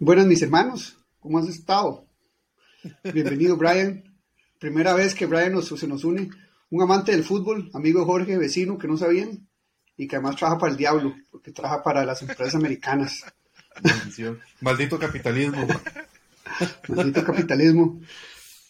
[0.00, 2.04] Buenas mis hermanos, ¿cómo has estado?
[3.04, 4.02] Bienvenido Brian.
[4.58, 6.30] Primera vez que Brian nos, se nos une.
[6.70, 9.48] Un amante del fútbol, amigo de Jorge, vecino que no sabían
[9.96, 13.24] y que además trabaja para el diablo, porque trabaja para las empresas americanas.
[14.60, 15.64] Maldito capitalismo.
[16.88, 18.00] Maldito capitalismo.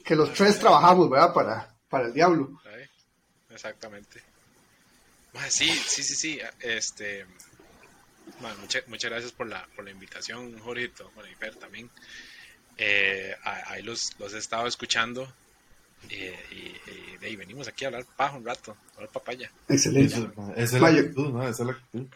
[0.04, 1.32] Que los tres trabajamos, ¿verdad?
[1.32, 2.60] Para, para el diablo.
[3.48, 4.20] Exactamente.
[5.48, 6.38] Sí, sí, sí, sí.
[6.60, 7.24] Este,
[8.60, 11.90] muchas, muchas gracias por la, por la invitación, Jorge, bueno, y Fer también.
[12.76, 15.32] Eh, ahí los, los he estado escuchando
[16.10, 19.50] eh, y, de ahí venimos aquí a hablar paja un rato, a hablar papaya.
[19.68, 20.28] Excelente.
[20.56, 21.42] esa es la actitud, ¿no?
[21.42, 22.06] Esa es la actitud.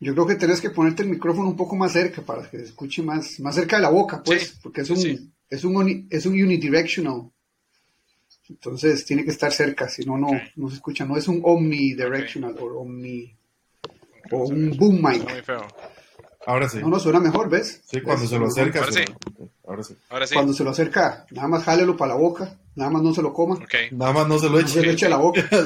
[0.00, 2.64] Yo creo que tenés que ponerte el micrófono un poco más cerca para que se
[2.64, 6.32] escuche más, más cerca de la boca, pues, porque es un, es un, es un
[6.32, 7.30] unidirectional.
[8.48, 11.04] Entonces tiene que estar cerca, si no, no, no se escucha.
[11.04, 13.36] No es un omnidirectional o omni
[14.32, 15.26] o un boom mic.
[16.46, 16.78] Ahora sí.
[16.78, 17.82] No, no suena mejor, ¿ves?
[17.84, 18.80] Sí, cuando se lo acerca.
[19.66, 19.94] Ahora, sí.
[20.08, 20.34] Ahora sí.
[20.34, 23.32] Cuando se lo acerca, nada más jálelo para la boca, nada más no se lo
[23.32, 23.58] coma.
[23.92, 24.72] Nada más no se lo eche.
[24.72, 25.48] Se lo eche a la boca.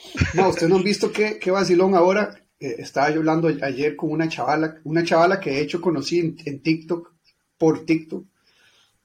[0.34, 2.34] no, ustedes no han visto qué, qué vacilón ahora.
[2.58, 6.62] Eh, estaba yo hablando ayer con una chavala, una chavala que de hecho conocí en,
[6.62, 7.12] TikTok,
[7.58, 8.24] por TikTok.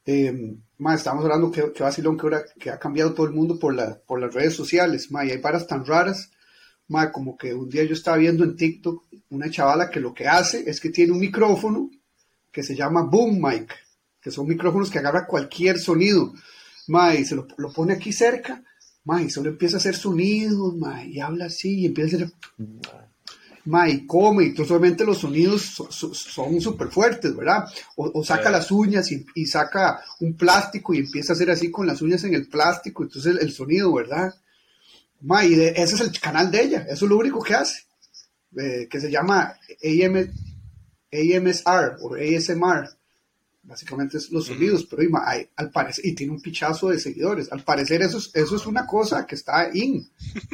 [0.05, 3.59] Eh, más, estamos hablando que, que vacilón que ahora que ha cambiado todo el mundo
[3.59, 5.11] por, la, por las redes sociales.
[5.11, 6.31] Ma, y hay varas tan raras
[7.11, 10.69] como que un día yo estaba viendo en TikTok una chavala que lo que hace
[10.69, 11.89] es que tiene un micrófono
[12.51, 13.73] que se llama Boom Mic,
[14.21, 16.33] que son micrófonos que agarra cualquier sonido,
[16.87, 18.63] ma, y se lo, pone aquí cerca,
[19.03, 22.33] ma, y solo empieza a hacer sonidos, ma, y habla así, y empieza a hacer...
[23.65, 27.65] Ma, y come, y solamente los sonidos son súper fuertes, ¿verdad?
[27.95, 31.99] O, saca las uñas y, saca un plástico y empieza a hacer así con las
[32.03, 34.35] uñas en el plástico, entonces el sonido, ¿verdad?
[35.25, 37.83] Ma, y ese es el canal de ella, eso es lo único que hace,
[38.57, 40.31] eh, que se llama AM,
[41.11, 42.89] AMSR o ASMR.
[43.63, 45.01] Básicamente es los sonidos, pero
[45.55, 47.51] al parecer, y tiene un pichazo de seguidores.
[47.51, 50.07] Al parecer eso es, eso es una cosa que está in.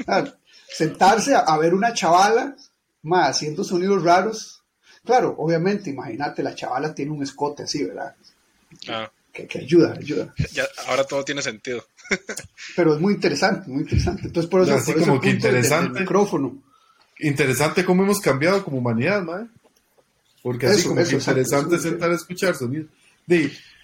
[0.73, 2.55] sentarse a, ver una chavala
[3.01, 4.63] ma, haciendo sonidos raros.
[5.03, 8.15] Claro, obviamente, imagínate, la chavala tiene un escote así, ¿verdad?
[9.33, 10.33] Que, que, ayuda, ayuda.
[10.53, 11.85] Ya, ahora todo tiene sentido.
[12.75, 14.23] Pero es muy interesante, muy interesante.
[14.27, 15.99] Entonces, por eso, Así como que interesante.
[16.01, 16.57] micrófono.
[17.19, 19.47] Interesante cómo hemos cambiado como humanidad, ¿no?
[20.41, 22.87] Porque así como que interesante sentar a escuchar sonidos.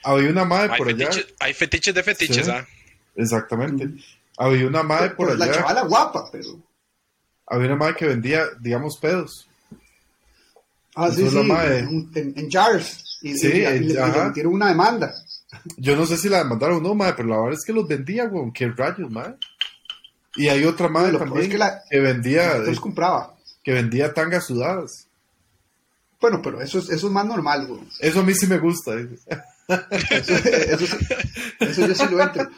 [0.04, 1.10] había una madre por allá.
[1.40, 2.66] Hay fetiches de fetiches, ¿ah?
[3.16, 3.90] Exactamente.
[4.38, 5.46] Había una madre por allá.
[5.46, 6.60] La chavala guapa, pero.
[7.48, 9.48] Había una madre que vendía, digamos, pedos.
[10.96, 13.20] Ah, sí, sí, en, jars.
[13.22, 15.14] Y, sí, y, le, metieron una demanda.
[15.78, 17.88] Yo no sé si la demandaron o no, madre, pero la verdad es que los
[17.88, 18.52] vendía, weón.
[18.52, 19.36] Qué rayos, madre.
[20.36, 22.58] Y hay otra madre también que, la, que, vendía.
[22.58, 23.36] Los compraba.
[23.64, 25.08] Que vendía tangas sudadas.
[26.20, 27.82] Bueno, pero eso es, eso es más normal, güey.
[28.00, 28.94] Eso a mí sí me gusta.
[28.98, 30.98] Eso, eso,
[31.60, 32.50] eso, yo sí lo entro.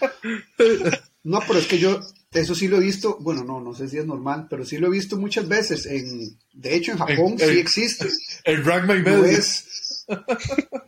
[1.23, 1.99] No, pero es que yo,
[2.31, 4.87] eso sí lo he visto, bueno, no, no sé si es normal, pero sí lo
[4.87, 5.85] he visto muchas veces.
[5.85, 8.07] En, de hecho, en Japón sí existe.
[8.43, 9.65] El drag my no es,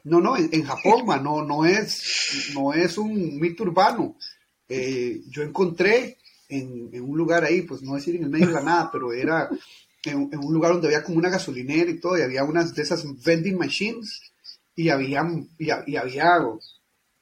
[0.03, 4.17] no, no, en, Japón, no, no, es, no es un mito urbano.
[4.67, 6.17] Eh, yo encontré
[6.49, 9.49] en, un lugar ahí, pues no decir en el medio de la nada, pero era
[10.05, 13.05] en, un lugar donde había como una gasolinera y todo, y había unas de esas
[13.23, 14.21] vending machines,
[14.75, 15.23] y había,
[15.57, 16.37] y, había,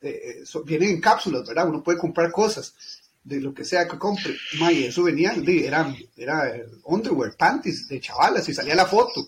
[0.02, 1.68] eh, vienen en cápsulas, ¿verdad?
[1.68, 2.74] Uno puede comprar cosas
[3.24, 4.36] de lo que sea que compre.
[4.72, 5.34] y eso venía,
[5.66, 5.94] era
[6.86, 9.28] underwear, panties de chavalas, y salía la foto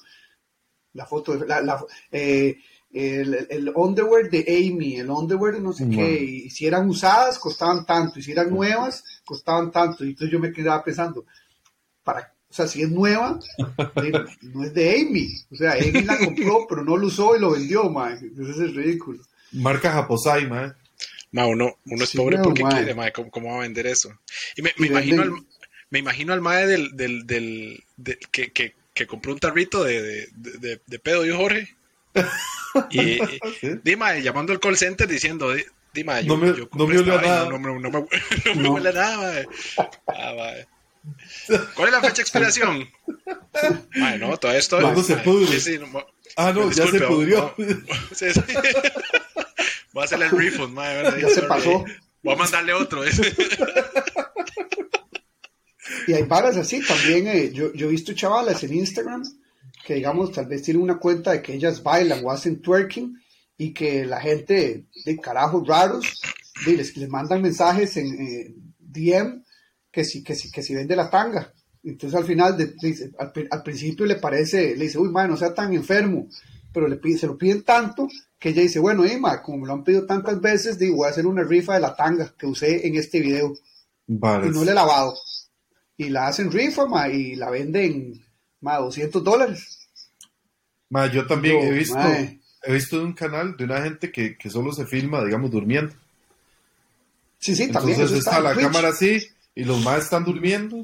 [0.93, 2.57] la foto, la, la eh,
[2.93, 7.39] el, el, underwear de Amy, el underwear de no sé qué, y si eran usadas
[7.39, 11.25] costaban tanto, y si eran nuevas costaban tanto, y entonces yo me quedaba pensando,
[12.03, 13.39] para, o sea, si es nueva,
[14.41, 17.51] no es de Amy, o sea, Amy la compró, pero no lo usó y lo
[17.51, 18.17] vendió, man.
[18.21, 19.23] entonces es ridículo.
[19.53, 20.75] Marca Japosai, man.
[21.31, 24.09] No, uno, uno es pobre porque quiere, mae, ¿cómo, va a vender eso?
[24.57, 25.31] Y me, me imagino, al,
[25.89, 27.81] me imagino al mae del, del, del,
[28.31, 31.75] que, que que compró un tarrito de, de, de, pedo, yo Jorge.
[32.89, 33.19] Y,
[33.83, 35.53] Dima, llamando al call center diciendo,
[35.93, 37.49] Dima, yo, no me, yo no me huele nada.
[37.49, 38.07] No, no, no, me,
[38.55, 39.45] no me huele nada,
[40.07, 40.53] ah,
[41.75, 42.89] ¿Cuál es la fecha de expiración?
[44.01, 44.79] Ay, no, todo esto.
[44.79, 45.59] ¿Cuándo se pudre?
[45.59, 45.79] Sí,
[46.37, 47.53] ah, no, ya se pudrió.
[48.15, 48.41] sí, sí.
[49.91, 51.21] Voy a hacerle el refund, madre.
[51.21, 51.83] Ya se pasó.
[52.23, 53.03] Voy a mandarle otro.
[56.07, 57.27] Y hay varas así también.
[57.27, 59.23] Eh, yo, yo he visto chavalas en Instagram
[59.85, 63.17] que, digamos, tal vez tienen una cuenta de que ellas bailan o hacen twerking
[63.57, 66.21] y que la gente de carajos raros
[66.65, 69.43] les, les mandan mensajes en eh, DM
[69.91, 71.53] que si, que, si, que si vende la tanga.
[71.83, 72.75] Entonces al final, de,
[73.49, 76.27] al, principio le parece, le dice, uy, man, no sea tan enfermo.
[76.71, 78.07] pero le pide, se lo piden tanto
[78.39, 81.11] que ella dice, bueno, Ima, como me lo han pedido tantas veces, digo, voy a
[81.11, 83.53] hacer una rifa de la tanga que usé en este video.
[84.07, 85.15] Y no le he lavado.
[86.01, 88.19] Y la hacen rifa, ma, y la venden,
[88.61, 89.87] ma, 200 dólares.
[90.89, 91.99] Ma, yo también he visto,
[92.63, 95.93] he visto un canal de una gente que, que solo se filma, digamos, durmiendo.
[97.37, 97.99] Sí, sí, también.
[97.99, 100.81] Entonces está, la cámara así y los más están durmiendo.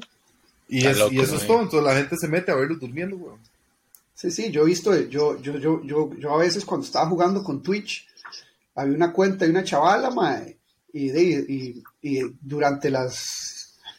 [0.68, 1.62] Y, eso es todo.
[1.62, 3.40] Entonces la gente se mete a verlos durmiendo, weón.
[4.14, 7.42] Sí, sí, yo he visto, yo, yo, yo, yo, yo a veces cuando estaba jugando
[7.42, 8.06] con Twitch,
[8.76, 10.58] había una cuenta de una chavala, mae,
[10.92, 13.57] y, y, y, durante las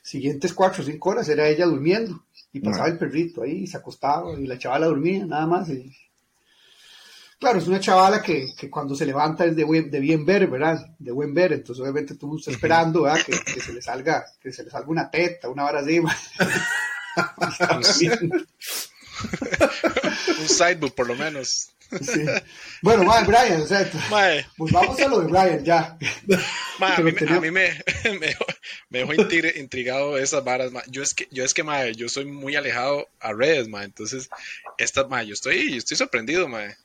[0.09, 3.77] siguientes cuatro o cinco horas era ella durmiendo y pasaba el perrito ahí, y se
[3.77, 5.69] acostaba y la chavala dormía, nada más.
[5.69, 5.95] Y,
[7.39, 10.93] Claro, es una chavala que, que cuando se levanta es de, de, bien ver, ¿verdad?
[10.99, 13.21] De buen ver, entonces obviamente tú estás esperando, ¿verdad?
[13.25, 15.99] Que, que, se le salga, que se le salga una teta, una vara así.
[20.39, 21.69] Un sidebook por lo menos.
[22.01, 22.25] Sí.
[22.81, 23.89] Bueno, mae, Brian, o sea,
[24.57, 25.97] pues vamos a lo de Brian ya.
[26.79, 27.51] a mí, a mí me,
[28.03, 28.35] me,
[28.89, 30.71] me, dejó intrigado esas varas.
[30.87, 34.29] Yo es que, yo es que mae, yo soy muy alejado a redes, mae, entonces,
[34.77, 36.75] esta, mae, yo estoy, yo estoy sorprendido, mae.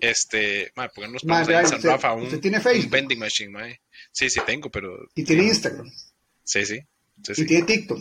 [0.00, 2.84] Este, madre, ¿por qué no nos ponemos ahí en San Rafa un, tiene Facebook?
[2.84, 3.80] un vending machine, madre?
[4.10, 5.08] Sí, sí tengo, pero...
[5.14, 5.90] ¿Y tiene Instagram?
[6.44, 6.80] Sí, sí.
[7.36, 7.98] ¿Y tiene TikTok?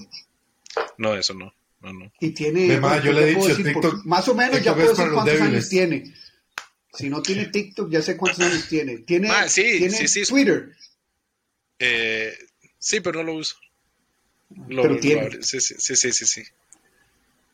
[0.97, 1.53] No, eso no.
[1.81, 2.11] No, no.
[2.19, 2.67] Y tiene...
[2.67, 6.13] yo le he dicho, TikTok, más o menos ya puedo decir cuántos años tiene.
[6.93, 8.97] Si no tiene TikTok, ya sé cuántos años tiene.
[8.99, 10.23] Tiene, ah, sí, ¿tiene sí, sí.
[10.23, 10.75] Twitter.
[11.79, 12.37] Eh,
[12.77, 13.55] sí, pero no lo uso.
[14.67, 15.29] Lo, pero tiene.
[15.29, 16.43] Lo, sí, sí, sí, sí, sí.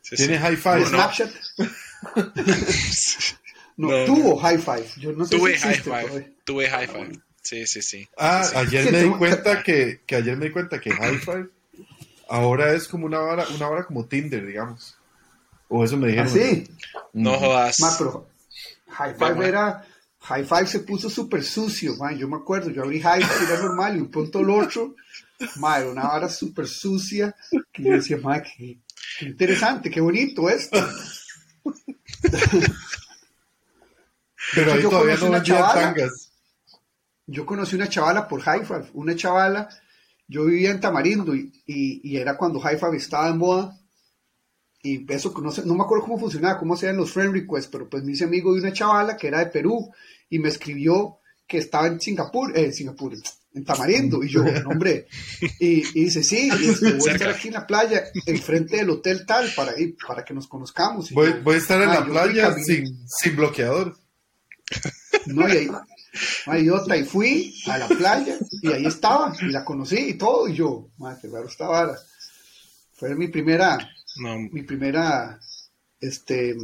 [0.01, 1.31] sí tiene hi fi Snapchat.
[3.78, 4.88] No, tuvo High Five.
[4.98, 6.33] Yo no sé tuve si High Five.
[6.44, 7.19] Tuve High Five.
[7.44, 8.10] Sí, sí, sí.
[8.18, 11.50] Ah, sí, ayer me di cuenta que, que ayer me di cuenta que High Five
[12.28, 14.98] ahora es como una hora, una hora como Tinder, digamos.
[15.69, 16.28] O eso me dijeron.
[16.28, 16.68] ¿Ah, sí?
[17.13, 17.80] No jodas.
[17.80, 18.28] Ma, pero
[18.89, 19.86] High Five era.
[20.19, 22.18] High Five se puso súper sucio, man.
[22.18, 24.95] Yo me acuerdo, yo abrí High Five, era normal, y un punto el otro.
[25.57, 27.36] Ma, era una vara súper sucia.
[27.72, 28.80] Que yo decía, ma, qué,
[29.19, 30.78] qué interesante, qué bonito esto.
[34.56, 35.81] Pero ahí yo todavía conocí no una chavala.
[35.81, 36.31] tangas.
[37.28, 39.69] Yo conocí una chavala por High Five, una chavala.
[40.28, 43.78] Yo vivía en Tamarindo y, y, y era cuando High Five estaba en moda.
[44.88, 47.89] Y eso, no, sé, no me acuerdo cómo funcionaba, cómo hacían los friend requests, pero
[47.89, 49.92] pues me hice amigo de una chavala que era de Perú
[50.30, 53.13] y me escribió que estaba en Singapur, eh, Singapur,
[53.54, 54.24] en Tamarindo.
[54.24, 55.07] Y yo, hombre,
[55.60, 58.89] y, y dice, sí, y este, voy a estar aquí en la playa, enfrente del
[58.89, 61.12] hotel tal, para, ir, para que nos conozcamos.
[61.12, 63.98] Y Voy, yo, voy a estar en ah, la playa sin, sin bloqueador.
[65.25, 65.69] No, y ahí,
[66.60, 70.56] idiota, y fui a la playa y ahí estaba, y la conocí y todo, y
[70.56, 71.98] yo, madre, qué raro esta vara.
[72.94, 73.78] Fue mi primera,
[74.19, 75.40] No, mi primera,
[76.00, 76.56] este,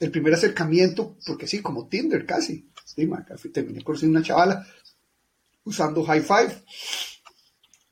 [0.00, 2.68] el primer acercamiento, porque sí, como Tinder casi.
[2.84, 4.66] Sí, ma, casi terminé conociendo una chavala
[5.64, 6.62] usando High Five.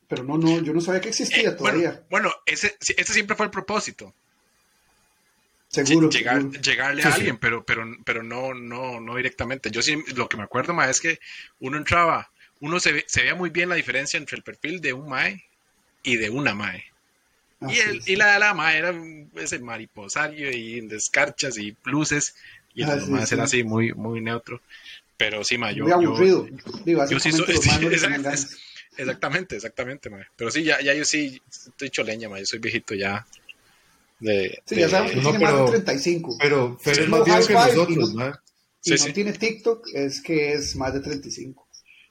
[0.09, 1.91] Pero no, no, yo no sabía que existía eh, todavía.
[2.11, 4.15] bueno, bueno ese, ese siempre fue el propósito.
[5.69, 6.09] seguro.
[6.11, 6.61] llegar, seguro.
[6.61, 7.17] llegarle Sí, a sí.
[7.17, 9.71] alguien, pero, pero, pero no, no, no directamente.
[9.71, 11.19] Yo sí, lo que me acuerdo, mae, es que
[11.61, 12.31] uno entraba,
[12.61, 15.45] uno se, ve- se veía muy bien la diferencia entre el perfil de un mae
[16.03, 16.85] y de una mae.
[17.61, 18.13] Ah, y, el, sí.
[18.13, 18.95] y la de la mae era
[19.37, 22.35] ese mariposario y descarchas y luces,
[22.75, 24.61] y el Ah, los sí, era así, muy, muy neutro.
[25.17, 26.49] Pero sí, mae, yo, Muy yo- aburrido.
[26.85, 27.45] Digo, yo sí soy-.
[28.97, 30.25] Exactamente, exactamente, mae.
[30.37, 32.41] Pero sí, ya, ya yo sí estoy choleña, mae.
[32.41, 33.27] Yo soy viejito ya.
[34.19, 36.37] De, Sí, de- ya sabes no, tiene más pero- de 35.
[36.41, 38.33] Pero Sí, es más viejo que nosotros, no- ¿no?
[38.81, 39.13] Si Sí, no sí.
[39.13, 41.67] tiene TikTok, es que es más de 35.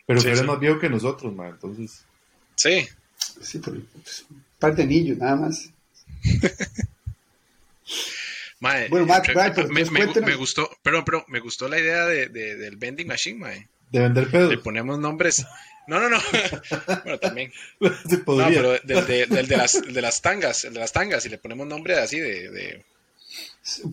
[0.07, 0.41] Pero Sí, Fer sí.
[0.41, 1.49] es más viejo que nosotros, man.
[1.51, 2.03] Entonces,
[2.55, 2.87] Sí,
[3.41, 4.25] Sí, pero pues,
[4.59, 5.69] par de niños, nada más.
[8.59, 8.89] mae.
[8.89, 12.55] Bueno, Matt, re- Brian, pero me, gustó, pero, pero me gustó la idea de, de-
[12.55, 13.67] del vending machine, mae.
[13.91, 14.49] de vender pedo.
[14.51, 15.45] Le ponemos nombres.
[15.87, 16.19] No, no, no.
[17.03, 17.51] bueno, también.
[18.07, 20.91] Se No, pero del de, del de las, el de las tangas, el de las
[20.91, 22.85] tangas, y le ponemos nombre así de, de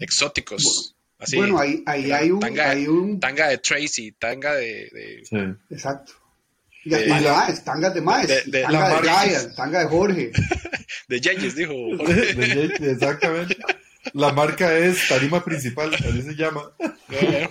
[0.00, 0.94] exóticos.
[1.18, 1.37] Así.
[1.38, 5.75] bueno, ahí, ahí hay un, tanga, hay un, tanga de Tracy, tanga de, de- Sí.
[5.75, 6.12] exacto.
[6.87, 9.78] Y de- hasta y la- maes, tangas de maes, de- de- tanga la de tanga
[9.81, 10.31] de Jorge.
[11.09, 11.73] de Yeyes, dijo.
[11.99, 13.57] De Jake, Exactamente.
[14.12, 16.62] La marca es Tarima Principal, así se llama.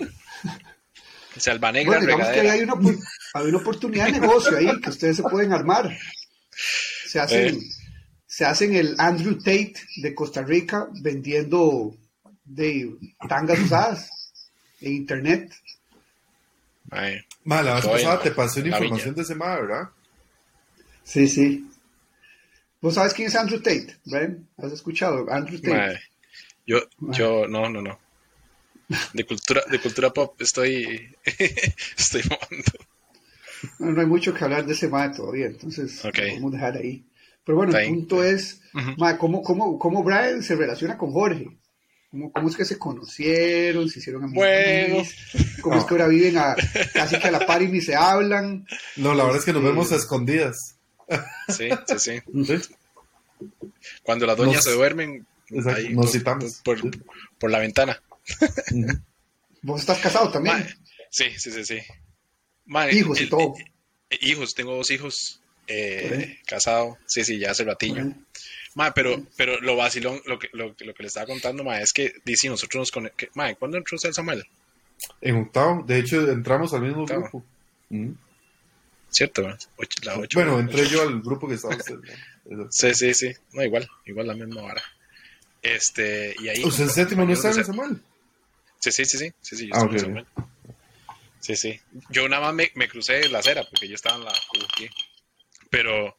[1.36, 2.52] Selva Negra, Bueno, digamos que regadera.
[2.54, 2.98] hay una,
[3.34, 5.94] hay una oportunidad de negocio ahí que ustedes se pueden armar.
[7.06, 7.60] Se hacen, Eh.
[8.26, 11.94] se hacen el Andrew Tate de Costa Rica vendiendo
[12.44, 12.90] de
[13.28, 14.08] tangas usadas
[14.80, 15.52] en internet.
[16.90, 19.56] Mae, Ma, la vez Estoy pasada en te pasé una la información de ese ma,
[19.56, 19.88] ¿verdad?
[21.02, 21.68] Sí, sí.
[22.80, 24.46] ¿Vos sabes quién es Andrew Tate, Brian?
[24.56, 25.30] ¿Has escuchado?
[25.30, 25.76] Andrew Tate.
[25.76, 26.00] mae.
[26.66, 27.98] Yo, yo, no, no, no.
[29.12, 31.14] de cultura, de cultura pop estoy,
[31.96, 32.22] estoy
[33.78, 37.04] No, hay mucho que hablar de ese mae todavía, entonces vamos a dejar ahí.
[37.44, 38.60] Pero bueno, el punto es,
[39.18, 41.56] ¿cómo, cómo, ¿cómo Brian se relaciona con Jorge?
[42.10, 43.88] ¿Cómo, ¿Cómo, es que se conocieron?
[43.88, 44.46] ¿Se hicieron amigos?
[44.46, 45.08] Bueno.
[45.62, 46.54] ¿Cómo es que ahora viven a,
[46.92, 48.66] casi que a la par y ni se hablan?
[48.96, 50.76] No, la verdad es que nos vemos a escondidas.
[51.48, 52.22] Sí, sí, sí.
[54.02, 55.26] Cuando las doñas se duermen,
[55.66, 56.60] ahí, nos citamos.
[56.64, 56.78] Por,
[57.38, 58.00] por, la ventana.
[59.62, 60.66] ¿Vos estás casado también?
[61.10, 61.78] sí, sí, sí, sí.
[62.92, 63.54] hijos y todo.
[64.20, 65.40] hijos, tengo dos hijos.
[65.68, 68.12] Eh, casado, sí, sí, ya hace ratillo.
[68.94, 72.14] Pero, pero lo vacilón, lo que, lo, lo que le estaba contando, ma, es que
[72.24, 73.36] dice nosotros nos conectamos.
[73.36, 74.46] Ma, ¿cuándo entró usted Samuel?
[75.20, 77.44] En octavo, de hecho entramos al mismo grupo.
[79.08, 79.48] Cierto,
[80.34, 81.96] Bueno, entré yo al grupo que estaba usted.
[82.70, 83.32] sí, sí, sí.
[83.52, 84.82] No, igual, igual la misma vara.
[85.62, 86.64] Este, y ahí.
[86.64, 88.00] ¿Usted en séptimo no está en Samuel?
[88.78, 90.26] Sí, sí, sí, sí, sí, sí, yo ah, Samuel.
[91.40, 91.80] Sí, sí.
[92.10, 94.32] Yo nada más me, me, crucé la acera porque yo estaba en la
[95.70, 96.18] Pero,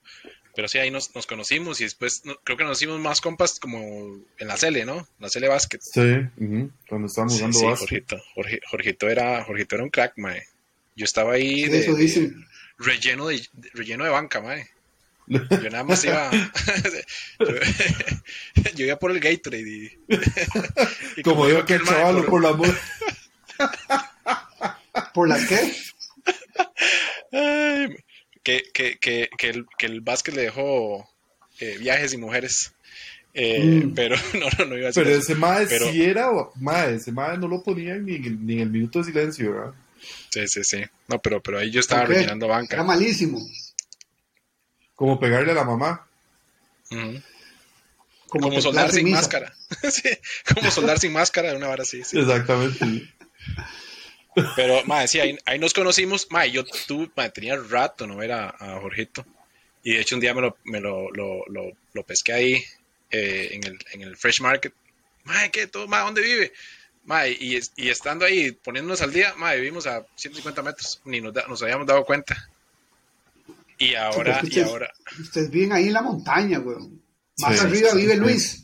[0.58, 4.18] pero sí, ahí nos, nos conocimos y después creo que nos hicimos más compas como
[4.40, 5.08] en la Cele, ¿no?
[5.20, 5.78] La Cele Basket.
[5.80, 6.02] Sí,
[6.90, 8.20] cuando estábamos jugando sí, Jorgito,
[8.72, 10.48] Jorgito, era, Jorgito era un crack, mae.
[10.96, 12.34] Yo estaba ahí de,
[12.80, 14.68] relleno, de, relleno de banca, mae.
[15.28, 16.32] Yo nada más iba.
[18.76, 19.62] yo, iba por el Gatorade.
[19.62, 19.92] Y,
[21.18, 22.42] y como, como que el chaval por...
[22.42, 22.76] la amor.
[25.14, 25.72] ¿Por las qué?
[28.48, 31.06] que, que, que, que, el, que el básquet le dejó
[31.60, 32.74] eh, viajes y mujeres.
[33.34, 33.94] Eh, mm.
[33.94, 35.92] Pero no, no, no iba a decir Pero ese mae pero...
[35.92, 39.00] sí era, mae, ese mae no lo ponía ni en, el, ni en el minuto
[39.00, 39.74] de silencio, ¿verdad?
[40.30, 40.82] Sí, sí, sí.
[41.10, 42.76] No, pero, pero ahí yo estaba rellenando banca.
[42.76, 43.46] Era malísimo.
[44.96, 46.08] Como pegarle a la mamá.
[48.30, 49.54] Como, soldar sin máscara.
[49.92, 50.10] sí,
[50.56, 52.02] como soldar sin máscara de una vara así.
[52.04, 52.18] Sí.
[52.18, 53.14] Exactamente.
[54.56, 56.28] Pero, madre, sí, ahí, ahí, nos conocimos.
[56.30, 59.26] Madre, yo tuve, madre, tenía rato no era a Jorgito.
[59.84, 61.44] Y de hecho un día me lo, me lo, lo,
[61.94, 62.64] lo, pesqué ahí
[63.10, 64.74] eh, en, el, en el Fresh Market.
[65.24, 65.68] Madre, ¿qué?
[65.68, 66.54] Todo, madre, ¿dónde vive?
[67.06, 71.02] Madre, y, y estando ahí, poniéndonos al día, madre, vivimos a 150 metros.
[71.06, 72.50] Ni nos, nos habíamos dado cuenta.
[73.80, 74.92] Y ahora, y ahora.
[75.20, 77.02] Ustedes viven ahí en la montaña, weón.
[77.40, 78.64] Más arriba vive Luis.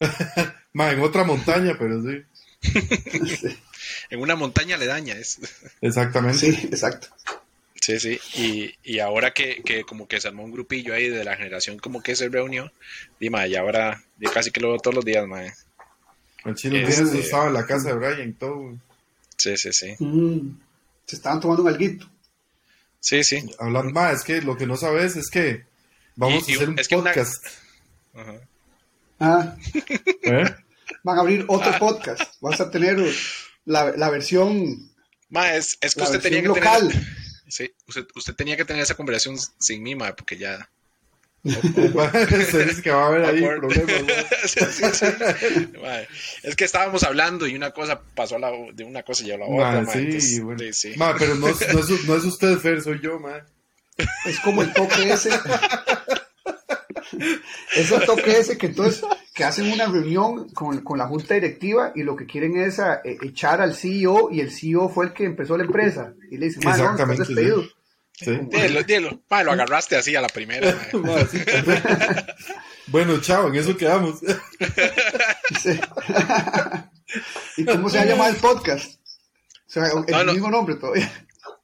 [0.72, 2.22] Más en otra montaña, pero sí.
[4.10, 5.38] en una montaña le daña, es.
[5.80, 6.38] Exactamente.
[6.38, 7.08] Sí, exacto.
[7.80, 8.18] Sí, sí.
[8.34, 11.78] Y, y ahora que, que, como que se armó un grupillo ahí de la generación
[11.78, 12.72] como que se reunió,
[13.20, 15.42] y ma, y ahora yo casi que lo veo todos los días, ma.
[16.44, 18.78] El chino este, estaba en la casa de Brian y todo.
[19.36, 19.94] Sí, sí, sí.
[19.98, 20.56] Mm,
[21.06, 22.06] se estaban tomando un alguito.
[23.00, 23.44] Sí, sí.
[23.58, 25.64] Hablando más, es que lo que no sabes es que
[26.16, 27.44] vamos a hacer un podcast.
[29.20, 29.56] Ah.
[30.22, 30.54] ¿Eh?
[31.02, 31.78] Van a abrir otro ah.
[31.78, 32.40] podcast.
[32.40, 32.98] Vas a tener
[33.64, 34.90] la, la versión.
[35.30, 36.88] Ma, es, es que usted tenía que local.
[36.88, 37.06] tener.
[37.48, 40.68] Sí, usted, usted, tenía que tener esa conversación sin mí, ma, porque ya.
[41.44, 44.26] es que va a haber ahí problemas.
[44.46, 45.06] sí, sí,
[46.42, 49.38] es que estábamos hablando y una cosa pasó a la, de una cosa y a
[49.38, 49.82] la otra.
[49.82, 50.62] Ma, sí, bueno.
[50.72, 53.44] sí, ma, pero no, no, es, no es usted, Fer, soy yo, ma.
[54.24, 55.30] Es como el toque ese.
[57.76, 61.92] es el toque ese que entonces que hacen una reunión con, con la junta directiva
[61.94, 65.12] y lo que quieren es a, e, echar al CEO y el CEO fue el
[65.12, 66.14] que empezó la empresa.
[66.30, 67.64] Y le dicen, Exactamente, no, despedido.
[68.12, 68.30] Sí.
[68.86, 70.72] Dilo, lo agarraste así a la primera.
[72.86, 74.20] bueno, chao, en eso quedamos.
[77.56, 79.00] ¿Y cómo se llama el podcast?
[79.66, 81.10] O sea, el mismo nombre todavía.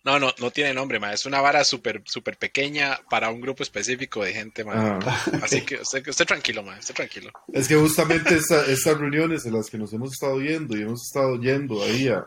[0.02, 1.12] No, no, no tiene nombre, ma.
[1.12, 4.98] Es una vara súper super pequeña para un grupo específico de gente, ma.
[5.02, 5.22] Ah.
[5.42, 6.78] Así que usted, usted, tranquilo, ma.
[6.78, 7.30] Usted tranquilo.
[7.52, 11.36] Es que justamente estas reuniones en las que nos hemos estado yendo y hemos estado
[11.36, 12.26] yendo ahí a,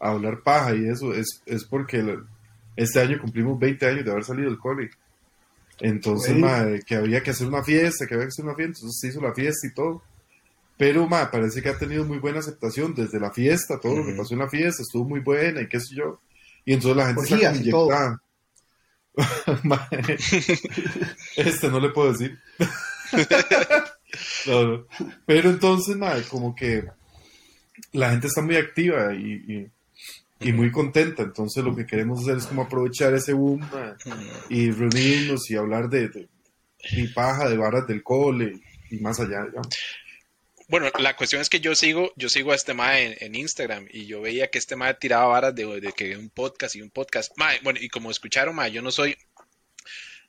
[0.00, 2.02] hablar paja y eso es, es porque
[2.74, 4.90] este año cumplimos 20 años de haber salido del cole.
[5.78, 8.98] Entonces, ma, que había que hacer una fiesta, que había que hacer una fiesta, entonces
[9.00, 10.02] se hizo la fiesta y todo.
[10.76, 14.14] Pero, ma, parece que ha tenido muy buena aceptación desde la fiesta, todo lo que
[14.14, 16.20] pasó en la fiesta estuvo muy buena y qué sé yo.
[16.70, 18.22] Y entonces la gente está inyectada.
[21.36, 22.38] este no le puedo decir.
[25.26, 26.84] Pero entonces, nada, como que
[27.90, 29.68] la gente está muy activa y,
[30.38, 31.24] y, muy contenta.
[31.24, 33.68] Entonces lo que queremos hacer es como aprovechar ese boom
[34.48, 36.28] y reunirnos y hablar de, de,
[37.12, 38.60] paja, de varas del cole
[38.92, 39.44] y más allá.
[39.44, 39.76] Digamos.
[40.70, 44.06] Bueno, la cuestión es que yo sigo, yo sigo a este mae en, Instagram y
[44.06, 47.32] yo veía que este mae tiraba varas de, que un podcast y un podcast.
[47.36, 49.16] Mae, bueno, y como escucharon, mae, yo no soy,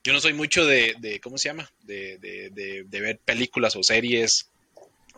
[0.03, 1.71] yo no soy mucho de, ¿cómo se llama?
[1.83, 4.50] De, de, ver películas o series.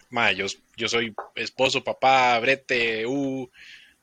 [0.10, 3.50] mae, yo, yo soy esposo, papá, brete, uh,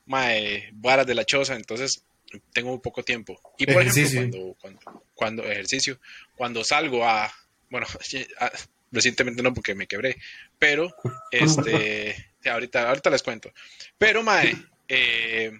[0.07, 2.03] mae, varas de la choza, entonces
[2.51, 3.39] tengo poco tiempo.
[3.59, 4.19] Y por Ejercicio.
[4.21, 5.99] ejemplo, cuando, cuando, cuando ejercicio,
[6.35, 7.31] cuando salgo a,
[7.69, 7.85] bueno,
[8.39, 8.51] a-
[8.91, 10.17] recientemente no porque me quebré,
[10.59, 10.93] pero
[11.31, 13.51] este, ahorita, ahorita les cuento.
[13.97, 14.55] Pero, mae,
[14.87, 15.51] eh,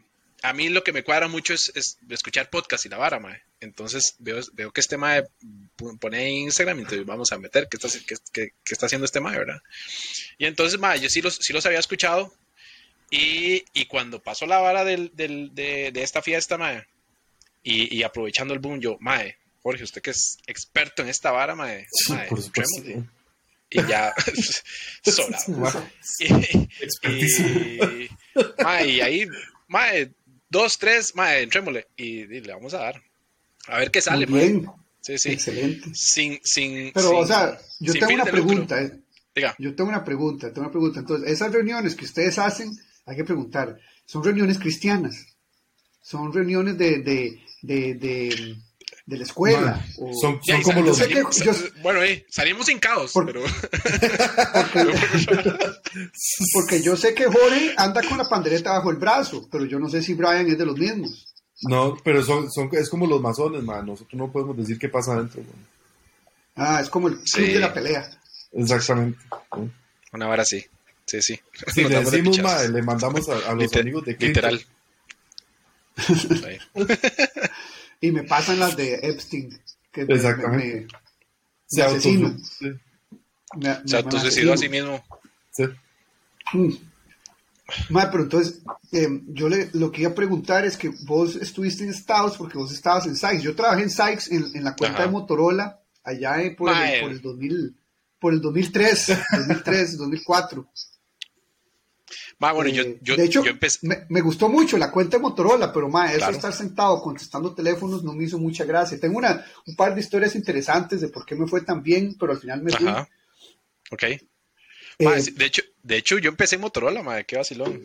[0.44, 3.42] a mí lo que me cuadra mucho es, es escuchar podcast y la vara, mae.
[3.60, 5.24] Entonces veo, veo que este mae
[6.00, 9.06] pone en Instagram y entonces vamos a meter qué está, qué, qué- qué está haciendo
[9.06, 9.62] este mae, ¿verdad?
[10.40, 12.34] Y entonces, mae, yo sí los, sí los había escuchado
[13.12, 16.86] y, y cuando pasó la vara del, del- de, de esta fiesta, mae,
[17.62, 21.54] y, y aprovechando el boom, yo, mae, Jorge, usted que es experto en esta vara,
[21.56, 22.82] mae, Sí, mae, por supuesto.
[23.72, 24.14] Y ya.
[25.48, 25.72] Wow,
[26.20, 28.10] Y, y,
[28.64, 29.28] mae, y ahí,
[29.68, 30.12] mae,
[30.50, 31.88] dos, tres, mae, entrémosle.
[31.96, 33.02] Y, y le vamos a dar.
[33.68, 34.68] A ver qué sale, bien,
[35.02, 35.32] Sí, sí.
[35.32, 35.90] excelente.
[35.94, 36.92] Sin, sin.
[36.94, 38.82] Pero, sin- o sea, yo tengo una pregunta.
[38.82, 38.92] eh.
[39.34, 39.56] Diga.
[39.58, 41.00] Yo tengo una pregunta, tengo una pregunta.
[41.00, 42.72] Entonces, esas reuniones que ustedes hacen,
[43.06, 45.26] hay que preguntar, ¿son reuniones cristianas?
[46.02, 48.56] ¿Son reuniones de, de, de, de,
[49.06, 49.86] de la escuela?
[49.98, 50.98] O- son, son como los...
[51.10, 53.42] yo- Bueno, eh, salimos sin caos, Por- pero.
[54.54, 54.86] porque,
[56.54, 59.90] porque yo sé que Jorge anda con la pandereta bajo el brazo, pero yo no
[59.90, 61.28] sé si Brian es de los mismos.
[61.64, 63.86] No, pero son, son, es como los masones, man.
[63.86, 65.42] Nosotros no podemos decir qué pasa adentro.
[65.44, 65.68] man.
[66.56, 67.54] Ah, es como el club Sí.
[67.54, 68.10] de la pelea.
[68.54, 69.20] Exactamente.
[70.14, 70.66] Una vara sí.
[71.06, 71.40] Sí, sí.
[71.74, 74.60] Si le de decimos, madre, le mandamos a, a los Liter- amigos de Clinton.
[74.60, 74.66] Literal.
[78.02, 79.58] Y me pasan las de Epstein,
[79.92, 80.82] que me, Exactamente.
[80.82, 80.88] me,
[81.68, 82.36] Se auto- asesino.
[82.40, 82.66] sí,
[84.48, 85.04] me- a sí mismo.
[85.52, 85.64] sí.
[86.54, 86.74] Mm.
[87.90, 88.60] Ma, pero entonces,
[88.92, 92.58] eh, yo le, lo que iba a preguntar es que vos estuviste en Estados porque
[92.58, 93.42] vos estabas en Sykes.
[93.44, 95.06] Yo trabajé en Sykes en, en la cuenta Ajá.
[95.06, 97.00] de Motorola allá eh, por, el, eh.
[97.02, 97.76] por el 2000,
[98.20, 100.68] por el 2003, 2003, 2004.
[102.42, 103.86] Ma, bueno, yo, Eh, yo, de hecho, yo empecé.
[103.88, 106.32] me, me gustó mucho la cuenta de Motorola, pero ma, eso Claro.
[106.32, 109.00] de estar sentado contestando teléfonos no me hizo mucha gracia.
[109.00, 112.32] Tengo una, un par de historias interesantes de por qué me fue tan bien, pero
[112.32, 112.88] al final me fui.
[112.88, 113.08] Ajá.
[113.92, 114.04] Ok.
[114.04, 114.20] Eh,
[115.00, 117.80] Ma, de, hecho, de hecho, yo empecé en Motorola, ma, qué vacilón.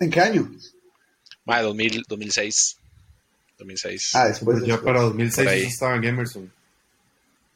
[0.00, 0.50] ¿En qué año?
[1.44, 2.78] Ma, 2000, 2006.
[3.58, 4.14] 2006.
[4.14, 4.60] Ah, después.
[4.60, 4.82] Pues después.
[4.82, 5.60] para 2006 Por ahí.
[5.60, 6.52] eso estaba en Emerson,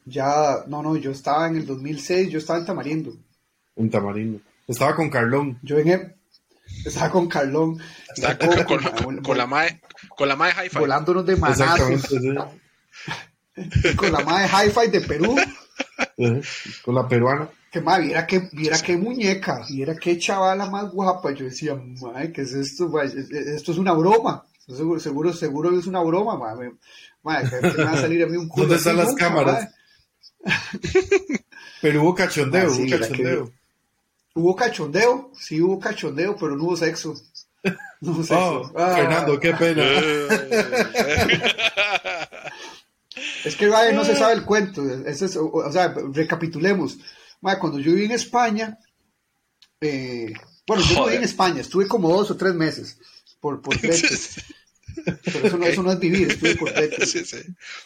[0.05, 3.17] Ya, no, no, yo estaba en el 2006, yo estaba en Tamarindo.
[3.75, 4.41] en Tamarindo.
[4.67, 5.57] Estaba con Carlón.
[5.63, 6.15] Yo en el-
[6.85, 7.79] estaba con Carlón,
[8.15, 9.81] Está con, con, con- con la mae,
[10.15, 10.77] con la mae hi-fi.
[10.79, 12.17] volándonos de manazos, sí.
[13.95, 15.35] con la madre hi-fi de Perú.
[16.83, 17.49] Con la peruana.
[17.71, 21.31] que madre, viera qué, viera qué muñeca, viera qué chavala más guapa.
[21.33, 22.89] Yo decía, madre, ¿qué es esto?
[22.89, 23.05] mae?
[23.07, 24.45] Es- es- Esto es una broma.
[24.67, 26.73] Seguro, seguro, seguro es una broma, madre.
[27.23, 29.27] Madre, ¿qué- qué me va a salir a mí un culo ¿Dónde están las Nunca,
[29.27, 29.53] cámaras?
[29.55, 29.69] madre.
[31.81, 33.51] Pero hubo cachondeo, Ah, sí, hubo que- cachondeo.
[34.39, 37.13] Hubo cachondeo, sí hubo cachondeo, pero no hubo sexo.
[38.01, 38.61] No hubo sexo.
[38.61, 38.95] Oh, Ah.
[38.95, 39.83] Fernando, qué pena.
[43.43, 44.83] Es que Ryan no se sabe el cuento.
[45.05, 46.97] Ese es- o, o sea, recapitulemos.
[47.41, 48.77] Ma, cuando yo viví en España,
[49.81, 50.33] eh,
[50.67, 51.23] bueno, yo no viví en.
[51.23, 52.97] España, estuve como dos o tres meses
[53.39, 54.07] por, por brete.
[55.23, 57.05] Pero eso no, eso no es vivir, estuve por brete.
[57.05, 57.37] sí, sí.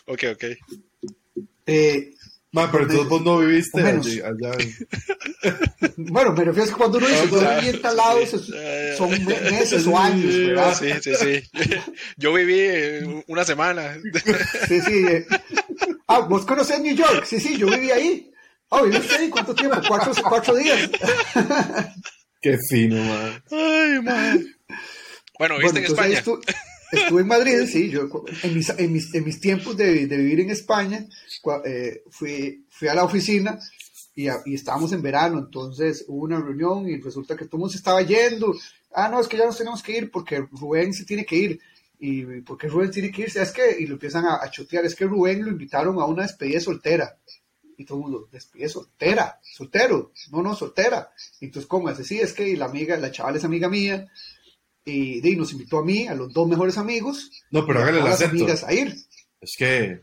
[0.07, 0.43] Ok, ok.
[1.65, 2.13] Eh,
[2.53, 4.05] Ma, pero entonces vos no viviste menos.
[4.05, 4.53] allí- allá.
[4.59, 8.19] en- bueno, me refiero a que cuando uno dice, yo viví en tal lado,
[8.97, 10.77] son me- meses o años, ¿verdad?
[10.79, 11.49] Sí, sí, sí.
[12.17, 13.97] Yo viví eh, una semana.
[14.67, 15.03] Sí, sí.
[15.07, 15.25] eh.
[16.07, 17.25] Ah, ¿vos conocés New York?
[17.25, 18.31] Sí, sí, yo viví ahí.
[18.69, 19.29] Ah, ¿viviste ahí?
[19.29, 19.77] ¿Cuánto tiempo?
[19.87, 20.89] Cuatro, cuatro días.
[22.41, 23.43] Qué fino, man.
[23.51, 24.45] Ay, man.
[25.39, 26.41] Bueno, viste en entonces ahí España.
[26.95, 28.09] Estu- estuve en Madrid, sí, yo
[28.43, 31.05] en mis, en mis, en mis tiempos de, de vivir en España,
[31.65, 33.59] eh, fui, fui a la oficina
[34.15, 37.71] y, y estábamos en verano, entonces hubo una reunión y resulta que todo el mundo
[37.71, 38.55] se estaba yendo.
[38.93, 41.59] Ah, no, es que ya nos tenemos que ir porque Rubén se tiene que ir.
[41.99, 43.41] ¿Y porque Rubén tiene que irse?
[43.41, 46.23] Es que, y lo empiezan a, a chotear, es que Rubén lo invitaron a una
[46.23, 47.17] despedida soltera.
[47.75, 51.09] Y todo el mundo, despedida soltera, soltero, no, no, soltera.
[51.41, 52.05] Entonces, ¿cómo es?
[52.05, 54.05] Sí, es que la amiga, la chavala es amiga mía,
[54.85, 58.15] y, nos invitó a mí, a los dos mejores amigos, No, pero hágale el las
[58.15, 58.35] acento.
[58.35, 58.95] amigas a ir,
[59.41, 60.01] Es que.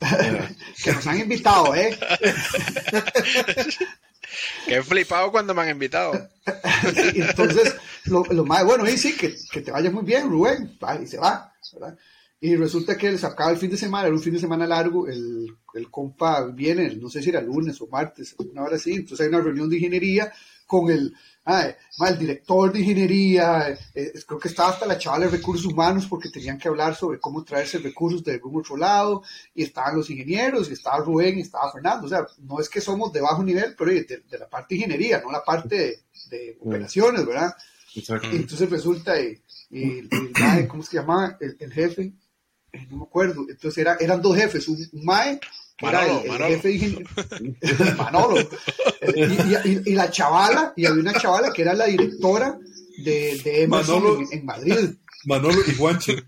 [0.84, 1.98] Que nos han invitado, ¿eh?
[4.66, 6.12] Qué flipado cuando me han invitado.
[7.14, 10.78] Y entonces, lo, lo más bueno, y sí, que, que te vaya muy bien, Rubén,
[10.82, 11.98] va, y se va, ¿verdad?
[12.40, 15.08] Y resulta que les acaba el fin de semana, era un fin de semana largo,
[15.08, 19.26] el, el compa viene, no sé si era lunes o martes, una hora así, entonces
[19.26, 20.32] hay una reunión de ingeniería
[20.66, 21.12] con el,
[21.48, 21.74] ah,
[22.08, 26.28] el director de ingeniería, eh, creo que estaba hasta la chavala de recursos humanos porque
[26.28, 29.22] tenían que hablar sobre cómo traerse recursos de algún otro lado,
[29.54, 32.80] y estaban los ingenieros, y estaba Rubén, y estaba Fernando, o sea, no es que
[32.80, 35.98] somos de bajo nivel, pero de, de la parte de ingeniería, no la parte de,
[36.30, 37.54] de operaciones, ¿verdad?
[38.36, 40.08] Entonces resulta, y, y,
[40.60, 41.36] y ¿cómo se llamaba?
[41.40, 42.12] El, el jefe,
[42.72, 45.40] eh, no me acuerdo, entonces era, eran dos jefes, un, un mae
[45.80, 47.06] el jefe ingeniería,
[47.96, 48.36] Manolo,
[49.14, 52.58] y, y, y, la chavala, y había una chavala que era la directora
[52.98, 54.90] de, de Emerson Manolo, en, en Madrid.
[55.24, 56.12] Manolo y Juancho.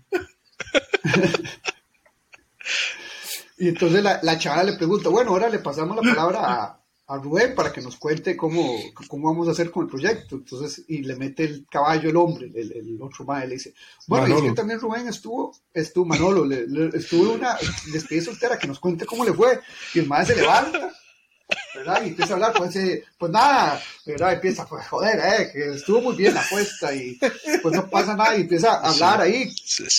[3.57, 6.80] y entonces la, la chavala le pregunta, bueno, ahora le pasamos la palabra a,
[7.13, 10.35] a Rubén para que nos cuente cómo, cómo vamos a hacer con el proyecto.
[10.35, 13.73] Entonces, y le mete el caballo el hombre, el, el otro mae, le dice,
[14.07, 17.57] bueno, y es que también Rubén estuvo, estuvo Manolo, le, le- estuvo una
[17.91, 19.59] despedida soltera, que nos cuente cómo le fue.
[19.93, 20.93] Y el mae se levanta,
[21.75, 22.01] ¿verdad?
[22.05, 24.33] Y empieza a hablar, pues, eh, pues nada, ¿verdad?
[24.33, 27.19] Empieza, pues joder, eh, que estuvo muy bien la apuesta y
[27.61, 29.53] pues no pasa nada y empieza a hablar ahí,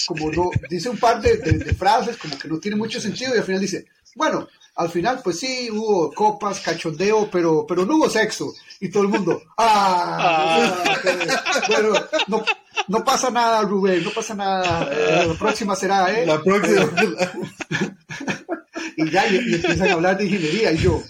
[0.06, 3.34] como no, dice un par de, de- de frases como que no tiene mucho sentido
[3.34, 4.48] y al final dice, bueno,
[4.82, 8.52] al final pues sí hubo copas, cachondeo, pero, pero no hubo sexo.
[8.80, 11.92] Y todo el mundo, ah, ah, bueno,
[12.28, 12.44] no,
[12.88, 16.26] no pasa nada Rubén, no pasa nada, eh, la próxima será, ¿eh?
[16.26, 16.90] La próxima.
[18.96, 21.02] y ya y, y empiezan a hablar de ingeniería y yo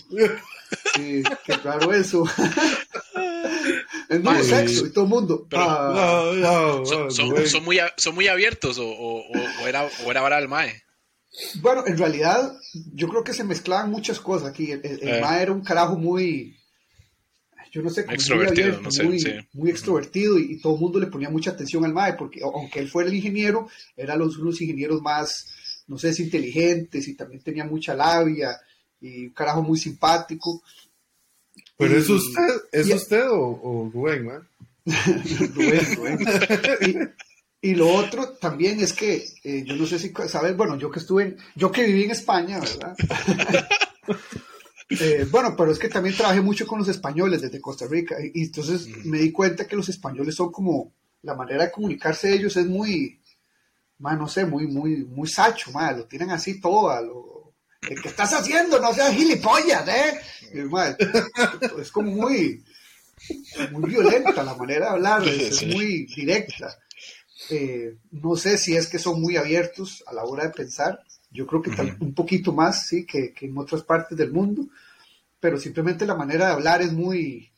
[0.95, 2.25] sí, qué raro eso
[4.09, 7.65] es nuevo sexo y todo el mundo pero- ah, No, no, Son, no, son, son
[7.65, 10.82] muy, son muy abiertos o, o, o- o era, o era vara del mae.
[11.61, 12.55] Bueno en realidad
[12.95, 15.21] yo creo que se mezclaban muchas cosas aquí el, el, el Eh.
[15.21, 16.57] mae era un carajo muy
[17.73, 19.31] yo no sé como muy Extrovertido, abierto, no sé, muy, sí.
[19.55, 22.81] muy extrovertido y, y todo el mundo le ponía mucha atención al mae porque aunque
[22.81, 25.47] él fuera el ingeniero eran los unos ingenieros más
[25.87, 28.61] no sé si inteligentes y también tenía mucha labia
[29.01, 30.63] y un carajo muy simpático
[31.79, 34.49] Pero es Y- usted, ¿es y- usted o, o Rubén, man?
[35.55, 37.15] Rubén, Rubén.
[37.63, 40.99] Y, lo otro también es que, eh, yo no sé si sabes, bueno, yo que
[40.99, 42.97] estuve en, yo que viví en España, ¿verdad?
[45.01, 48.43] Eh, bueno, pero es que también trabajé mucho con los españoles desde Costa Rica y,
[48.45, 52.57] entonces me di cuenta que los españoles son como, la manera de comunicarse de ellos
[52.59, 53.19] es muy,
[53.99, 57.55] ma, no sé, muy, muy, muy sacho, ma, lo tienen así todo a lo,
[57.89, 58.81] "Eh, ¿qué estás haciendo?
[58.81, 60.21] No seas gilipollas, ¿eh?
[60.53, 62.63] Y, es como muy,
[63.71, 66.77] muy violenta la manera de hablar, es, muy directa.
[67.51, 71.01] Eh, no sé si es que son muy abiertos a la hora de pensar.
[71.31, 74.67] Yo creo que tal- un poquito más, sí, que, que en otras partes del mundo,
[75.41, 77.51] pero simplemente la manera de hablar es muy,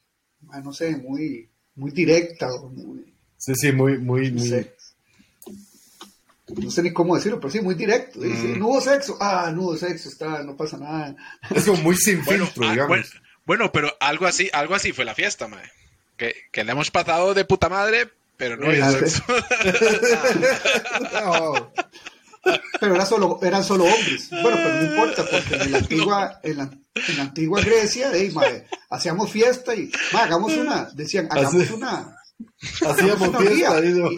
[0.50, 4.48] ah, no sé, muy, muy directa, o muy, Sí, sí, muy, muy, no muy.
[4.48, 4.74] sé.
[6.56, 8.20] No sé ni cómo decirlo, pero sí, muy directo.
[8.20, 8.58] Dice, Mm.
[8.58, 9.16] no hubo sexo.
[9.20, 11.16] Ah, no hubo sexo, está, no pasa nada.
[11.54, 12.88] Es como muy sin Bueno, filtro, ah, digamos.
[12.88, 13.04] bueno,
[13.46, 15.64] bueno, pero algo así, algo así fue la fiesta, mae.
[16.16, 19.22] Que, que le hemos pasado de puta madre, pero no hizo ah, sexo.
[21.12, 21.72] No,
[22.80, 24.28] Pero era solo, eran solo hombres.
[24.30, 28.30] Bueno, pero no importa, porque en la antigua, en la, en la antigua Grecia, ey,
[28.32, 32.16] mae, hacíamos fiesta y hagamos una, decían, hagamos Así- una,
[32.86, 33.80] hacíamos una fiesta.
[33.84, 34.16] Y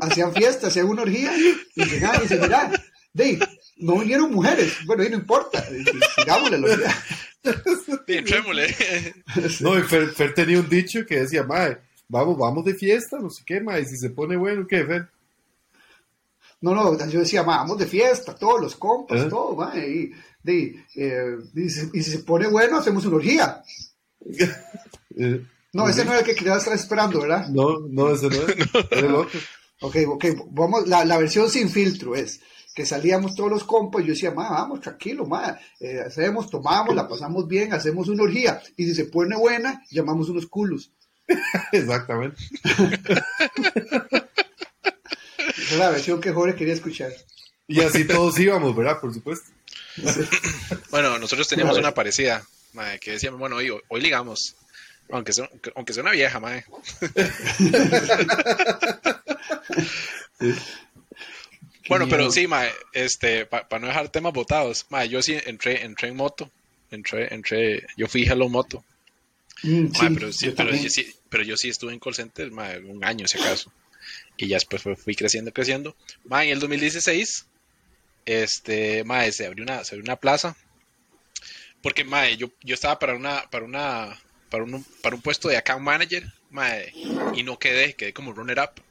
[0.00, 1.32] hacían fiesta, hacían una orgía
[1.74, 2.70] y llegaban y dicen, mira,
[3.12, 3.38] dey,
[3.78, 5.64] no vinieron mujeres, bueno, ahí no importa,
[6.18, 7.04] sigámosle la orgía.
[7.42, 8.76] Sí, entrémosle.
[9.60, 11.78] No, y Fer, Fer tenía un dicho que decía, mae,
[12.10, 15.08] vamos, vamos de fiesta, no sé qué, mae, si se pone bueno, ¿qué, Fer?
[16.60, 19.28] No, no, yo decía, "Ma, vamos de fiesta, todos los compas, ¿Eh?
[19.30, 20.12] todo, mae, y,
[20.94, 23.62] eh, y, si, y si se pone bueno, hacemos una orgía.
[25.16, 27.48] Eh, No, ese no era el que querías estar esperando, ¿verdad?
[27.48, 28.56] no, no, ese no es.
[28.90, 29.40] Era el otro.
[29.82, 32.40] Ok, ok, vamos, la, la versión sin filtro es
[32.74, 36.94] que salíamos todos los compas y yo decía, ma, vamos, tranquilo, ma, eh, hacemos, tomamos,
[36.94, 40.92] la pasamos bien, hacemos una orgía, y si se pone buena, llamamos unos culos.
[41.72, 42.42] Exactamente.
[45.56, 47.12] Esa es la versión que Jorge quería escuchar.
[47.66, 49.00] Y así todos íbamos, ¿verdad?
[49.00, 49.50] Por supuesto.
[50.90, 54.56] Bueno, nosotros teníamos una parecida, mae, que decíamos, bueno, hoy, hoy ligamos.
[55.10, 56.64] Aunque sea, aunque sea una vieja, mae.
[61.88, 66.08] Bueno, pero sí, mae, este, para no dejar temas botados, mae, yo sí entré, entré
[66.08, 66.48] en moto,
[66.90, 68.84] entré, entré, yo fui Hello Moto,
[69.62, 72.50] Mm, sí, pero, sí, yo pero, yo sí, pero yo sí estuve en call center,
[72.50, 73.72] mae, un año si acaso,
[74.36, 77.46] y ya después fui creciendo, creciendo, mae, en el 2016,
[78.26, 80.56] este, mae, se abrió una, se abrió una plaza,
[81.82, 84.20] porque, mae, yo, yo estaba para una, para una,
[84.50, 86.92] para un, para un puesto de account manager, mae,
[87.34, 88.82] y no quedé, quedé como runner up,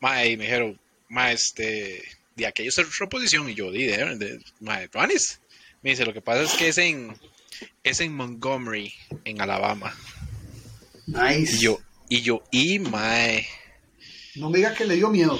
[0.00, 2.02] mae, y me dijeron, mae, este,
[2.36, 3.48] de aquello es otra posición.
[3.48, 5.40] Y yo, di, de, de, ¿tuanis?
[5.82, 7.14] Me dice, lo que pasa es que es en,
[7.82, 8.92] es en Montgomery,
[9.24, 9.94] en Alabama.
[11.06, 11.56] Nice.
[11.56, 13.46] Y yo, y yo, y mae.
[14.34, 15.38] No me diga que le dio miedo.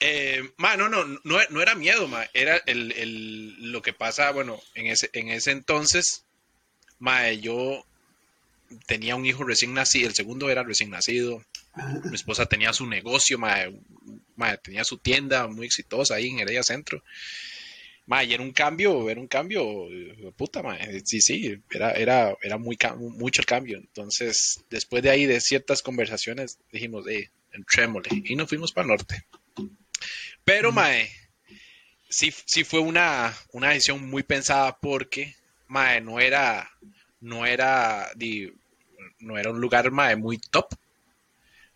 [0.00, 4.30] Eh, ma, no, no, no, no era miedo, ma, era el, el, lo que pasa,
[4.30, 6.24] bueno, en ese, en ese entonces,
[6.98, 7.84] ma, yo
[8.86, 11.44] tenía un hijo recién nacido, el segundo era recién nacido,
[12.04, 13.56] mi esposa tenía su negocio, ma,
[14.36, 17.02] ma, tenía su tienda muy exitosa ahí en Heredia Centro,
[18.10, 19.86] ma, y era un cambio, era un cambio,
[20.36, 25.26] puta, ma, sí, sí, era, era, era muy, mucho el cambio, entonces, después de ahí,
[25.26, 29.24] de ciertas conversaciones, dijimos, eh, entrémosle, y nos fuimos para el norte.
[30.44, 31.08] Pero, mae,
[32.08, 35.36] sí, sí fue una, una decisión muy pensada porque,
[35.68, 36.68] mae, no era,
[37.20, 38.52] no era, di,
[39.20, 40.74] no era un lugar, mae, muy top.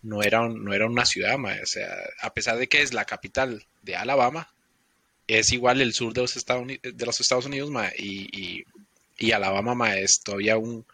[0.03, 1.62] No era, un, no era una ciudad, mae.
[1.62, 4.53] O sea, a pesar de que es la capital de Alabama,
[5.26, 8.64] es igual el sur de los Estados Unidos, de los Estados Unidos mae, y,
[9.32, 10.84] Alabama, es todavía un,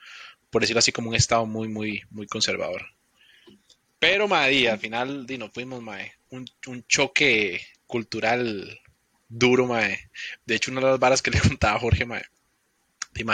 [0.51, 2.87] por decirlo así, como un estado muy, muy, muy conservador.
[3.99, 5.83] Pero, mae, al final, nos fuimos,
[6.31, 8.81] un, choque cultural
[9.29, 10.11] duro, mae.
[10.47, 12.07] De hecho, una de las varas que le contaba a Jorge,
[13.15, 13.25] y,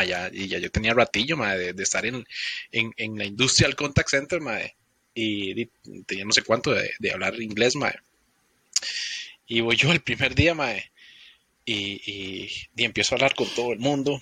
[0.48, 2.24] ya, yo tenía ratillo, de, estar en,
[3.18, 4.40] la industria del contact center,
[5.14, 5.70] y, y
[6.06, 7.74] tenía no sé cuánto de, de, hablar inglés.
[9.46, 10.90] Y voy yo el primer día, mae,
[11.64, 14.20] y, y, y empiezo a hablar con todo el mundo.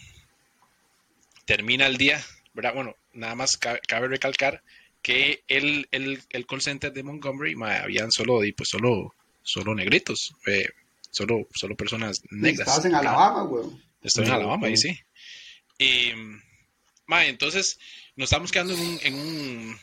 [1.45, 2.75] Termina el día, ¿verdad?
[2.75, 4.63] Bueno, nada más cabe, cabe recalcar
[5.03, 10.35] que el, el, el, call center de Montgomery ma, habían solo, pues solo, solo negritos,
[10.47, 10.71] eh,
[11.11, 12.69] solo, solo personas negras.
[12.69, 13.67] Estás en Alabama, güey.
[14.03, 14.99] Estoy en Alabama, ahí sí.
[15.79, 16.13] Y,
[17.07, 17.79] ma, entonces
[18.17, 19.79] nos estamos quedando en un, en un,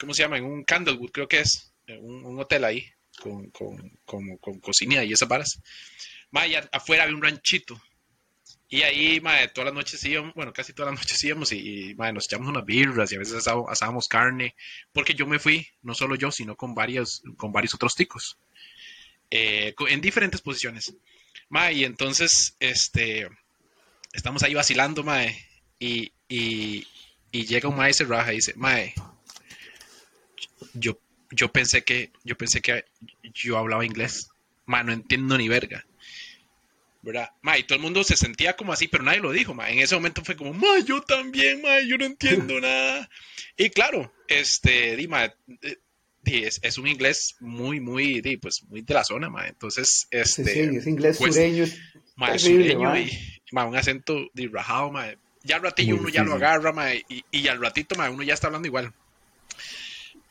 [0.00, 0.38] ¿cómo se llama?
[0.38, 2.86] En un Candlewood, creo que es, un, un hotel ahí,
[3.22, 5.60] con, con, con, con, cocina y esas varas.
[6.30, 7.80] Ma, afuera había un ranchito.
[8.68, 11.94] Y ahí, madre, todas las noches íbamos, bueno, casi todas las noches íbamos y, y
[11.94, 14.54] nos echamos unas birras y a veces asábamos, asábamos carne,
[14.92, 18.38] porque yo me fui, no solo yo, sino con varios, con varios otros ticos,
[19.30, 20.94] eh, en diferentes posiciones.
[21.50, 23.28] Madre, y entonces, este,
[24.14, 25.36] estamos ahí vacilando, madre,
[25.78, 26.86] y, y,
[27.30, 28.94] y llega un maestro raja y dice, madre,
[30.72, 30.98] yo,
[31.32, 32.84] yo pensé que, yo pensé que
[33.34, 34.28] yo hablaba inglés,
[34.66, 35.84] madre, no entiendo ni verga.
[37.02, 37.30] ¿verdad?
[37.42, 39.68] Ma, y todo el mundo se sentía como así, pero nadie lo dijo, ma.
[39.70, 43.10] En ese momento fue como, ma, yo también, ma, yo no entiendo nada.
[43.56, 45.34] Y claro, este, di, ma,
[46.22, 49.48] di, es, es, un inglés muy, muy, di, pues, muy de la zona, ma.
[49.48, 50.44] Entonces, este...
[50.44, 51.64] Sí, sí, es inglés pues, sureño.
[52.14, 53.00] Ma, terrible, sureño ma.
[53.00, 53.10] y,
[53.50, 55.06] ma, un acento di, rajado, ma.
[55.42, 58.34] Ya al ratillo uno ya lo agarra, ma, y, y al ratito, ma, uno ya
[58.34, 58.94] está hablando igual.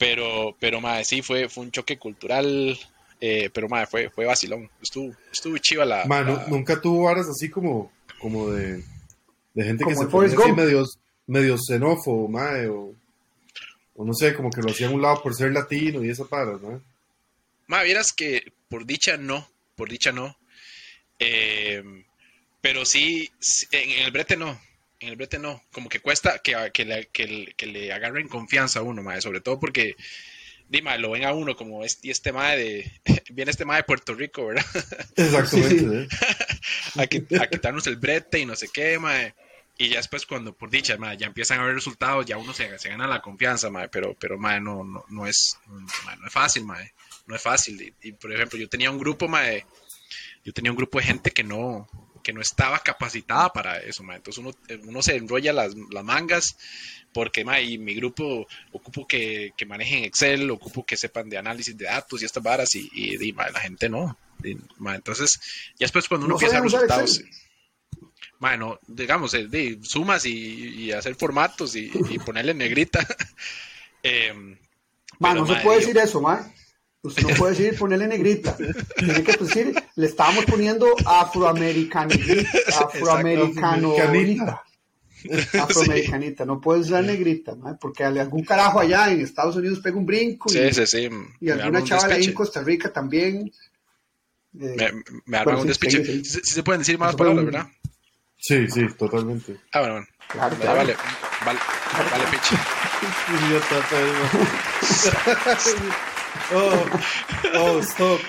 [0.02, 2.76] Pero, pero, ma, sí, fue, fue un choque cultural,
[3.20, 4.68] eh, pero madre, fue, fue vacilón.
[4.82, 6.48] Estuvo, estuvo chiva la, man, la...
[6.48, 8.84] Nunca tuvo varas así como, como de,
[9.54, 10.84] de gente que se ponía así medio,
[11.28, 12.96] medio xenófobo, madre, o,
[13.96, 16.28] o, no sé, como que lo hacía a un lado por ser latino y esas
[16.28, 16.82] paras, ¿no?
[17.68, 20.36] Madre, vieras que por dicha no, por dicha no.
[21.20, 21.84] Eh,
[22.60, 23.30] pero sí,
[23.72, 24.60] en, en, el brete no.
[25.02, 25.62] En el brete no.
[25.72, 29.42] Como que cuesta que, que, le, que, que le agarren confianza a uno, madre, sobre
[29.42, 29.96] todo porque
[30.72, 32.92] Dima, lo ven a uno como este, y este mae de.
[33.32, 34.66] Viene este mae de Puerto Rico, ¿verdad?
[35.18, 36.08] Exactamente.
[36.96, 39.34] a, a, quitarnos el brete y no sé qué, mae.
[39.78, 42.80] Y ya después, cuando por dicha, mae, ya empiezan a ver resultados, ya uno se,
[42.80, 43.90] se gana la confianza, mae.
[43.90, 45.58] Pero, pero mae, no, no, no, es,
[46.06, 46.94] mae, no es fácil, mae.
[47.26, 47.82] No es fácil.
[47.82, 49.66] Y, y, por ejemplo, yo tenía un grupo, mae.
[50.46, 51.90] Yo tenía un grupo de gente que no,
[52.22, 54.18] que no estaba capacitada para eso, mae.
[54.18, 54.52] Entonces uno,
[54.88, 56.58] uno se enrolla las, las mangas
[57.14, 61.78] porque ma, y mi grupo ocupo que, que, manejen Excel, ocupo que sepan de análisis
[61.78, 64.18] de datos y estas varas y, y, y ma, la gente no.
[64.44, 65.40] Y, ma, entonces,
[65.78, 67.22] ya después cuando uno no empieza a resultados,
[68.40, 71.90] bueno, digamos, eh, de, sumas y, y, hacer formatos y,
[72.26, 73.06] ponerle negrita.
[74.04, 74.34] eh,
[75.20, 76.52] ma, no se puede decir eso, ma.
[77.04, 78.56] Usted no puede decir ponerle negrita.
[78.98, 82.24] Tiene que decir, le estábamos poniendo afroamericanita.
[82.80, 84.64] Afroamericanita.
[85.60, 87.78] afroamericanita, no puedes ser negrita, ¿no?
[87.80, 91.10] porque algún carajo allá en Estados Unidos pega un brinco y, sí, sí, sí.
[91.40, 93.52] y alguna chavala ahí en Costa Rica también.
[94.60, 94.92] Eh, me,
[95.26, 96.04] me arma un despiche.
[96.04, 97.68] Sí, sí, sí, se pueden decir más palabras, ¿verdad?
[98.38, 99.58] Sí, sí, totalmente.
[99.72, 100.08] Ah, bueno, bueno.
[100.28, 100.78] Claro, claro.
[100.78, 100.96] Vale,
[101.46, 101.60] vale,
[102.12, 102.56] vale, piche.
[106.54, 106.86] oh,
[107.56, 108.20] oh, stop.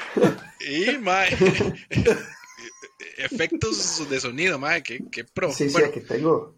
[0.60, 1.28] Y, mae.
[3.18, 5.52] Efectos de sonido, mae, qué, qué pro.
[5.52, 6.56] Sí, bueno, sí, aquí tengo.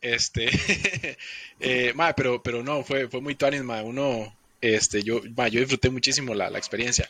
[0.00, 0.48] Este,
[1.60, 5.60] eh, ma, pero, pero no, fue, fue muy tuanis, ma, uno, este, yo, ma, yo
[5.60, 7.08] disfruté muchísimo la, la experiencia.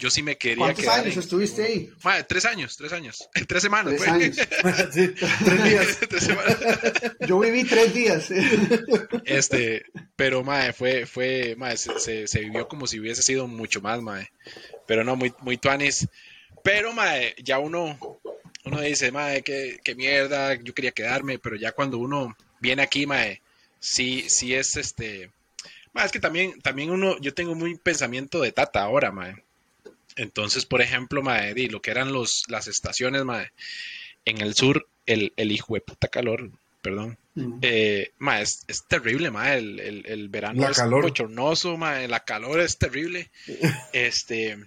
[0.00, 1.90] Yo sí me quería ¿Cuántos quedar años en- estuviste ahí?
[2.02, 3.28] Mae, tres años, tres años.
[3.46, 4.08] Tres semanas, Tres fue.
[4.12, 4.36] años.
[4.92, 5.98] Sí, tres días.
[6.08, 6.56] Tres semanas.
[7.26, 8.30] Yo viví tres días.
[9.24, 9.84] Este,
[10.16, 14.00] pero mae, fue, fue, mae, se, se, se vivió como si hubiese sido mucho más,
[14.02, 14.30] mae.
[14.86, 16.08] Pero no, muy, muy tuanis.
[16.62, 17.98] Pero, mae, ya uno,
[18.64, 23.06] uno dice, mae, qué, qué mierda, yo quería quedarme, pero ya cuando uno viene aquí,
[23.06, 23.40] mae,
[23.78, 25.30] sí, sí es este.
[25.92, 29.42] Mae, es que también, también uno, yo tengo muy pensamiento de tata ahora, mae.
[30.20, 33.50] Entonces, por ejemplo, mae, di, lo que eran los, las estaciones, mae,
[34.26, 36.50] en el sur, el, el hijo de puta calor,
[36.82, 37.16] perdón,
[37.62, 41.02] eh, ma, es, es terrible, ma, el, el, el verano La es calor.
[41.04, 43.30] bochornoso, ma, la calor es terrible.
[43.94, 44.58] Este,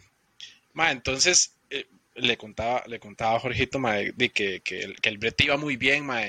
[0.74, 1.86] ma, entonces eh,
[2.16, 5.58] le contaba, le contaba a Jorgito, ma, de que, que, el, que el brete iba
[5.58, 6.22] muy bien, ma.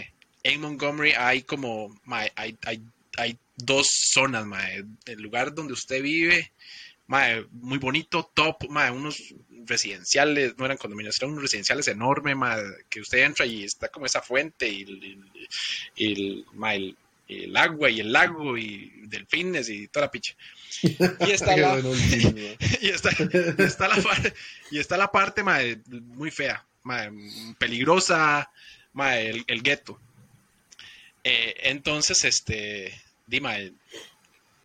[0.42, 2.82] En Montgomery hay como, ma, hay, hay,
[3.16, 6.52] hay dos zonas, ma, el lugar donde usted vive,
[7.52, 9.34] muy bonito, top, ma, unos
[9.66, 12.56] residenciales, no eran condominios, eran unos residenciales enormes, ma,
[12.88, 15.20] que usted entra y está como esa fuente y, y-
[15.96, 16.96] y el, ma, el,
[17.28, 20.34] el agua y el lago y delfines y toda la picha.
[20.82, 21.78] Y está la,
[22.80, 23.10] y está,
[23.58, 24.34] y está la parte,
[24.70, 27.10] y está la parte mae, muy fea, mae,
[27.58, 28.50] peligrosa,
[28.92, 29.98] mae, el, el gueto.
[31.22, 32.92] Eh, entonces, este,
[33.26, 33.72] di, mae,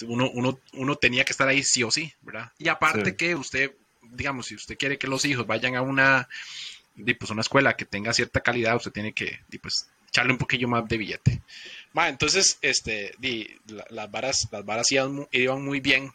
[0.08, 2.52] uno, uno, uno tenía que estar ahí sí o sí, ¿verdad?
[2.58, 3.16] Y aparte Sí.
[3.18, 6.28] que usted, digamos, si usted quiere que los hijos vayan a una,
[7.18, 10.88] pues, una escuela que tenga cierta calidad, usted tiene que, pues, echarle un poquillo más
[10.88, 11.42] de billete.
[11.94, 16.12] Ma, entonces, este, di, la- las varas, las varas iban, iban muy bien.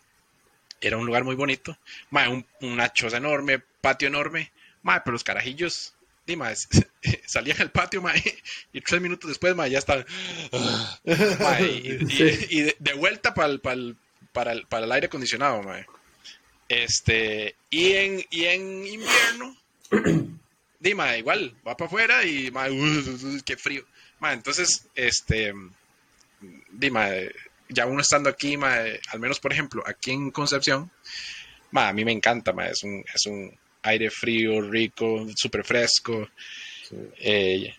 [0.80, 1.78] Era un lugar muy bonito.
[2.10, 4.50] Ma, un, una choza enorme, patio enorme.
[4.82, 5.94] Ma, pero los carajillos,
[6.26, 6.68] di, ma, es-
[7.26, 8.12] salían al patio, ma,
[8.72, 9.80] y tres minutos después, ma, ya.
[11.40, 13.96] Ma, y, y- y de, vuelta para el, para el,
[14.32, 15.84] para el, para el aire acondicionado, ma.
[16.68, 19.56] Este, y en, y en invierno,
[20.80, 23.84] Dima, igual, va para afuera y ma, uh, qué frío.
[24.18, 25.52] Ma, entonces, este,
[26.70, 27.08] Dima,
[27.68, 28.76] ya uno estando aquí, ma,
[29.08, 30.90] al menos por ejemplo, aquí en Concepción,
[31.70, 36.28] ma, a mí me encanta, ma, es un, es un aire frío, rico, súper fresco.
[36.88, 36.96] Sí.
[37.20, 37.74] Eh,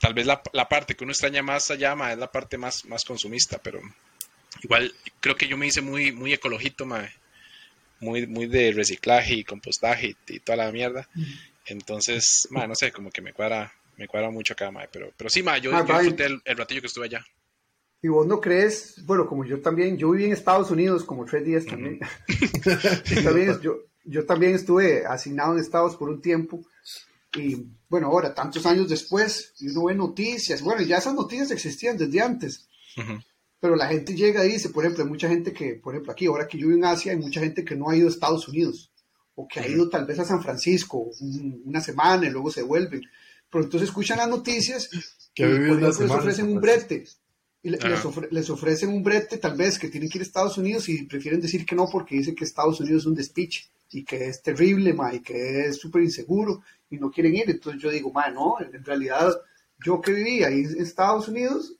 [0.00, 2.84] tal vez la, la parte que uno extraña más allá, ma, es la parte más,
[2.86, 3.80] más consumista, pero
[4.62, 7.08] igual creo que yo me hice muy, muy ecologito, ma,
[8.00, 11.08] muy, muy de reciclaje y compostaje y, y toda la mierda.
[11.66, 15.30] Entonces, ma, no sé, como que me cuadra, me cuadra mucho acá, ma, pero, pero
[15.30, 17.24] sí, ma, yo, Ma, yo disfruté el, el ratillo que estuve allá.
[18.02, 21.44] Y vos no crees, bueno, como yo también, yo viví en Estados Unidos como tres
[21.44, 21.98] días también.
[23.06, 26.64] Yo también, yo, yo también estuve asignado en Estados por un tiempo.
[27.36, 30.62] Y bueno, ahora, tantos años después, y uno ve noticias.
[30.62, 32.66] Bueno, ya esas noticias existían desde antes.
[33.60, 36.26] Pero la gente llega y dice, por ejemplo, hay mucha gente que, por ejemplo, aquí,
[36.26, 38.48] ahora que yo vivo en Asia, hay mucha gente que no ha ido a Estados
[38.48, 38.90] Unidos.
[39.34, 42.62] O que ha ido tal vez a San Francisco un- una semana y luego se
[42.62, 43.02] vuelven.
[43.50, 44.88] Pero entonces escuchan las noticias
[45.34, 47.04] Que y, por ejemplo, les ofrecen un brete.
[47.62, 50.26] Y le- les, ofre- les ofrecen un brete tal vez que tienen que ir a
[50.26, 53.66] Estados Unidos y prefieren decir que no porque dicen que Estados Unidos es un despiche
[53.90, 57.50] y que es terrible, ma, y que es súper inseguro y no quieren ir.
[57.50, 59.32] Entonces yo digo, ma, no, en realidad
[59.78, 61.76] yo que vivía ahí en Estados Unidos,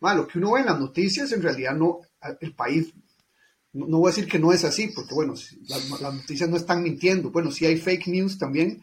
[0.00, 2.00] ma, lo que uno ve en las noticias en realidad no,
[2.40, 2.92] el país,
[3.72, 5.34] no, no voy a decir que no es así, porque bueno,
[5.68, 7.30] las, las noticias no están mintiendo.
[7.30, 8.82] Bueno, sí hay fake news también,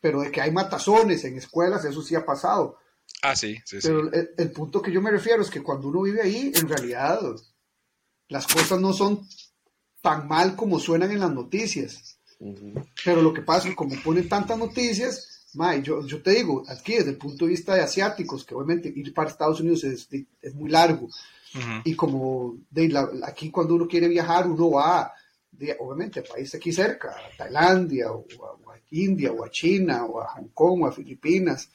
[0.00, 2.78] pero de que hay matazones en escuelas, eso sí ha pasado.
[3.22, 3.88] Ah, sí, sí, sí.
[3.88, 6.68] Pero el, el punto que yo me refiero es que cuando uno vive ahí, en
[6.68, 7.20] realidad
[8.28, 9.26] las cosas no son
[10.00, 12.16] tan mal como suenan en las noticias.
[13.04, 16.62] Pero lo que pasa es que como ponen tantas noticias, mae, yo, yo te digo,
[16.68, 20.08] aquí desde el punto de vista de asiáticos, que obviamente ir para Estados Unidos es,
[20.40, 21.08] es muy largo,
[21.84, 25.12] y como de la- aquí cuando uno quiere viajar, uno va,
[25.50, 29.50] de- obviamente, a países aquí cerca, a Tailandia, o a, o a India, o a
[29.50, 31.68] China, o a Hong Kong, o a Filipinas.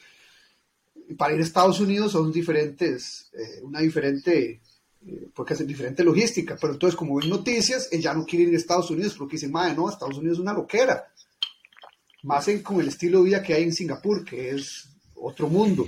[1.10, 4.62] Y para ir a Estados Unidos son diferentes, eh, una diferente,
[5.34, 8.90] porque es diferente logística, pero entonces como ven noticias, ella no quiere ir a Estados
[8.90, 11.08] Unidos porque dicen, madre, no, Estados Unidos es una loquera.
[12.24, 15.86] Más en, con el estilo de vida que hay en Singapur, que es otro mundo.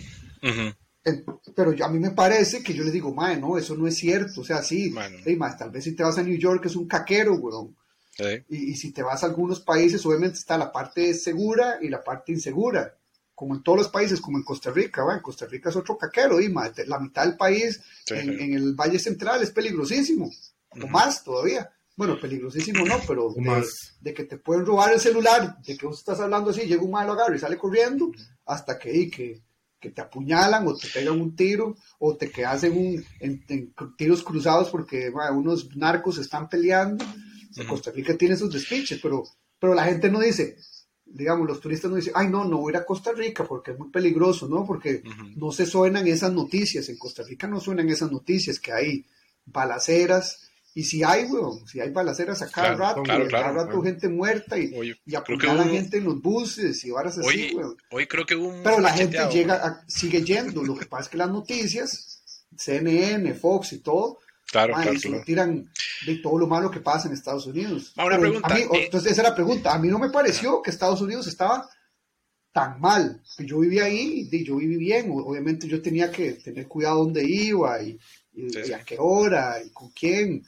[1.56, 4.42] Pero a mí me parece que yo les digo, mae, no, eso no es cierto.
[4.42, 5.18] O sea, sí, Bueno.
[5.26, 7.76] ey, mae, tal vez si te vas a New York es un caquero, weón.
[8.12, 8.44] Sí.
[8.50, 12.04] Y, y si te vas a algunos países, obviamente está la parte segura y la
[12.04, 12.96] parte insegura.
[13.38, 15.14] Como en todos los países, como en Costa Rica, ¿va?
[15.14, 16.52] En Costa Rica es otro caquero, y
[16.88, 18.44] la mitad del país Sí, en, sí.
[18.44, 20.32] en el Valle Central es peligrosísimo.
[20.72, 21.70] O más todavía.
[21.96, 23.96] Bueno, peligrosísimo no, pero de, Más.
[24.02, 26.90] de que te pueden robar el celular, de que vos estás hablando así, llega un
[26.90, 28.12] malo agarra y sale corriendo,
[28.46, 29.40] hasta que, y que,
[29.80, 33.74] que te apuñalan o te pegan un tiro o te quedas en, un, en, en
[33.96, 37.06] tiros cruzados porque unos narcos están peleando.
[37.06, 37.68] Ujú.
[37.68, 39.24] Costa Rica tiene esos despiches, pero
[39.60, 40.56] pero la gente no dice,
[41.14, 43.72] digamos, los turistas no dicen, ay, no, no voy a ir a Costa Rica porque
[43.72, 44.66] es muy peligroso, ¿no?
[44.66, 45.02] Porque
[45.36, 49.06] no se suenan esas noticias, en Costa Rica no suenan esas noticias, que hay
[49.46, 50.48] balaceras,
[50.78, 54.60] y si hay, weón, si hay balaceras a cada rato, a cada rato gente muerta
[54.60, 57.76] y, hoy, y apuñalan gente en los buses y varas así, weón.
[57.90, 61.18] Hoy creo que un Pero la gente llega sigue yendo, lo que pasa es que
[61.18, 62.22] las noticias,
[62.56, 64.20] CNN, Fox y todo,
[64.50, 65.70] Claro, claro, se tiran
[66.06, 67.94] de todo lo malo que pasa en Estados Unidos.
[67.98, 68.58] una pregunta.
[68.58, 69.74] Eh, entonces, esa es la pregunta.
[69.74, 71.70] A mí no me pareció que Estados Unidos estaba
[72.54, 73.22] tan mal.
[73.40, 75.12] Yo vivía ahí y yo viví bien.
[75.12, 78.00] Obviamente yo tenía que tener cuidado dónde iba y,
[78.34, 80.44] y a qué hora y con quién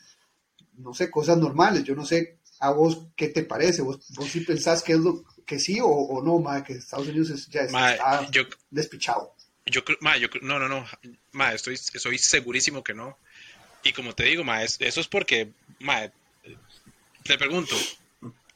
[0.79, 1.83] no sé, cosas normales.
[1.83, 3.81] Yo no sé a vos qué te parece.
[3.81, 7.47] ¿Vos, vos sí pensás que es lo que sí o, no, ma, que Estados Unidos
[7.49, 8.27] ya está
[8.69, 9.35] despichado?
[9.65, 10.85] Yo, ma, yo, no, no, no,
[11.31, 13.17] ma, estoy, estoy segurísimo que no.
[13.83, 16.11] Y como te digo, ma, eso es porque, ma,
[17.23, 17.75] te pregunto,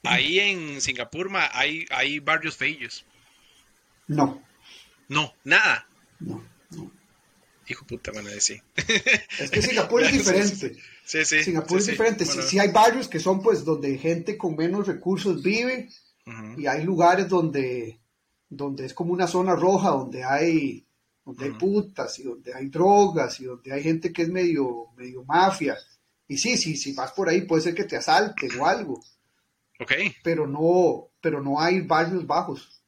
[0.03, 3.05] ahí en Singapur, ma, hay, hay barrios feillos.
[4.07, 4.41] No.
[5.07, 5.87] No, nada.
[6.19, 6.91] No, no.
[7.67, 8.61] Hijo puta, van a decir.
[9.39, 10.75] Es que Singapur es diferente.
[11.05, 11.43] Sí, sí.
[11.43, 12.25] Singapur es diferente.
[12.25, 15.89] Sí, hay barrios que son pues donde gente con menos recursos vive
[16.57, 17.99] y hay lugares donde,
[18.49, 20.85] donde es como una zona roja, donde hay,
[21.25, 25.23] donde hay putas y donde hay drogas y donde hay gente que es medio, medio
[25.23, 25.77] mafia.
[26.27, 29.03] Y sí, sí, si vas por ahí puede ser que te asalten o algo.
[29.79, 29.93] Ok.
[30.23, 32.81] Pero no, pero no hay barrios bajos.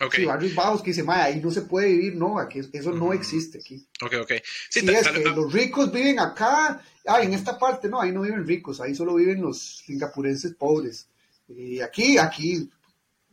[0.00, 0.20] Okay.
[0.20, 3.58] Sí, barrios bajos que dicen, ahí no se puede vivir, no, aquí eso no existe
[3.58, 3.86] aquí.
[4.02, 4.32] Ok, ok.
[4.68, 8.44] Sí, es que los ricos viven acá, ah, en esta parte, no, ahí no viven
[8.44, 11.08] ricos, ahí solo viven los singapurenses pobres.
[11.48, 12.68] Y aquí, aquí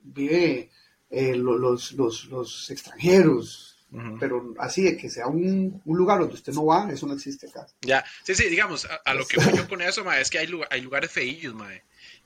[0.04, 0.70] vive
[1.10, 3.71] eh, los, los, los, extranjeros,
[4.20, 7.48] pero así de que sea un, un, lugar donde usted no va, eso no existe
[7.48, 7.68] acá.
[7.82, 10.50] Ya, sí, sí, digamos, a, lo que voy yo con eso, ma, es que hay,
[10.70, 11.70] hay lugares feillos, ma,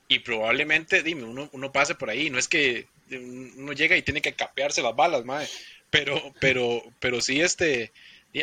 [0.08, 4.20] y probablemente, dime, uno, uno pase por ahí, no es que uno llega y tiene
[4.20, 5.48] que capearse las balas, madre.
[5.90, 7.92] Pero, pero, pero sí, este,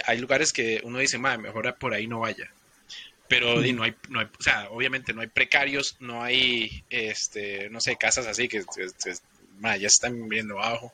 [0.06, 2.52] hay lugares que uno dice, madre, mejor por ahí no vaya.
[3.28, 7.80] Pero no, hay, no hay, o sea, obviamente no hay precarios, no hay, este, no
[7.80, 8.64] sé, casas así que,
[9.62, 10.94] ya están viendo abajo.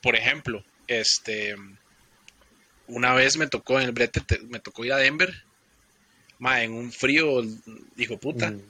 [0.00, 1.56] Por ejemplo, este,
[2.86, 5.44] una vez me tocó en el brete, me tocó ir a Denver,
[6.38, 7.42] madre, en un frío,
[7.96, 8.50] dijo puta.
[8.50, 8.62] Mm.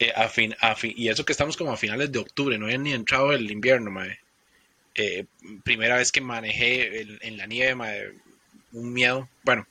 [0.00, 2.66] Eh, a fin, a fin, y eso que estamos como a finales de octubre, no
[2.66, 4.20] había ni entrado el invierno, mae.
[4.94, 5.26] Eh,
[5.64, 8.12] primera vez que manejé en, la nieve, mae,
[8.72, 9.28] un miedo.
[9.42, 9.66] Bueno,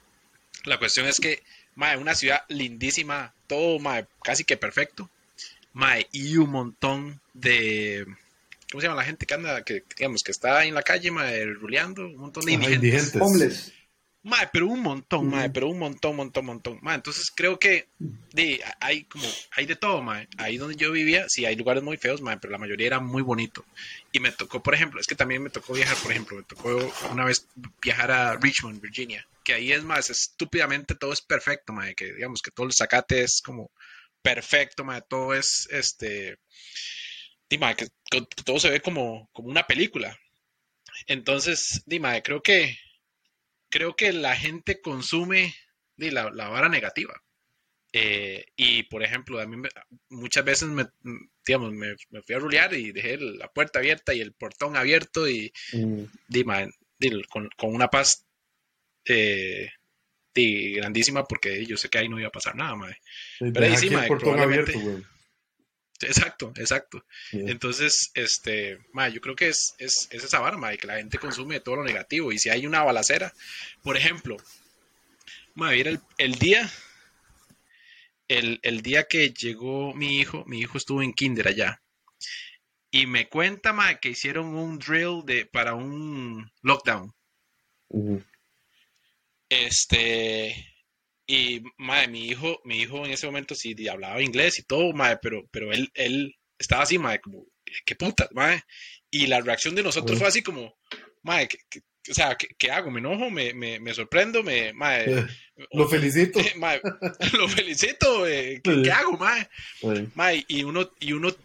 [0.65, 1.43] la cuestión es que,
[1.75, 5.09] mae, una ciudad lindísima, todo, mae, casi que perfecto,
[5.71, 8.05] mae, y un montón de,
[8.77, 11.45] ¿cómo se llama la gente que anda, que digamos, que está en la calle, mae,
[11.45, 13.15] ruleando, un montón de indigentes.
[13.19, 13.73] Homeless.
[14.21, 16.77] Mae, pero un montón, mae, pero un montón, montón, montón.
[16.83, 17.87] Mae, entonces creo que
[18.33, 19.25] de, hay como,
[19.55, 20.27] hay de todo, mae.
[20.37, 23.23] Ahí donde yo vivía, sí, hay lugares muy feos, mae, pero la mayoría era muy
[23.23, 23.65] bonito.
[24.11, 26.93] Y me tocó, por ejemplo, es que también me tocó viajar, por ejemplo, me tocó
[27.11, 27.47] una vez
[27.81, 32.43] viajar a Richmond, Virginia, que ahí es más, estúpidamente todo es perfecto, mae, que digamos
[32.43, 33.71] que todo el zacate es como
[34.21, 36.37] perfecto, mae, todo es, este,
[37.57, 37.87] mae, que,
[38.43, 40.17] todo se ve como, como una película.
[41.05, 42.77] Entonces, Dima, creo que
[43.69, 45.53] creo que la gente consume
[45.97, 47.13] la, la vara negativa.
[47.93, 49.61] Eh, y por ejemplo, a mí
[50.09, 50.85] muchas veces me,
[51.45, 55.51] digamos, me, fui a rulear y dejé la puerta abierta y el portón abierto y
[55.73, 56.03] mm.
[57.29, 58.25] con, una paz
[59.05, 59.69] eh,
[60.35, 62.75] grandísima porque yo sé que ahí no iba a pasar nada,
[63.39, 64.79] Pero ahí sí, el portón abierto,
[66.01, 67.03] Exacto, exacto.
[67.31, 68.77] Entonces, este,
[69.11, 72.31] yo creo que es, es, esa barba y que la gente consume todo lo negativo.
[72.31, 73.33] Y si hay una balacera,
[73.81, 74.37] por ejemplo,
[75.55, 76.69] ma, el, el día,
[78.27, 81.81] el, el, día que llegó mi hijo, mi hijo estuvo en kinder allá.
[82.91, 87.13] Y me cuenta, ma, que hicieron un drill de, para un lockdown.
[89.49, 90.76] Este,
[91.27, 95.19] y, madre, mi hijo, mi hijo en ese momento sí hablaba inglés y todo, madre,
[95.21, 97.45] pero, pero él, él estaba así, madre, como,
[97.85, 98.63] qué puta, madre.
[99.11, 100.77] Y la reacción de nosotros fue así como,
[101.23, 101.49] madre,
[102.09, 102.89] o sea, ¿qué, hago?
[102.91, 103.29] ¿Me enojo?
[103.29, 104.41] ¿Me, me, me sorprendo?
[104.41, 105.27] Me, madre, eh,
[105.73, 106.39] lo felicito.
[106.55, 106.81] Madre,
[107.33, 108.25] lo felicito.
[108.25, 109.49] Eh, ¿qué, hago, madre?
[110.15, 110.45] madre?
[110.47, 111.35] Y uno, y uno,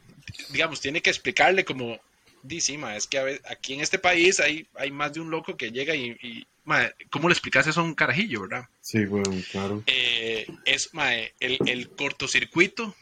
[0.51, 2.01] digamos, tiene que explicarle como,
[2.43, 5.30] dice, madre, es que a veces, aquí en este país hay, hay más de un
[5.30, 6.47] loco que llega y,
[7.11, 8.68] ¿cómo le explicas eso a un carajillo, verdad?
[8.80, 9.82] Sí, bueno, claro.
[9.86, 10.90] Eh, es
[11.40, 12.95] el, el, cortocircuito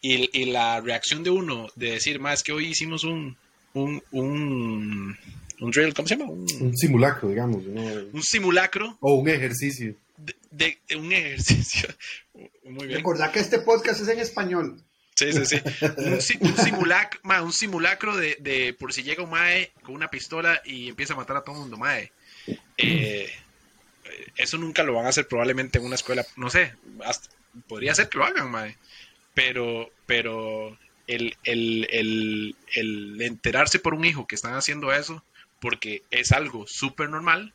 [0.00, 3.36] y, y, la reacción de uno de decir, más que hoy hicimos un,
[3.74, 5.16] un, un,
[5.60, 6.30] un drill, ¿cómo se llama?
[6.30, 7.64] Un, simulacro, digamos.
[7.66, 8.96] Un simulacro.
[9.00, 9.94] O un ejercicio.
[10.50, 11.88] De, un ejercicio.
[12.64, 12.98] Muy bien.
[12.98, 14.80] Recordad que este podcast es en español.
[15.16, 15.62] Sí, sí, sí.
[16.00, 19.94] Un, si- un simulacro, mae, un simulacro de, de por si llega un mae con
[19.94, 22.12] una pistola y empieza a matar a todo el mundo, mae.
[22.78, 23.30] Eh,
[24.36, 26.74] eso nunca lo van a hacer probablemente en una escuela, no sé,
[27.68, 28.76] podría ser que lo hagan, mae.
[29.34, 35.24] Pero, pero el, el, el, el enterarse por un hijo que están haciendo eso,
[35.60, 37.53] porque es algo súper normal,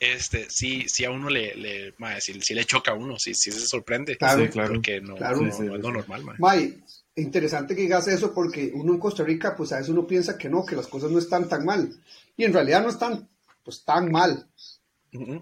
[0.00, 3.34] este, sí, sí a uno le, le, mae, sí, sí le choca a uno, sí,
[3.34, 4.16] sí se sorprende.
[4.16, 4.42] Claro.
[4.44, 4.74] Sí, claro.
[4.74, 5.40] Porque no, Claro.
[5.40, 6.36] no- Sí, sí, no es lo normal, mae.
[6.38, 6.82] May,
[7.16, 10.48] interesante que digas eso porque uno en Costa Rica, pues a veces uno piensa que
[10.48, 11.90] no, que las cosas no están tan mal.
[12.36, 13.28] Y en realidad no están
[13.62, 14.48] pues tan mal.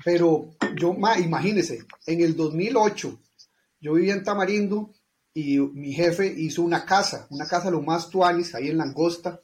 [0.05, 3.19] Pero yo, ma, imagínese, en el 2008
[3.81, 4.93] yo vivía en Tamarindo
[5.35, 9.41] y mi jefe hizo una casa, una casa lo más tuanis, ahí en Langosta.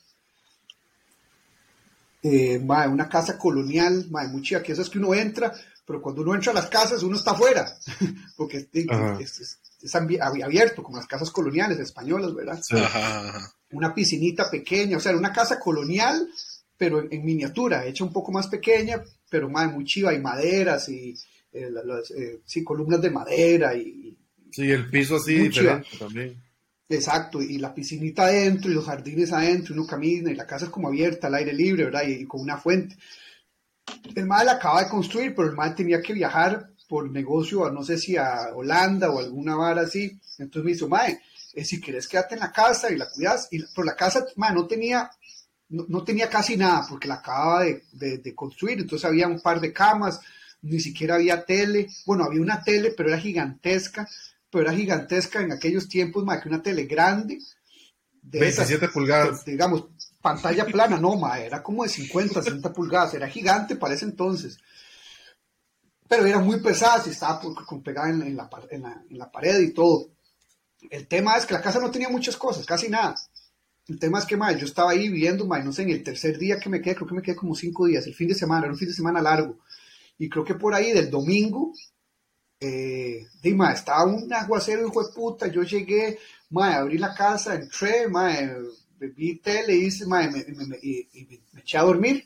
[2.23, 5.53] Eh, una casa colonial, ma, muy chida, que eso es que uno entra,
[5.85, 7.77] pero cuando uno entra a las casas uno está afuera,
[8.37, 12.61] porque es, abierto, como las casas coloniales españolas, ¿verdad?
[12.63, 12.77] Sí.
[12.77, 13.53] Ajá, ajá.
[13.71, 16.29] una piscinita pequeña, o sea, era una casa colonial,
[16.77, 20.89] pero en, en miniatura, hecha un poco más pequeña, pero más muy chiva, y maderas,
[20.89, 21.15] y
[21.53, 24.17] eh, las, eh, sí, columnas de madera, y,
[24.51, 25.51] Sí, el piso así
[25.99, 26.43] también.
[26.89, 30.71] Exacto, y la piscinita adentro, y los jardines adentro, uno camina, y la casa es
[30.71, 32.03] como abierta, al aire libre, ¿verdad?
[32.07, 32.97] Y, con una fuente.
[34.15, 37.71] El mal la acaba de construir, pero el mal tenía que viajar por negocio, a,
[37.71, 40.19] no sé si a Holanda o alguna vara así.
[40.39, 41.21] Entonces me dijo, mae,
[41.55, 43.49] eh, si querés quédate en la casa y la cuidas.
[43.51, 45.11] Y, pero la casa, mae, no tenía,
[45.71, 48.81] no, no tenía casi nada porque la acababa de, de- de construir.
[48.81, 50.21] Entonces había un par de camas,
[50.63, 51.89] ni siquiera había tele.
[52.07, 54.09] Bueno, había una tele, pero era gigantesca.
[54.51, 57.39] Pero era gigantesca en aquellos tiempos, mae, que una tele grande.
[58.23, 59.45] De esas- 27 pulgadas.
[59.45, 59.87] digamos,
[60.21, 64.59] pantalla plana, no, ma, era como de 50, 60 pulgadas, era gigante para ese entonces.
[66.09, 69.19] Pero era muy pesada, si estaba por- con pegada en, en la, en la- en
[69.19, 70.09] la pared y todo.
[70.91, 73.15] El tema es que la casa no tenía muchas cosas, casi nada.
[73.87, 76.39] El tema es que, ma, yo estaba ahí viviendo, ma, no sé, en el tercer
[76.39, 78.65] día que me quedé, creo que me quedé como cinco días, el fin de semana,
[78.65, 79.59] era un fin de semana largo.
[80.19, 81.73] Y creo que por ahí del domingo,
[82.61, 86.19] eh, di, ma, estaba un aguacero hijo de puta, yo llegué,
[86.51, 88.31] ma, abrí la casa, entré, ma,
[88.99, 92.25] vi tele, hice, ma, me, me- me- y, y me, eché a dormir.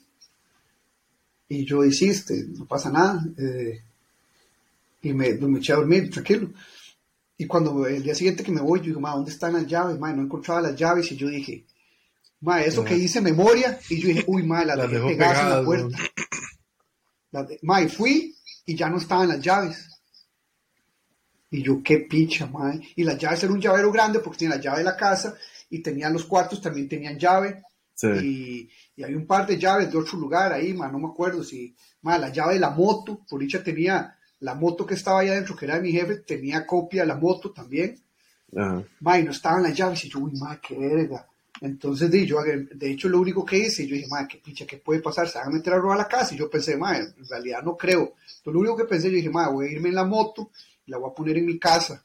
[1.49, 3.23] Y yo hiciste, no pasa nada.
[3.37, 3.83] eh,
[5.03, 6.51] y me, me eché a dormir, tranquilo.
[7.37, 9.99] Y cuando el día siguiente que me voy, yo digo, ma, ¿dónde están las llaves?
[9.99, 11.65] Ma, no encontraba las llaves y yo dije,
[12.41, 13.79] ma, eso que hice memoria.
[13.91, 15.99] Y yo dije, uy, ma, las, Las dejé pegadas en la puerta.
[17.33, 19.89] De- ma, y fui y ya no estaban las llaves.
[21.53, 22.75] Y yo, qué picha, ma.
[22.97, 25.37] Y las llaves era un llavero grande porque tenía la llave de la casa
[25.71, 27.63] y tenían los cuartos, también tenían llave.
[27.95, 28.09] Sí.
[28.09, 31.45] Y, y hay un par de llaves de otro lugar ahí, ma, no me acuerdo
[31.45, 35.29] si, ma, la llave de la moto, por dicha tenía la moto que estaba ahí
[35.29, 38.01] adentro, que era de mi jefe, tenía copia de la moto también,
[38.57, 38.83] Ajá.
[39.01, 41.27] ma, y no estaban las llaves, y yo, uy, ma, qué verga.
[41.61, 44.79] Entonces, di, yo, de hecho, lo único que hice, yo dije, ma, qué picha, ¿qué
[44.79, 45.29] puede pasar?
[45.29, 47.77] Se van a meter a robar la casa, y yo pensé, ma, en realidad no
[47.77, 48.15] creo.
[48.39, 50.51] Entonces, lo único que pensé, yo dije, ma, voy a irme en la moto,
[50.87, 52.03] la voy a poner en mi casa,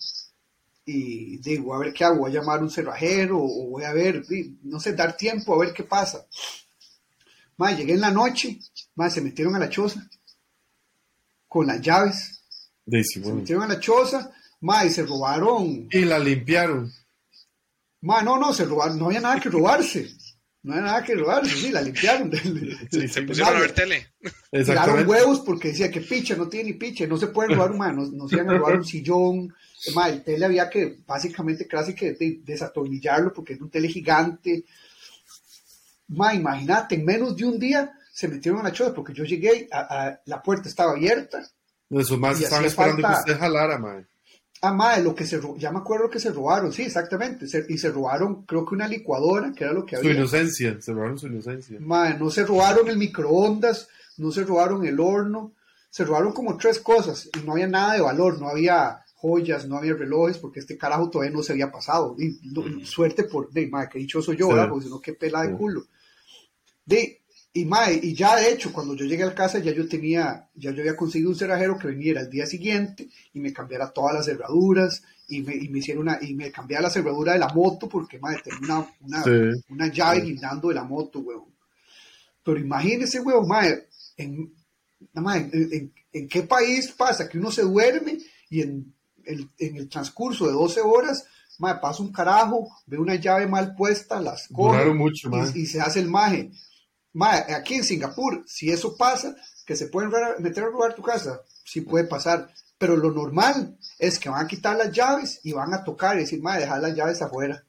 [0.89, 3.91] y digo, a ver qué hago, voy a llamar a un cerrajero, o voy a
[3.91, 4.23] ver,
[4.63, 6.25] no sé, dar tiempo a ver qué pasa.
[7.57, 8.57] Ma, llegué en la noche,
[8.95, 10.07] ma, se metieron a la choza
[11.47, 12.41] con las llaves.
[12.89, 15.89] Sí, sí, Se metieron a la choza, ma, y se robaron.
[15.91, 16.89] Y la limpiaron.
[18.01, 20.09] Ma, no, no, se robaron, no había nada que robarse.
[20.67, 22.29] No había nada que robarse, sí, la limpiaron.
[22.91, 24.07] Se, se pusieron a ver tele.
[24.51, 27.77] Tiraron huevos porque decía que picha, no tiene ni picha, no se puede robar un
[27.77, 29.53] ma, no, no se iban a robar un sillón.
[29.95, 34.65] Ma, el tele había que básicamente casi que de- desatornillarlo porque es un tele gigante.
[36.09, 39.67] Ma, imagínate, en menos de un día se metieron a la choza porque yo llegué,
[39.71, 41.47] a, a- la puerta estaba abierta.
[41.89, 44.05] Esos más Y estaban esperando falta- que usted jalara, mae.
[44.61, 47.47] Ah, ma, lo que se ya me acuerdo que se robaron, sí, exactamente.
[47.47, 50.13] se- y se robaron, creo que una licuadora, que era lo que Su había.
[50.15, 50.81] inocencia.
[50.81, 51.77] Se robaron su inocencia.
[51.79, 53.87] Ma, no se robaron el microondas,
[54.17, 55.53] no se robaron el horno,
[55.89, 59.77] se robaron como tres cosas y no había nada de valor, no había joyas, no
[59.77, 62.15] había relojes, porque este carajo todavía no se había pasado.
[62.19, 64.53] Y, no- Suerte por, de, ma, que dichoso yo, Sí.
[64.53, 64.69] ¿verdad?
[64.69, 65.55] Porque si no, qué pela de Sí.
[65.55, 65.83] culo.
[66.85, 67.21] De,
[67.61, 67.69] y,
[68.09, 70.81] y ya de hecho, cuando yo llegué a la casa, ya yo tenía, ya yo
[70.81, 75.01] había conseguido un cerrajero que viniera el día siguiente y me cambiara todas las cerraduras
[75.27, 78.19] y me, y me hiciera una, y me cambiara la cerradura de la moto, porque,
[78.19, 79.61] ma, tenía una, una, Sí.
[79.69, 81.53] una llave guindando de la moto, huevón.
[82.43, 83.87] Pero imagínese, huevón, mae,
[84.17, 84.53] en,
[85.13, 88.17] mae, en, en- en qué país pasa que uno se duerme
[88.49, 88.93] y en
[89.25, 91.25] el, en el transcurso de 12 horas,
[91.59, 94.49] mae, pasa un carajo, ve una llave mal puesta, las
[94.93, 95.51] mucho, mae.
[95.55, 96.51] y, y se hace el maje.
[97.17, 101.41] Mae, aquí en Singapur, si eso pasa, que se pueden meter a robar tu casa,
[101.63, 102.47] sí puede pasar.
[102.77, 106.19] Pero lo normal es que van a quitar las llaves y van a tocar y
[106.19, 107.63] decir, mae, dejar las llaves afuera.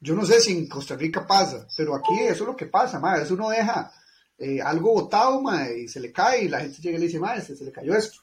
[0.00, 2.98] Yo no sé si en Costa Rica pasa, pero aquí eso es lo que pasa,
[2.98, 3.22] madre.
[3.22, 3.92] Eso uno deja
[4.38, 7.20] eh, algo botado, madre, y se le cae y la gente llega y le dice,
[7.20, 8.18] madre, se, se le cayó esto.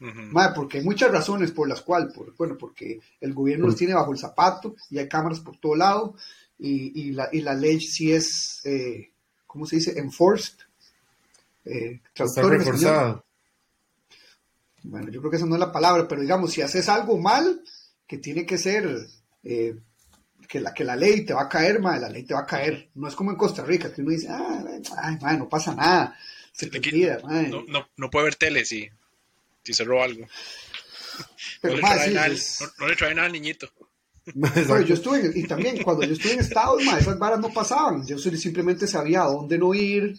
[0.00, 3.94] Madre, porque hay muchas razones por las cuales, por, bueno, porque el gobierno los tiene
[3.94, 6.16] bajo el zapato y hay cámaras por todo lado
[6.64, 9.10] y, y, la, y la ley sí es, eh,
[9.46, 9.98] ¿cómo se dice?
[9.98, 10.54] Enforced.
[11.64, 13.24] Eh, Está reforzada.
[14.84, 17.62] Bueno, yo creo que esa no es la palabra, pero digamos, si haces algo mal,
[18.06, 18.84] que tiene que ser,
[19.44, 19.76] eh,
[20.48, 22.46] que, la, que la ley te va a caer, madre, la ley te va a
[22.46, 22.90] caer.
[22.94, 24.64] No es como en Costa Rica, que uno dice, ah,
[24.98, 26.16] ay, madre, no pasa nada,
[26.52, 26.80] se te
[27.22, 27.48] madre.
[27.48, 28.88] No, no, no puede ver tele si,
[29.62, 30.26] si se roba algo.
[31.60, 33.70] pero, no, le madre, trae sí, nada, es- no- no le trae nada al niñito.
[34.34, 37.52] Bueno, yo estuve, en- y también cuando yo estuve en Estados, ma, esas varas no
[37.52, 38.06] pasaban.
[38.06, 40.14] Yo simplemente sabía a dónde no ir,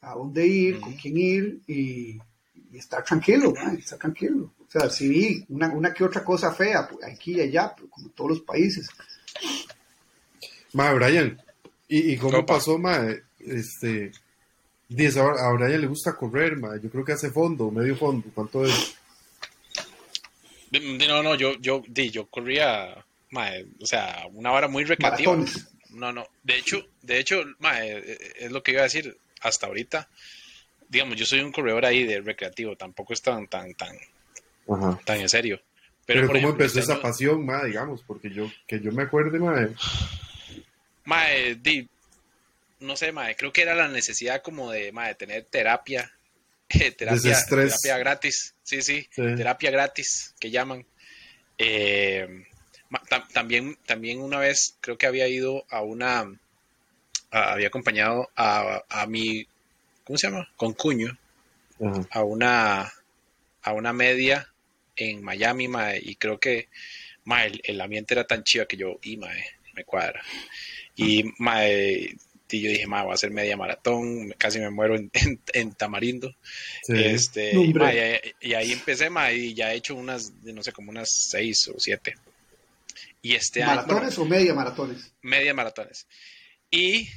[0.00, 2.18] a dónde ir, con quién ir y,
[2.72, 4.52] y estar tranquilo, ma, estar tranquilo.
[4.66, 7.90] O sea, sí vi una, una que otra cosa fea, pues, aquí y allá, pero
[7.90, 8.88] como en todos los países.
[10.72, 11.38] Ma, Brian,
[11.88, 12.54] ¿y, y cómo Opa.
[12.54, 13.06] pasó, ma?
[13.38, 14.12] Este,
[14.88, 16.76] dice, a a Brian le gusta correr, ma.
[16.82, 18.28] Yo creo que hace fondo, medio fondo.
[18.34, 18.94] ¿Cuánto es?
[21.06, 22.94] No, no, yo, yo, di, yo corría,
[23.32, 25.32] mae, o sea, una hora muy recreativa.
[25.32, 25.68] Maratones.
[25.90, 29.66] No, no, de hecho, de hecho, mae, eh, es lo que iba a decir hasta
[29.66, 30.08] ahorita.
[30.88, 33.96] Digamos, yo soy un corredor ahí de recreativo, tampoco es tan, tan, tan,
[34.68, 34.98] Ajá.
[35.04, 35.60] tan en serio.
[36.06, 38.02] Pero, por ¿cómo ejemplo, empezó esa pasión, ma, digamos?
[38.06, 39.68] Porque yo, que yo me acuerde, ma,
[41.04, 41.88] Mae, di,
[42.80, 46.12] no sé, mae, creo que era la necesidad como de, mae, tener terapia,
[46.68, 49.22] eh, terapia, terapia gratis, sí, sí, Sí.
[49.36, 50.84] terapia gratis, que llaman.
[51.58, 52.46] Eh,
[53.32, 56.20] también, también una vez creo que había ido a una,
[57.30, 59.46] a- había acompañado a, a mi,
[60.04, 60.48] ¿cómo se llama?
[60.56, 61.16] Concuño,
[61.84, 62.06] Ajá.
[62.10, 62.92] a una,
[63.62, 64.48] a una media
[64.96, 66.68] en Miami, mae, y creo que,
[67.24, 70.22] mae, el, el ambiente era tan chiva que yo, y mae, me cuadra.
[70.96, 72.14] Y, mae,
[72.50, 75.72] y yo dije, mae, voy a hacer media maratón, casi me muero en, en- en
[75.72, 76.34] Tamarindo.
[76.82, 76.92] Sí.
[77.02, 80.90] Este, mae, y, y ahí empecé, mae, y ya he hecho unas, no sé, como
[80.90, 82.14] unas seis o siete.
[83.22, 85.12] Y este año, bueno, ¿Maratones o media maratones?
[85.22, 86.06] media maratones.
[86.70, 87.08] Y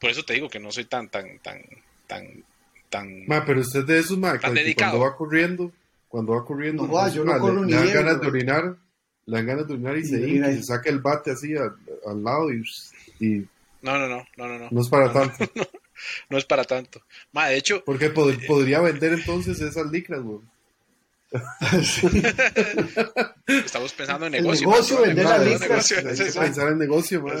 [0.00, 1.62] por eso te digo que no soy tan, tan, tan,
[2.08, 2.44] tan,
[2.90, 3.26] tan...
[3.26, 4.92] Ma, pero usted de esos, ma, Tan que dedicado.
[4.98, 5.72] cuando va corriendo,
[6.08, 8.20] cuando va corriendo, No entonces, yo no ma, corro le, ni le dan bien, ganas
[8.20, 8.76] de orinar,
[9.26, 11.76] le dan ganas de orinar y Y se y se saca el bate así al,
[12.06, 12.62] al lado y,
[13.20, 13.46] y
[13.82, 14.68] No, no, no, no, no, no.
[14.70, 15.36] no es para tanto.
[16.28, 17.00] No es para tanto.
[17.30, 20.40] Ma, de hecho, Porque pod- podría vender entonces esas licras, güey.
[23.46, 24.68] estamos pensando en El negocio.
[24.68, 25.94] negocio, ma, vender sí.
[26.38, 27.34] pensar en negocio, ma.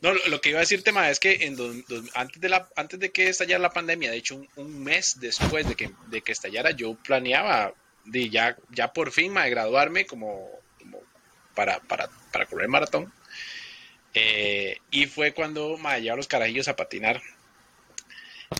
[0.00, 2.68] No, lo, que iba a decir, tema, es que en dos- dos- antes, de la,
[2.76, 6.22] antes de que estallara la pandemia, de hecho, un, un mes después de que, de
[6.22, 7.72] que estallara, yo planeaba
[8.04, 10.48] de ya, ya por fin ma, graduarme como,
[10.78, 11.00] como
[11.54, 13.12] para, para, para correr maratón.
[14.14, 17.20] Eh, y fue cuando me llevaron los carajillos a patinar.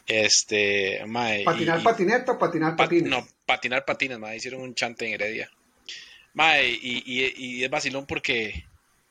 [0.07, 3.11] Este, ma, ¿Patinar y- patineta o patinar Pa- patines?
[3.11, 5.51] no, patinar patines, ma, hicieron un chante en Heredia.
[6.35, 8.67] Ma, y, y, y es vacilón porque,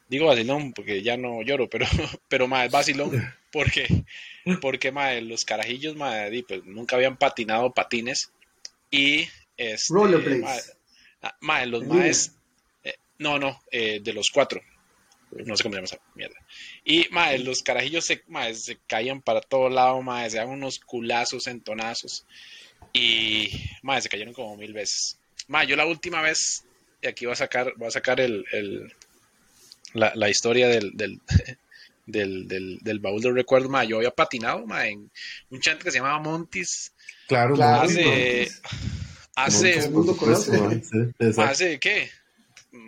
[0.07, 1.87] digo vacilón porque ya no lloro, pero,
[2.29, 4.05] pero ma, es vacilón porque,
[4.61, 8.31] porque ma, los carajillos ma, pues, nunca habían patinado patines
[8.91, 9.27] y
[9.57, 9.93] este,
[11.41, 12.35] ma, ah, los maes,
[12.83, 14.61] eh, no, no, eh, de los cuatro,
[15.31, 16.37] no sé cómo se llama esa mierda.
[16.85, 18.23] Y mae, los carajillos se,
[18.53, 22.25] se caían para todo lado, mae, se daban unos culazos, entonazos.
[22.97, 25.17] Y mae, se cayeron como mil veces.
[25.47, 26.63] Mae, yo la última vez,
[27.01, 28.93] y aquí voy a sacar, voy a sacar el, el-
[29.93, 31.21] la, la historia del, del,
[32.05, 33.87] del, del, del baúl del recuerdo, mae.
[33.87, 35.11] Yo había patinado, mae, en
[35.49, 36.91] un chante que se llamaba Montis.
[37.27, 38.47] Claro, Claro, Hace,
[39.35, 40.71] hace, supuesto,
[41.19, 41.41] exacto.
[41.41, 42.09] ¿Hace qué?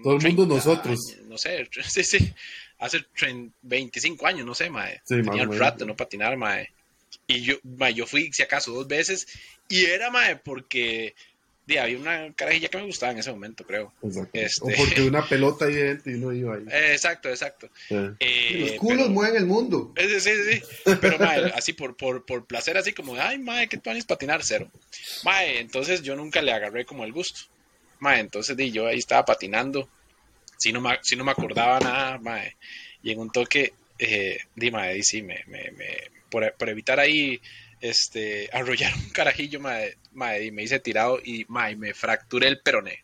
[0.03, 0.99] Todo el mundo 30 nosotros.
[1.13, 2.33] años, no sé, sí, sí.
[2.79, 5.01] Hace 30, 25 años, no sé, mae.
[5.03, 6.69] Sí, Tenía un rato no patinar, mae.
[7.27, 9.27] Y yo, mae, yo fui, si acaso, dos veces.
[9.67, 11.15] Y era, mae, porque
[11.65, 13.93] di, había una carajilla que me gustaba en ese momento, creo.
[14.33, 16.63] Este- O porque una pelota ahí dentro y uno iba ahí.
[16.71, 17.69] Eh, exacto, exacto.
[17.87, 17.95] Sí.
[18.19, 19.93] Eh, Los culos pero- mueven el mundo.
[19.95, 20.95] eh, Sí, sí, sí.
[20.99, 24.41] Pero, mae, así por, por, por placer, así como, ay, mae, ¿qué tú patinar?
[24.43, 24.71] Cero.
[25.23, 27.41] Mae, entonces yo nunca le agarré como el gusto.
[27.99, 29.87] Mae, entonces di, yo ahí estaba patinando.
[30.57, 32.55] Si no me, si no me acordaba nada, mae.
[33.03, 36.99] Y en un toque, eh, di, mae, di, sí, me, me, me- por, por evitar
[36.99, 37.41] ahí
[37.81, 42.59] este, arrollar un carajillo, mae, mae, y me hice tirado y, mae, me fracturé el
[42.59, 43.03] peroné.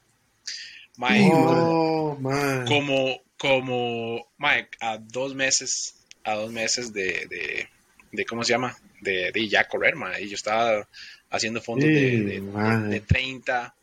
[0.97, 2.65] Uy, Oh, man.
[2.65, 7.67] como, como, mae, a dos meses, a dos meses de, de,
[8.11, 8.78] de ¿cómo se llama?
[9.01, 10.88] De, de ya correr, mae, y yo estaba
[11.30, 12.41] haciendo fondos de, Sí, de,
[12.89, 13.76] de 30,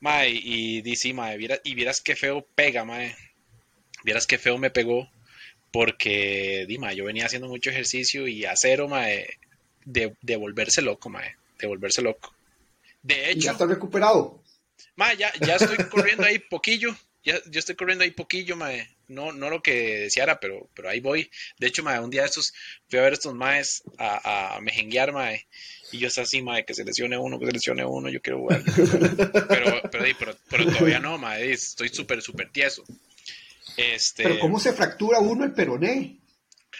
[0.00, 3.14] mae, y dice, mae, vieras, y vieras qué feo pega, mae,
[4.04, 5.08] vieras qué feo me pegó,
[5.70, 9.38] porque, Dima, yo venía haciendo mucho ejercicio y a cero, mae,
[9.84, 12.34] de, de volverse loco, mae, de volverse loco.
[13.02, 14.42] De ¿Y ya hecho, está recuperado?
[14.96, 19.32] mae, ya, ya estoy corriendo ahí poquillo, ya, yo estoy corriendo ahí poquillo, mae, no,
[19.32, 21.30] no lo que deseara, pero, pero ahí voy.
[21.58, 22.54] De hecho, mae, un día de estos
[22.88, 25.46] fui a ver estos maes a, a mejenguear, mae,
[25.92, 28.38] y yo estaba así, mae, que se lesione uno, que se lesione uno, yo quiero
[28.38, 28.62] jugar.
[29.48, 32.84] Pero, pero, pero todavía no, mae, estoy súper, súper tieso.
[33.76, 36.16] Este, Pero ¿cómo se fractura uno el peroné?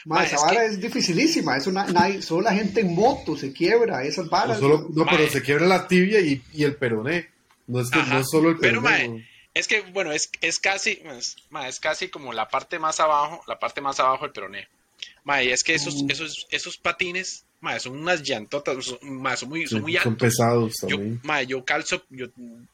[0.05, 1.57] Ma, Ma, esa es vara que- es dificilísima.
[1.57, 4.05] Eso na- nadie- solo la gente en moto se quiebra.
[4.05, 4.59] Esas varas.
[4.59, 5.17] solo- no, Mae.
[5.17, 7.29] pero se quiebra la tibia y, y el peroné.
[7.67, 8.15] No es, que, Ajá.
[8.15, 9.09] no es solo el Pero, peroné.
[9.09, 13.01] mae, Es que, bueno, es, es casi, es, ma, es casi como la parte más
[13.01, 14.69] abajo, la parte más abajo del peroné.
[15.25, 16.11] Ma, y es que esos, Mm.
[16.11, 20.13] esos, esos patines, ma, son unas llantotas, son, ma, son muy, son Sí, muy son
[20.13, 20.29] altos.
[20.29, 21.21] pesados Yo, también.
[21.25, 22.27] ma, yo calzo, yo,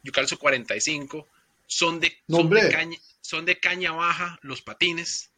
[0.03, 1.27] yo calzo 45,
[1.75, 5.31] son de, No, son, de caña, son de caña baja los patines.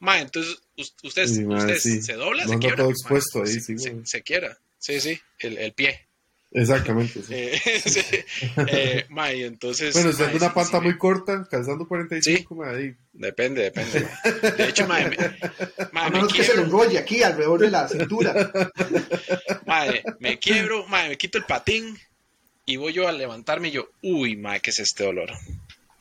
[0.00, 2.02] Ma, entonces us- ustedes, Sí, ma, ustedes sí.
[2.02, 2.76] se dobla, No se quiebra.
[2.78, 4.58] todo ma, expuesto ahí, se, sí, se- se quiebra.
[4.78, 6.06] Sí, sí, el, el pie.
[6.54, 7.22] Exactamente.
[7.22, 7.32] sí.
[7.34, 8.24] Eh.
[8.68, 9.94] Eh, ma, y entonces.
[9.94, 12.94] bueno, ma, siendo sí, una pata muy corta, calzando 45, mae, ahí.
[13.14, 14.00] Depende, depende.
[14.00, 14.50] ma.
[14.50, 17.88] De hecho, mae, me, a me menos que se lo enrolle aquí alrededor de la
[17.88, 18.52] cintura.
[19.66, 21.98] mae, me quiebro, mae, me quito el patín
[22.66, 25.30] y voy yo a levantarme y yo, uy, mae, ¿qué es este dolor?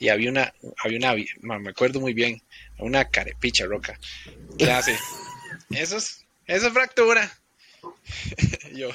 [0.02, 0.52] Y había una,
[0.84, 2.42] había una, me acuerdo muy bien,
[2.80, 4.00] una carepicha roca.
[4.58, 4.98] ¿Qué hace?
[5.70, 7.32] Eso es, eso es fractura.
[8.74, 8.90] yo,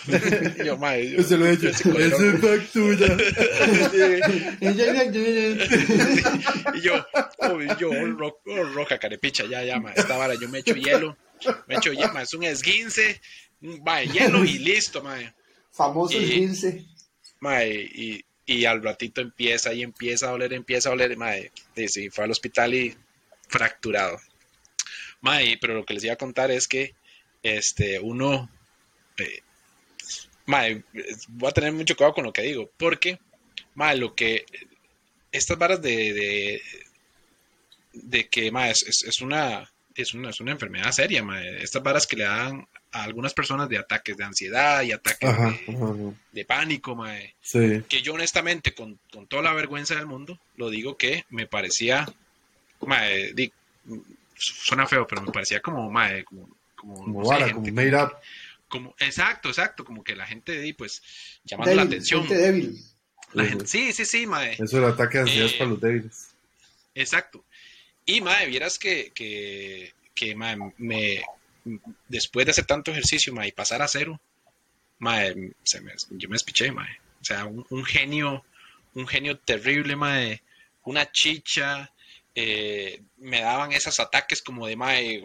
[0.64, 1.70] yo, mae, yo, se lo he hecho.
[1.84, 2.16] colero.
[2.18, 3.16] Es fractura.
[6.74, 7.06] Y yo,
[7.54, 11.16] uy, yo, ro- oh, roja carepicha, ya, ya, ma, esta vara, yo me echo hielo,
[11.66, 13.20] me echo hielo, ma, es un esguince,
[13.62, 15.18] un va, hielo y listo, ma,
[15.72, 16.84] Famoso el Y- 15.
[17.40, 21.50] ma, y, y al ratito empieza y empieza a doler, empieza a doler, ma, y
[21.88, 22.96] sí, fue al hospital y
[23.48, 24.18] fracturado.
[25.20, 26.94] Ma, y- pero lo que les iba a contar es que,
[27.42, 28.48] este, uno,
[29.18, 29.40] eh,
[30.46, 30.82] ma, eh,
[31.28, 33.18] voy a tener mucho cuidado con lo que digo, porque,
[33.74, 34.44] ma, lo que,
[35.32, 36.60] estas varas de,
[37.92, 41.82] de, que, ma, es, es- es una, es una, es una enfermedad seria, ma, estas
[41.82, 45.74] varas que le dan a algunas personas de ataques de ansiedad y ataques Ajá, de,
[45.74, 45.94] ajá,
[46.32, 47.82] de pánico, ma, Sí.
[47.88, 52.06] que yo honestamente, con, con toda la vergüenza del mundo, lo digo que me parecía,
[52.86, 53.52] mae, di-
[54.36, 57.74] suena feo, pero me parecía como, mae, como, como, Como no sé, vara, gente como
[57.74, 58.12] made up.
[58.68, 61.02] como- exacto, exacto, como que la gente, di, pues,
[61.44, 62.26] llamando la atención.
[62.26, 62.78] gente débil.
[63.32, 63.50] La Ujú.
[63.50, 66.28] gente, sí, sí, sí, mae, Eso del ataque de ansiedad es Eh, para los débiles.
[66.94, 67.44] exacto.
[68.06, 71.22] Y, mae, vieras que, que, que mae, me,
[72.08, 74.20] después de hacer tanto ejercicio, mae, y pasar a cero,
[75.00, 76.88] mae, se me, yo me espiché, mae.
[77.20, 78.44] O sea, un, un genio,
[78.94, 80.40] un genio terrible, mae,
[80.84, 81.92] una chicha,
[82.34, 85.22] eh, me daban esos ataques como de, mae,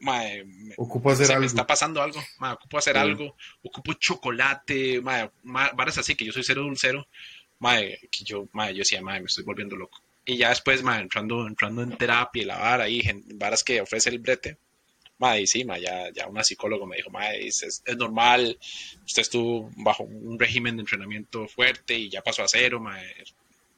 [0.00, 1.40] me- Ocupo hacer se algo.
[1.40, 3.00] me está pasando algo, mae, ocupo hacer Sí.
[3.00, 7.06] algo, ocupo chocolate, mae, ma- varas así, que yo soy cero dulcero,
[7.60, 10.02] mae, que yo, mae, yo decía, mae, me estoy volviendo loco.
[10.32, 13.80] Y ya después, mae, entrando, entrando en terapia y la vara ahí, gen- varas que
[13.80, 14.58] ofrece el brete,
[15.18, 18.56] mae, y sí, mae, ya, ya una psicóloga me dijo, mae, es, es- normal,
[19.04, 23.12] usted estuvo bajo un régimen de entrenamiento fuerte y ya pasó a cero, mae,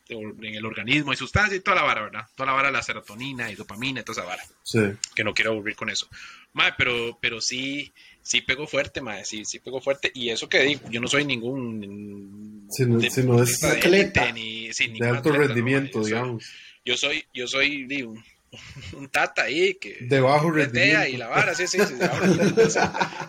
[0.09, 2.27] en el organismo, hay sustancias y toda la vara, ¿verdad?
[2.35, 4.81] Toda la vara, la serotonina y dopamina y toda esa vara Sí.
[5.15, 6.07] que no quiero aburrir con eso.
[6.53, 7.91] Mae, pero, pero sí,
[8.23, 10.11] sí pegó fuerte, mae, sí, sí pegó fuerte.
[10.15, 13.77] Y eso que digo, yo no soy ningún Sí, no- sí, no es deportista de
[13.79, 14.23] atleta.
[14.29, 16.45] élite, ni, sí, De alto atleta, no, rendimiento, mae, yo soy- digamos.
[16.85, 18.25] Yo soy, yo soy, di, un,
[18.97, 21.09] un tata ahí que De bajo rendimiento.
[21.09, 22.27] y la vara, sí, sí, sí, de, bajo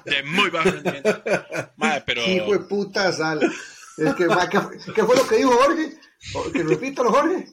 [0.05, 1.23] de muy bajo rendimiento.
[1.77, 3.41] Mae, pero Hijo de puta sal.
[3.97, 5.93] Es que, ma, ¿qué, fue- qué fue lo que dijo Jorge?
[6.53, 7.45] Que repítalo, Jorge.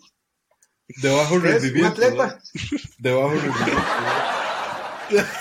[1.03, 1.89] De bajo ¿Es un rendimiento.
[1.89, 2.41] atleta?
[2.73, 2.79] ¿no?
[2.99, 3.83] De bajo rendimiento.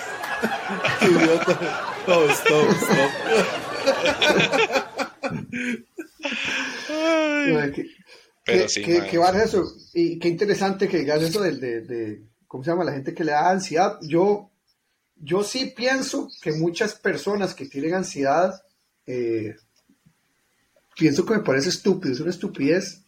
[1.02, 1.94] Idiota.
[2.08, 3.12] No, stop, stop.
[7.54, 7.86] Ma, ¿Qué,
[8.46, 9.72] Pero qué- sí, qué- qué eso?
[9.94, 12.84] Y qué interesante que digas eso del- de, de, ¿cómo se llama?
[12.84, 13.98] La gente que le da ansiedad.
[14.02, 14.50] Yo,
[15.18, 18.62] yo sí pienso que muchas personas que tienen ansiedad,
[19.06, 19.56] eh,
[20.98, 23.02] pienso que me parece estúpido, es una estupidez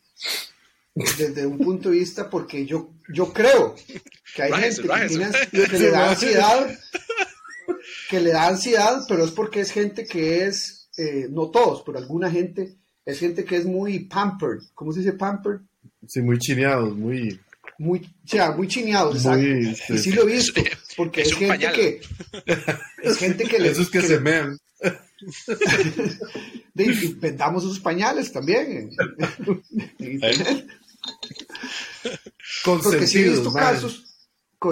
[1.18, 3.76] desde un punto de vista porque yo, yo creo
[4.36, 4.88] que hay gente que,
[5.52, 6.80] tiene que le da ansiedad,
[8.12, 11.98] que le da ansiedad, pero es porque es gente que es, eh, no todos, pero
[11.98, 14.60] alguna gente, es gente que es muy pampered.
[14.76, 15.62] ¿Cómo se dice pampered?
[16.08, 17.40] Sí, muy chineados, muy.
[17.78, 19.40] Muy, o sea, muy chineados, exacto.
[19.48, 19.94] Muy, sí.
[19.94, 20.62] Y sí lo he visto,
[20.98, 21.74] porque Es gente pañal.
[21.74, 22.02] que,
[23.04, 24.58] es gente que le, Esos que que se mean.
[26.74, 28.90] de- y vendamos esos pañales también
[30.00, 30.38] en.
[32.66, 33.64] Porque sí he visto man.
[33.64, 34.11] casos,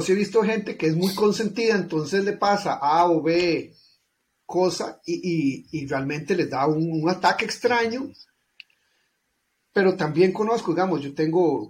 [0.07, 3.73] he visto gente que es muy consentida, entonces le pasa A o B
[4.49, 8.11] cosa y, realmente les da un, ataque extraño.
[9.71, 11.69] Pero también conozco, digamos, yo tengo,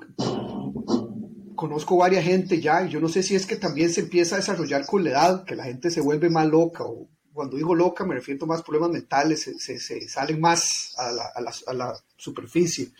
[1.55, 4.39] conozco varias gente ya, y yo no sé si es que también se empieza a
[4.39, 8.05] desarrollar con la edad, que la gente se vuelve más loca, o cuando digo loca
[8.05, 11.31] me refiero a más problemas mentales, se, salen más a la,
[11.67, 12.91] a la, superficie.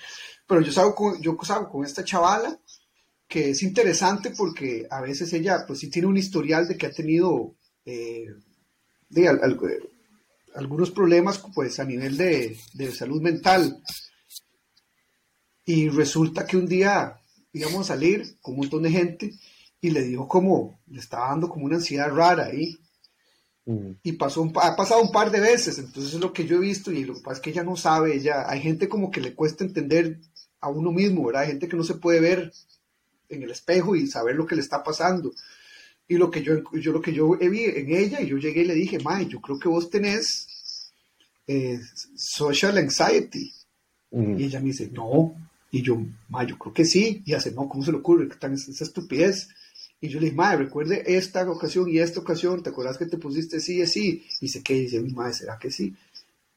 [0.45, 2.59] Pero yo salgo, con, yo salgo con esta chavala,
[3.29, 6.91] que es interesante porque a veces ella, pues sí tiene un historial de que ha
[6.91, 7.53] tenido
[7.85, 8.25] eh,
[9.07, 9.27] de,
[10.55, 12.57] algunos problemas pues a nivel de,
[12.91, 13.81] salud mental.
[15.63, 17.21] Y resulta que un día
[17.53, 19.31] íbamos a salir con un montón de gente
[19.79, 22.79] y le dijo como, le estaba dando como una ansiedad rara ahí.
[23.65, 23.91] Mm.
[24.01, 26.61] Y pasó un, ha pasado un par de veces, entonces es lo que yo he
[26.61, 29.21] visto y lo que pasa es que ella no sabe, ella, hay gente como que
[29.21, 30.19] le cuesta entender
[30.59, 31.43] a uno mismo, ¿verdad?
[31.43, 32.51] Hay gente que no se puede ver
[33.29, 35.31] en el espejo y saber lo que le está pasando.
[36.07, 38.65] Y lo que yo, yo, lo que yo vi en ella, y yo llegué y
[38.65, 40.91] le dije, May, yo creo que vos tenés
[41.47, 41.79] eh,
[42.15, 43.53] social anxiety.
[44.11, 45.35] Y ella me dice, no.
[45.71, 47.21] Y yo, May, yo creo que sí.
[47.25, 48.27] Y hace, no, ¿cómo se le ocurre?
[48.27, 49.49] que tan esa estupidez?
[50.01, 53.17] Y yo le dije, May, recuerde esta ocasión y esta ocasión, ¿te acuerdas que te
[53.17, 54.25] pusiste sí y sí?
[54.39, 54.75] Y dice, ¿qué?
[54.75, 55.93] Y dice, May, ¿será que sí?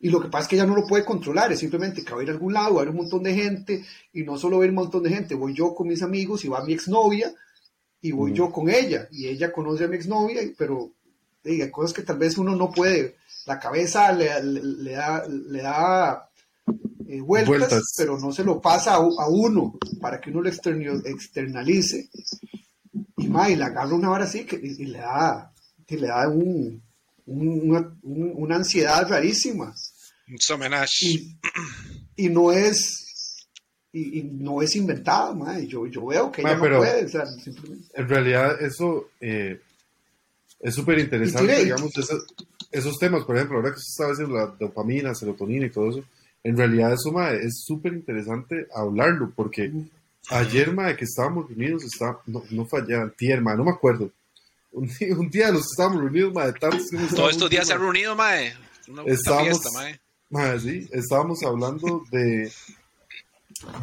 [0.03, 2.21] Y lo que pasa es que ella no lo puede controlar, es simplemente que va
[2.21, 4.59] a ir a algún lado, va a ir un montón de gente, y no solo
[4.59, 6.75] va a ir un montón de gente, voy yo con mis amigos y va mi
[6.75, 7.33] exnovia,
[8.03, 10.91] y voy yo con ella y ella conoce a mi exnovia, pero
[11.45, 14.27] hay cosas que tal vez uno no puede, la cabeza le,
[14.93, 16.29] da, le da
[17.07, 22.11] eh, vueltas, pero no se lo pasa a, uno para que uno lo externalice.
[23.17, 25.53] Y, ma, y le agarra una hora así que, y, le da,
[25.89, 26.83] le da un,
[27.27, 29.75] una, ansiedad rarísima.
[31.03, 31.37] Y,
[32.17, 33.03] y no es
[33.93, 37.07] y, no es inventado, Yo, yo veo que ella no puede.
[37.95, 39.61] En realidad, eso eh,
[40.61, 41.93] es súper interesante, digamos,
[42.71, 46.05] esos, temas, por ejemplo, ahora que se estaba diciendo la dopamina, serotonina y todo eso,
[46.43, 49.71] en realidad eso, es súper interesante hablarlo, porque
[50.31, 54.11] ayer, ma, que estábamos reunidos, está, no, no ayer, no me acuerdo.
[54.71, 57.81] Un día, un día los estábamos reunidos, ma, de tantos Todos estos días se han
[57.81, 58.55] reunido, mae.
[58.89, 59.69] Una, estábamos, fiesta,
[60.61, 62.51] sí, estábamos hablando de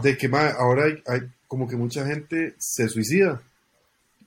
[0.01, 0.27] de que
[0.57, 3.41] ahora hay, como que mucha gente se suicida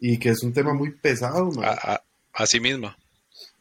[0.00, 1.50] y que es un tema muy pesado.
[1.62, 2.96] A, sí misma.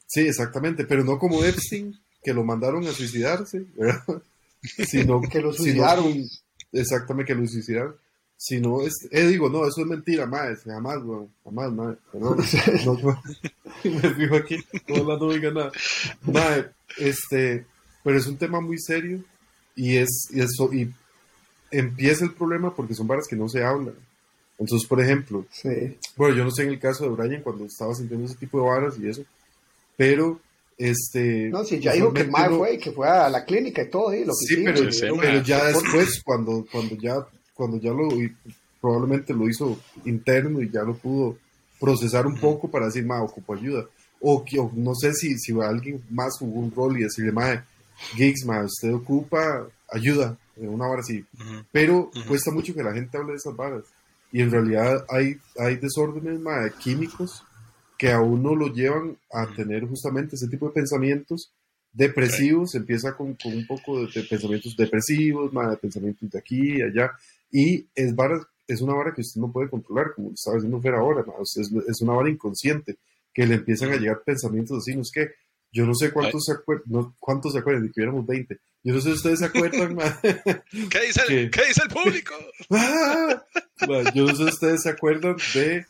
[0.07, 3.65] Sí, exactamente, pero no como Epstein, que lo mandaron a suicidarse,
[4.87, 6.23] sino que lo suicidaron.
[6.71, 7.95] exactamente, que lo suicidaron.
[8.35, 10.97] Sino, es, eh, digo, no, eso es mentira, más, jamás,
[11.43, 12.39] jamás, madre, perdón,
[13.83, 14.57] me fijo aquí,
[14.87, 15.71] no, no diga nada.
[16.23, 17.67] Madre, este,
[18.03, 19.23] pero es un tema muy serio
[19.75, 20.91] y es, y, eso, y
[21.71, 23.95] empieza el problema porque son varas que no se hablan.
[24.57, 25.45] Entonces, por ejemplo,
[26.15, 28.65] bueno, yo no sé en el caso de Brian cuando estaba sintiendo ese tipo de
[28.65, 29.23] varas y eso,
[29.97, 30.39] pero
[30.77, 31.49] este...
[31.49, 34.23] No, sí, ya dijo que mal fue, que fue a la clínica y todo, ¿eh?
[34.25, 37.25] lo que sí, pero, pero, ya después, cuando, cuando ya,
[37.55, 38.09] cuando ya lo,
[38.79, 41.37] probablemente lo hizo interno y ya lo pudo
[41.79, 43.85] procesar un poco para decir, ma, ocupo ayuda.
[44.19, 47.65] O, que, no sé si, si alguien más jugó un rol y decirle, ma,
[48.15, 51.25] Gigs, ma, usted ocupa ayuda, una vara así.
[51.71, 53.83] Pero cuesta mucho que la gente hable de esas varas.
[54.31, 56.39] Y en realidad hay, hay desórdenes
[56.79, 57.43] químicos
[57.97, 61.53] que a uno lo llevan a tener justamente ese tipo de pensamientos
[61.91, 62.73] depresivos.
[62.75, 67.11] Empieza con, con, un poco de, pensamientos depresivos, de pensamientos de aquí y allá.
[67.51, 68.13] Y es,
[68.67, 71.23] es una vara que usted no puede controlar, como estaba diciendo Fer ahora.
[71.41, 72.97] Es, es, una vara inconsciente
[73.33, 74.95] que le empiezan a llegar pensamientos así.
[74.95, 75.29] No es que
[75.71, 79.01] yo no sé cuántos se, acuerdan, cuántos se acuerdan de que hubiéramos 20 yo no
[79.01, 82.33] sé si ustedes se acuerdan, ¿Qué, dice el, ¿Qué dice el público?
[84.15, 85.85] yo no sé si ustedes se acuerdan de,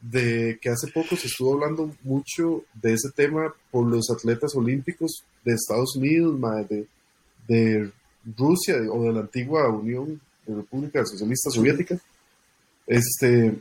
[0.00, 5.24] de que hace poco se estuvo hablando mucho de ese tema por los atletas olímpicos
[5.44, 6.36] de Estados Unidos,
[6.68, 6.88] de,
[7.46, 7.92] de
[8.36, 11.96] Rusia o de la antigua Unión de República Socialista Soviética,
[12.88, 13.54] este,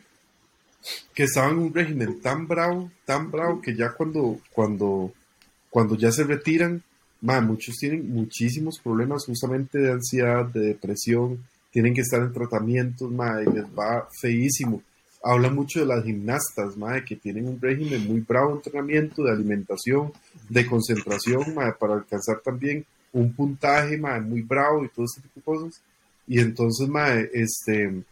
[1.14, 5.14] que estaban en un régimen tan bravo, tan bravo que ya cuando, cuando,
[5.72, 6.84] cuando ya se retiran,
[7.22, 13.42] muchos tienen muchísimos problemas justamente de ansiedad, de depresión, tienen que estar en tratamientos, ma,
[13.42, 14.84] y les va feísimo.
[15.24, 19.32] Habla mucho de las gimnastas, ma, que tienen un régimen muy bravo de entrenamiento, de
[19.32, 20.12] alimentación,
[20.50, 25.40] de concentración, ma, para alcanzar también un puntaje ma, muy bravo y todo ese tipo
[25.40, 25.82] de cosas.
[26.28, 28.04] Y entonces, ma, este,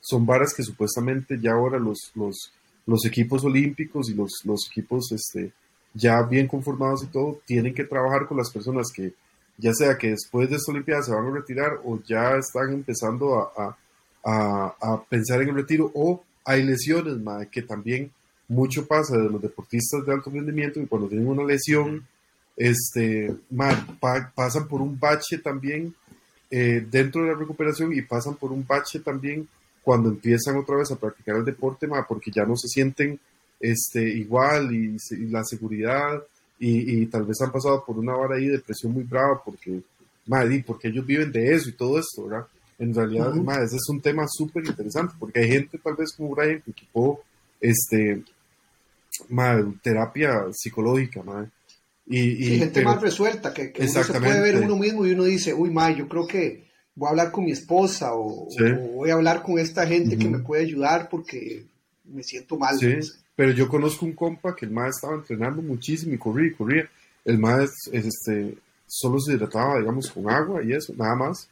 [0.00, 2.52] son varas que supuestamente ya ahora los, los,
[2.86, 5.52] los equipos olímpicos y los, los equipos este,
[5.94, 9.14] ya bien conformados y todo, tienen que trabajar con las personas que,
[9.56, 13.52] ya sea que después de esta Olimpiada se van a retirar o ya están empezando
[13.56, 13.76] a,
[14.24, 18.10] a, a, pensar en el retiro o hay lesiones, mae, que también
[18.48, 22.06] mucho pasa de los deportistas de alto rendimiento y cuando tienen una lesión,
[22.56, 23.34] este,
[24.34, 25.94] pasan por un bache también
[26.50, 29.48] eh, dentro de la recuperación y pasan por un bache también
[29.82, 33.18] cuando empiezan otra vez a practicar el deporte, porque ya no se sienten
[33.72, 34.96] este, igual y,
[35.30, 36.22] la seguridad
[36.58, 39.80] y, y tal vez han pasado por una vara ahí de presión muy brava porque,
[40.48, 42.46] di, porque ellos viven de eso y todo esto, ¿verdad?
[42.78, 46.34] En realidad, mae, ese es un tema súper interesante porque hay gente tal vez como
[46.34, 47.22] Brian que equipó
[47.60, 48.22] este,
[49.28, 51.46] mae, terapia psicológica, mae.
[52.06, 55.06] Y, y, Sí, gente pero- más resuelta, que, que uno se puede ver uno mismo
[55.06, 56.64] y uno dice, uy, ma, yo creo que
[56.96, 58.64] voy a hablar con mi esposa o, Sí.
[58.64, 61.64] o voy a hablar con esta gente que me puede ayudar porque
[62.04, 62.76] me siento mal.
[62.78, 63.12] Sí, no sé.
[63.36, 66.90] Pero yo conozco un compa que el mae estaba entrenando muchísimo y corría y corría.
[67.24, 68.56] El es, este,
[68.86, 71.48] solo se hidrataba, digamos, con agua y eso, nada más.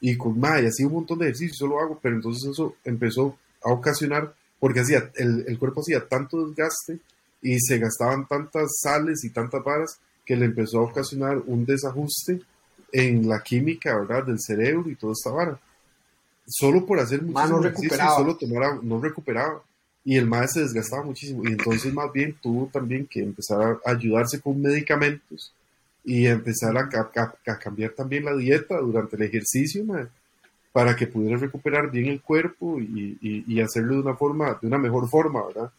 [0.00, 3.36] Y con mae, y hacía un montón de ejercicio, solo hago, pero entonces eso empezó
[3.62, 7.00] a ocasionar, porque hacía, el, el cuerpo hacía tanto desgaste
[7.42, 12.40] y se gastaban tantas sales y tantas varas que le empezó a ocasionar un desajuste
[12.92, 14.24] en la química, ¿verdad?
[14.24, 15.58] Del cerebro y toda esta vara.
[16.46, 19.62] Solo por hacer muchísimo no solo tomar agua, no recuperaba
[20.06, 21.42] y el mae se desgastaba muchísimo.
[21.44, 25.52] Y entonces más bien tuvo también que empezar a ayudarse con medicamentos
[26.04, 30.06] y empezar a, ca- a cambiar también la dieta durante el ejercicio mae,
[30.72, 34.68] para que pudiera recuperar bien el cuerpo y, y- y hacerlo de una forma de
[34.68, 35.70] una mejor forma verdad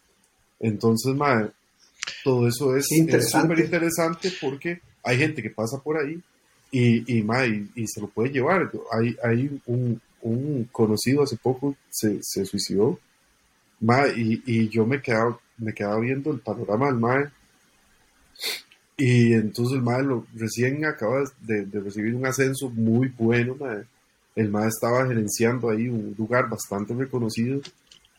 [0.59, 1.47] entonces mae,
[2.23, 3.41] todo eso es interesante.
[3.47, 6.21] súper interesante porque hay gente que pasa por ahí
[6.71, 8.69] y, y, mae, y, se lo puede llevar.
[8.91, 12.99] Hay, hay un, un conocido hace poco se, se suicidó
[13.79, 17.29] Ma, y, y yo me quedaba, me quedaba viendo el panorama del MAE.
[18.97, 23.55] Y entonces el MAE lo, recién acaba de, de recibir un ascenso muy bueno.
[24.35, 27.61] El MAE estaba gerenciando ahí un lugar bastante reconocido.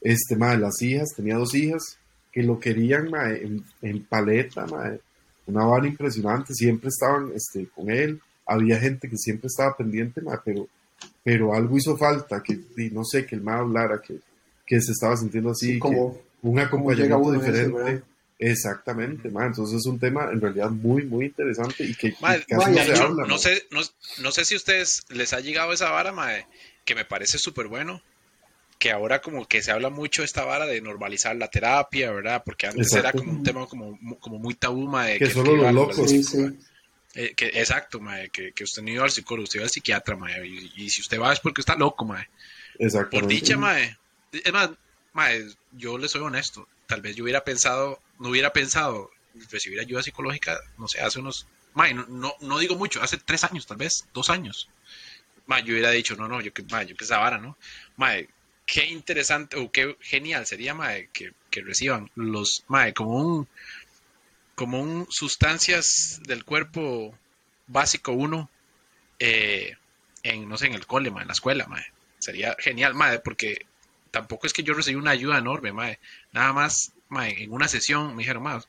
[0.00, 1.98] Este MAE, las hijas, tenía dos hijas
[2.30, 3.42] que lo querían mae,
[3.82, 5.00] en, paleta, mae.
[5.46, 6.54] una vara impresionante.
[6.54, 8.20] Siempre estaban este, con él.
[8.46, 10.68] Había gente que siempre estaba pendiente, mae, pero,
[11.24, 12.60] pero algo hizo falta, que
[12.92, 14.20] no sé, que el MAE hablara, que,
[14.68, 18.02] que se estaba sintiendo así, Sí, que- como, un acompañamiento diferente.
[18.40, 22.42] Exactamente, ma, entonces es un tema en realidad muy, muy interesante y que, Ma, y
[22.42, 23.26] casi ma, no se habla.
[23.26, 23.80] no sé, no,
[24.22, 26.46] no sé si a ustedes les ha llegado esa vara, mae,
[26.84, 28.00] que me parece súper bueno,
[28.78, 32.42] que ahora como que se habla mucho de esta vara de normalizar la terapia, ¿verdad?
[32.46, 33.08] Porque antes Exacto.
[33.08, 36.08] era como un tema como, como muy tabú, mae, Que solo los locos.
[36.08, 36.38] Sí, sí.
[37.16, 40.14] eh, que, exacto, mae, que, que usted no iba al psicólogo, usted iba al psiquiatra,
[40.16, 42.28] mae, y, y si usted va es porque está loco, mae.
[43.10, 43.96] Por dicha, mae.
[44.32, 44.70] Es más,
[45.12, 46.68] mae, yo le soy honesto.
[46.86, 49.10] Tal vez yo hubiera pensado, no hubiera pensado
[49.50, 53.44] recibir ayuda psicológica, no sé, hace unos, mae, no, no, no digo mucho, hace tres
[53.44, 54.68] años, tal vez, dos años.
[55.46, 57.56] Mae, yo hubiera dicho, no, no, yo mae, yo que esa vara, ¿no?
[57.96, 58.28] Mae,
[58.66, 63.48] qué interesante o qué genial sería, mae, que, que reciban los, mae, como un,
[64.54, 67.16] como un sustancias del cuerpo
[67.66, 68.50] básico uno,
[69.18, 69.76] eh,
[70.22, 71.84] en, no sé, en el cole, en la escuela, mae.
[72.18, 73.66] Sería genial, mae, porque
[74.10, 75.98] tampoco es que yo recibí una ayuda enorme, mae.
[76.32, 78.60] Nada más, mae, en una sesión me dijeron, mae,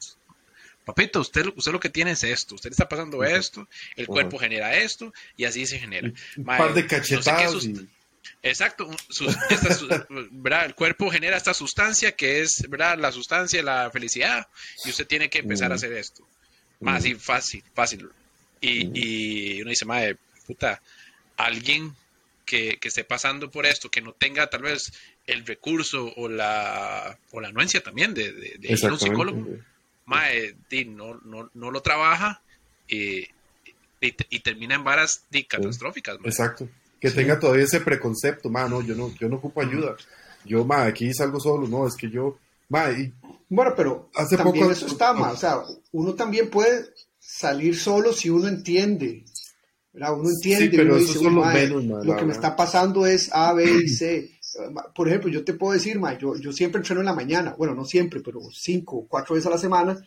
[0.86, 4.76] papito, usted, usted lo que tiene es esto, usted está pasando esto, el cuerpo genera
[4.76, 6.08] esto, y así se genera.
[6.38, 7.88] Un Mae, par de no sé qué cachetadas y
[8.42, 9.88] Exacto, un- sus- esta su-
[10.32, 10.66] ¿verdad?
[10.66, 12.98] el cuerpo genera esta sustancia que es ¿verdad?
[12.98, 14.48] la sustancia de la felicidad
[14.86, 16.28] y usted tiene que empezar a hacer esto.
[16.80, 18.10] Más así, fácil, fácil.
[18.62, 20.18] Y, y uno dice, madre,
[20.48, 20.82] puta,
[21.38, 21.96] alguien
[22.46, 24.92] que, que esté pasando por esto, que no tenga tal vez
[25.32, 29.46] el recurso o la, o la anuencia también de, de, de ir a un psicólogo,
[30.06, 32.42] mae, di, no, no, no lo trabaja
[32.88, 33.28] y, y,
[34.02, 36.20] y termina en varas di, catastróficas.
[36.20, 36.30] mae.
[36.30, 36.68] Exacto.
[37.00, 37.16] Que Sí.
[37.16, 39.96] tenga todavía ese preconcepto, ma, no, yo no, yo no ocupo ayuda.
[40.46, 42.38] Yo, ma, aquí salgo solo, no, es que yo,
[42.70, 43.14] ma, y
[43.50, 45.34] Bueno, pero Hace también poco- eso está mal.
[45.34, 45.60] O sea,
[45.92, 46.86] uno también puede
[47.20, 49.24] salir solo si uno entiende.
[49.94, 50.14] ¿verdad?
[50.20, 50.66] Uno entiende.
[50.70, 52.36] Sí, pero uno dice, son "Uy, los mae, menos, mae, Lo que me verdad".
[52.36, 54.39] está pasando es A, B y C.
[54.95, 57.56] Por ejemplo, yo te puedo decir, ma, yo, yo siempre entreno en la mañana.
[57.58, 60.06] Bueno, no siempre, pero cinco o cuatro veces a la semana.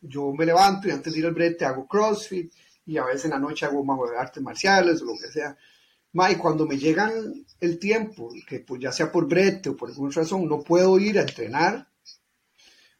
[0.00, 2.52] Yo me levanto y antes de ir al brete hago CrossFit
[2.86, 5.56] y a veces en la noche hago ma- artes marciales o lo que sea.
[6.14, 7.12] Ma, y cuando me llegan
[7.60, 11.18] el tiempo, que pues ya sea por brete o por alguna razón, no puedo ir
[11.18, 11.88] a entrenar,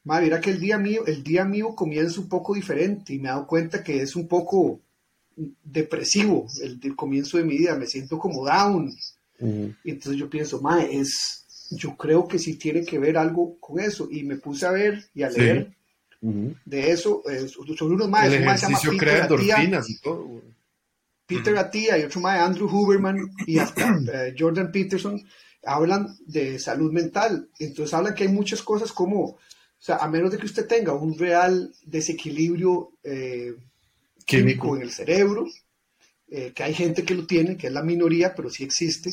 [0.05, 3.29] ma, mira que el día mío, el día mío comienza un poco diferente y me
[3.29, 4.81] he dado cuenta que es un poco
[5.65, 8.95] depresivo el, el comienzo de mi vida, me siento como down.
[9.85, 13.81] Y entonces yo pienso, ma, es, yo creo que sí tiene que ver algo con
[13.81, 14.09] eso.
[14.11, 15.41] Y me puse a ver y a Sí.
[15.41, 15.73] leer
[16.21, 19.23] de eso, eh, sobre unos más, El un mae se llama ejercicio Peter crea
[19.57, 20.23] endorfinas y todo.
[20.25, 20.43] güey.
[21.27, 23.17] Peter Attia y otro mae, Andrew Huberman
[23.47, 25.21] y hasta eh, Jordan Peterson,
[25.65, 27.49] hablan de salud mental.
[27.59, 29.39] Entonces hablan que hay muchas cosas como, o
[29.79, 33.55] sea, a menos de que usted tenga un real desequilibrio eh,
[34.25, 35.47] químico en el cerebro,
[36.35, 39.13] eh, que hay gente que lo tiene, que es la minoría, pero sí existe,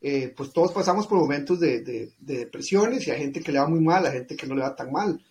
[0.00, 3.68] eh, pues todos pasamos por momentos de, de, depresiones y hay gente que le va
[3.68, 5.22] muy mal, hay gente que no le va tan mal,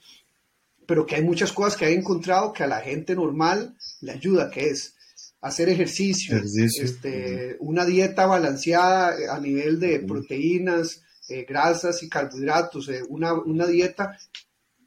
[0.86, 4.52] pero que hay muchas cosas que he encontrado que a la gente normal le ayuda,
[4.52, 4.94] que es
[5.42, 13.34] hacer ejercicio, Este, una dieta balanceada a nivel de proteínas, eh, grasas y carbohidratos, una,
[13.34, 14.16] una, dieta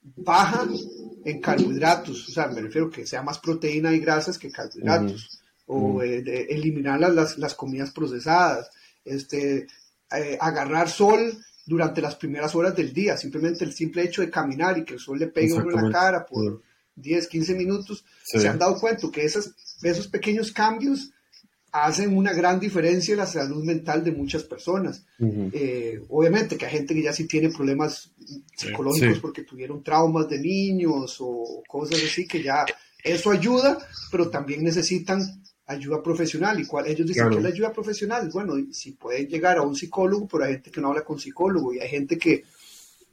[0.01, 0.65] baja
[1.25, 6.03] en carbohidratos, o sea, me refiero que sea más proteína y grasas que carbohidratos o
[6.03, 8.71] eh, eliminar las, las, comidas procesadas,
[9.05, 9.67] este,
[10.13, 14.79] eh, agarrar sol durante las primeras horas del día, simplemente el simple hecho de caminar
[14.79, 16.63] y que el sol le pegue en la cara por
[16.95, 19.53] 10, 15 minutos, se han dado cuenta que esas,
[19.83, 21.11] esos pequeños cambios
[21.73, 25.05] hacen una gran diferencia en la salud mental de muchas personas.
[25.19, 28.13] Eh, obviamente que hay gente que ya sí tiene problemas
[28.57, 32.65] psicológicos porque tuvieron traumas de niños o cosas así que ya
[33.03, 33.79] eso ayuda,
[34.11, 35.21] pero también necesitan
[35.67, 36.61] ayuda profesional.
[36.61, 36.87] ¿Y cuál?
[36.87, 38.31] Ellos dicen que es la ayuda profesional.
[38.33, 41.75] Bueno, si pueden llegar a un psicólogo, pero hay gente que no habla con psicólogo
[41.75, 42.45] y hay gente que,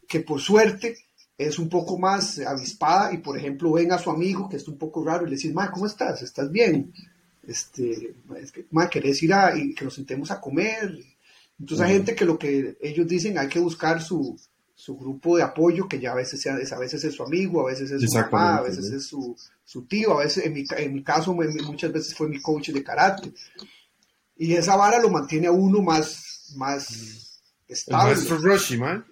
[0.07, 0.97] que por suerte
[1.37, 4.77] es un poco más avispada y, por ejemplo, ven a su amigo que es un
[4.77, 6.21] poco raro y le dicen, ma, ¿cómo estás?
[6.21, 6.93] ¿Estás bien?
[7.45, 10.97] Este, es que, ma, ¿querés ir a y que nos sentemos a comer?
[11.59, 14.39] Entonces hay gente que lo que ellos dicen hay que buscar su,
[14.75, 17.71] su grupo de apoyo, que ya a veces, sea, a veces es su amigo, a
[17.71, 20.93] veces es su mamá, a veces es su, su, tío, a veces, en mi, en
[20.93, 23.33] mi caso, muchas veces fue mi coach de karate.
[24.35, 28.11] Y esa vara lo mantiene a uno más, más estable.
[28.11, 29.05] El maestro Roshi, man.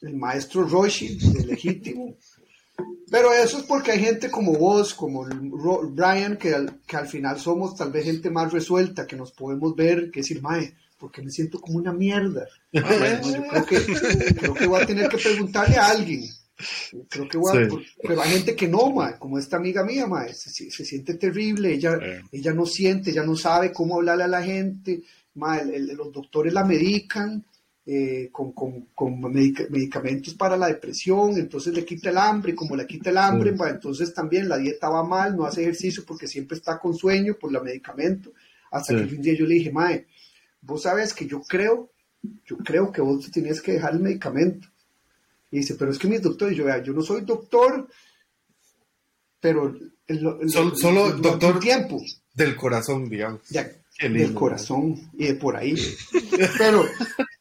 [0.00, 2.16] El maestro Roshi, legítimo.
[3.10, 5.26] Pero eso es porque hay gente como vos, como
[5.90, 9.74] Brian, que al, que al final somos tal vez gente más resuelta, que nos podemos
[9.74, 12.46] ver, que decir, mae, porque me siento como una mierda.
[12.72, 16.24] yo creo que, creo que voy a tener que preguntarle a alguien.
[17.08, 17.68] Creo que voy a,
[18.02, 21.72] pero hay gente que no, ma, como esta amiga mía, ma, se, se siente terrible,
[21.72, 21.96] ella,
[22.32, 25.02] ella no siente, ella no sabe cómo hablarle a la gente,
[25.34, 27.44] ma, los doctores la medican
[27.86, 32.88] eh, con, con, con medicamentos para la depresión, entonces le quita el hambre, como le
[32.88, 36.56] quita el hambre, ma, entonces también la dieta va mal, no hace ejercicio porque siempre
[36.56, 38.32] está con sueño por el medicamento,
[38.72, 40.06] hasta que un día yo le dije, mae,
[40.68, 41.90] vos sabes que yo creo,
[42.44, 44.68] yo creo que vos tenías que dejar el medicamento.
[45.50, 47.88] Y dice, pero es que mis doctores, yo, yo no soy doctor,
[49.40, 49.74] pero
[50.06, 52.02] el, solo, doctor tiempo.
[52.34, 53.40] del corazón, digamos.
[53.48, 53.66] Ya,
[53.98, 55.74] del corazón y de por ahí.
[56.58, 56.84] pero,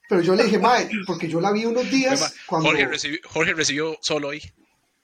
[0.08, 2.70] pero yo le dije, mae, porque yo la vi unos días cuando...
[2.70, 4.42] Jorge recibió, Jorge recibió solo hoy.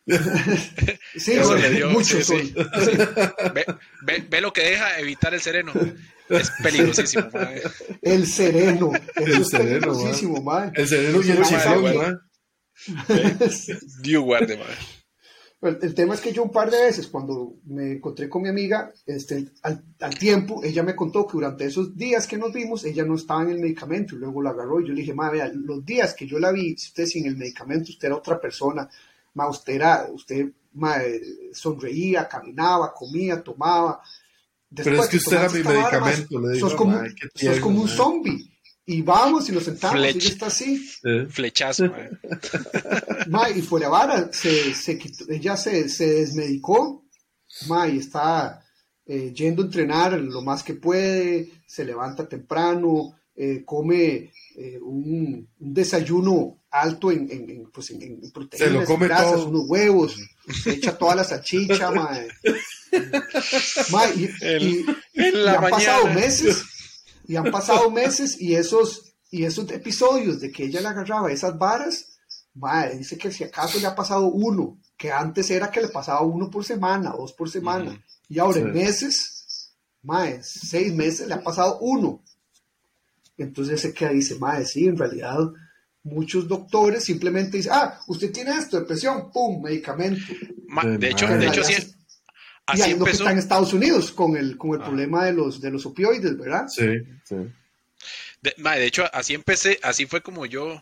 [1.15, 1.33] sí,
[1.89, 2.17] mucho
[3.53, 3.65] Ve,
[4.01, 5.73] ve, ve, lo que deja evitar el sereno.
[6.29, 7.29] Es peligrosísimo,
[8.01, 8.91] El sereno.
[9.15, 9.93] El sereno,
[10.41, 10.71] mae.
[10.75, 11.37] El sereno y el
[14.01, 14.59] Dios guarde,
[15.61, 18.91] El, tema es que yo un par de veces, cuando me encontré con mi amiga,
[19.05, 23.15] este, al, tiempo, ella me contó que durante esos días que nos vimos, ella no
[23.15, 25.85] estaba en el medicamento y luego la agarró y yo le dije, ma, vea, los
[25.85, 28.89] días que yo la vi, usted sin el medicamento, usted era otra persona,
[29.35, 30.51] ma, usted era, usted
[31.53, 34.01] sonreía, caminaba, comía, tomaba,
[34.75, 36.69] pero es que usted era mi medicamento, le digo.
[36.69, 37.01] Sos como,
[37.35, 38.49] sos como un zombie.
[38.85, 40.77] Y vamos y nos sentamos y está así.
[41.29, 41.85] Flechazo,
[43.29, 43.49] ma.
[43.49, 47.05] y fuera vara, se, se quitó, ella se, se desmedicó,
[47.67, 48.61] ma, y está
[49.05, 55.47] eh, yendo a entrenar lo más que puede, se levanta temprano, eh, come eh, un,
[55.59, 60.17] un, desayuno alto en, en, pues en, proteínas, grasas, unos huevos,
[60.63, 62.27] se echa toda la salchicha, mae.
[64.15, 64.85] y,
[65.47, 66.63] han pasado meses,
[67.27, 71.57] y han pasado meses, y esos, y esos episodios de que ella le agarraba esas
[71.57, 72.19] varas,
[72.53, 76.21] mae, dice que si acaso le ha pasado uno, que antes era que le pasaba
[76.21, 77.99] uno por semana, dos por semana,
[78.29, 79.71] y ahora en meses,
[80.03, 82.21] mae, seis meses le ha pasado uno.
[83.37, 85.37] Entonces se queda y dice, mae, sí, en realidad
[86.03, 90.21] muchos doctores simplemente dicen, ah, usted tiene esto, depresión, pum, medicamento.
[90.97, 91.75] de hecho, de hecho sí.
[92.65, 94.85] Así y ahí lo que está en Estados Unidos con el, con el ah.
[94.85, 96.67] problema de los, de los opioides, ¿verdad?
[96.67, 96.87] Sí,
[97.23, 97.35] sí.
[98.41, 100.81] De, de, hecho, así empecé, así fue como yo,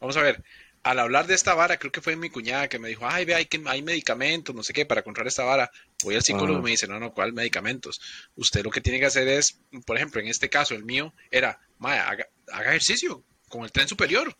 [0.00, 0.42] vamos a ver,
[0.82, 3.34] al hablar de esta vara, creo que fue mi cuñada que me dijo, ay, ve,
[3.34, 5.70] hay, que, hay medicamentos, no sé qué, para comprar esta vara.
[6.02, 8.00] Voy al psicólogo y me dice, no, no, ¿cuál medicamentos?
[8.36, 11.60] Usted lo que tiene que hacer es, por ejemplo, en este caso, el mío, era,
[11.80, 14.34] haga, haga ejercicio, con el tren superior,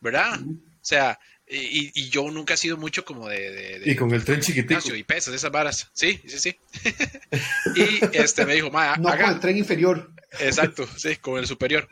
[0.00, 0.40] ¿verdad?
[0.40, 3.82] O sea, y, y, yo nunca he sido mucho como de...
[3.84, 4.94] y con el tren chiquitito.
[4.94, 5.90] Y pesas, esas varas.
[5.92, 6.56] Sí, sí, sí.
[7.76, 10.10] y este me dijo, ma, No, con el tren inferior.
[10.40, 11.86] Exacto, sí, con el superior.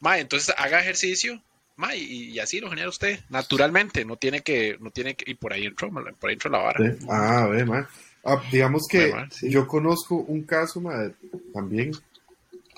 [0.00, 1.42] Ma, entonces haga ejercicio,
[1.76, 5.34] ma, y, y así lo genera usted, naturalmente, no tiene que, no tiene que, y
[5.34, 6.78] por ahí entró, por ahí entró la vara.
[6.98, 7.06] Sí.
[7.08, 7.88] Ah, ve, ma.
[8.24, 9.50] Ah, digamos que sí.
[9.50, 11.10] yo conozco un caso ma,
[11.52, 11.92] también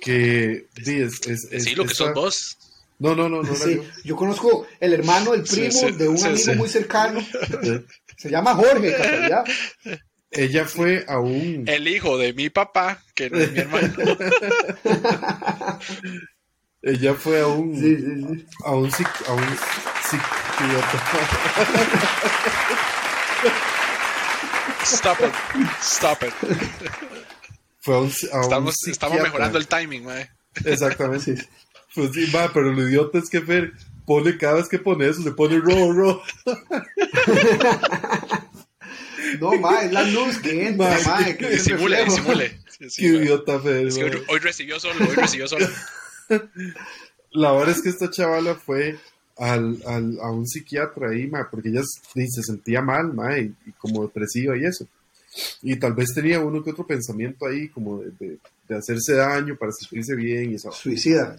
[0.01, 2.59] que di, es, es, es- Sí, lo que sos vos.
[2.99, 3.55] No, no, no, no.
[3.55, 3.83] Sí, yo.
[4.05, 6.55] yo conozco el hermano Sí, primo sí, de un sí, amigo sí.
[6.57, 7.21] muy cercano.
[7.63, 7.85] Sí.
[8.17, 9.45] Se llama Jorge, casualidad.
[10.31, 13.95] Ella fue a un El hijo de mi papá, que no es mi hermano.
[16.87, 18.47] ella fue a un Sí, sí, sí.
[18.65, 19.45] a un psic- a un
[20.09, 21.03] psiquiatra.
[24.85, 25.35] Stop it,
[25.83, 26.33] stop it.
[27.81, 30.15] Fue a un, a un Estamos, estamos mejorando el timing, ma.
[30.65, 31.47] Exactamente.
[31.95, 33.73] Pues sí, va, pero lo idiota es que Fer
[34.07, 36.23] pone cada vez que pone eso, se pone ro, ro.
[39.41, 41.19] No, ma, es la luz que entra, Ma,
[41.51, 42.61] Disimule, disimule.
[42.79, 43.19] Sí, sí, Qué ma.
[43.25, 43.87] idiota, Fer.
[43.89, 44.11] Es que ma.
[44.11, 45.67] hoy, hoy recibió solo, hoy recibió solo.
[47.33, 48.99] La verdad es que esta chavala fue
[49.37, 53.73] al, al- a un psiquiatra ahí, ma, porque ella se sentía mal, ma, y, y
[53.73, 54.87] como depresiva y eso.
[55.63, 58.39] Y tal vez tenía uno que otro pensamiento ahí, como de, de-
[58.69, 60.71] de hacerse daño para sentirse bien y eso.
[60.73, 61.37] Suicida.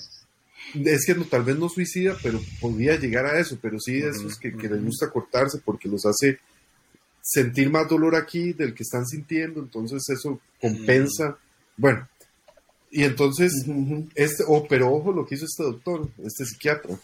[0.76, 4.10] Es que no, tal vez no suicida, pero podía llegar a eso, pero sí de
[4.10, 6.40] Ujú, esos que, que les gusta cortarse porque los hace
[7.22, 11.38] sentir más dolor aquí del que están sintiendo, entonces eso compensa.
[11.78, 12.08] Bueno,
[12.92, 13.52] y entonces,
[14.16, 16.98] este, oh, pero ojo lo que hizo este doctor, este psiquiatra.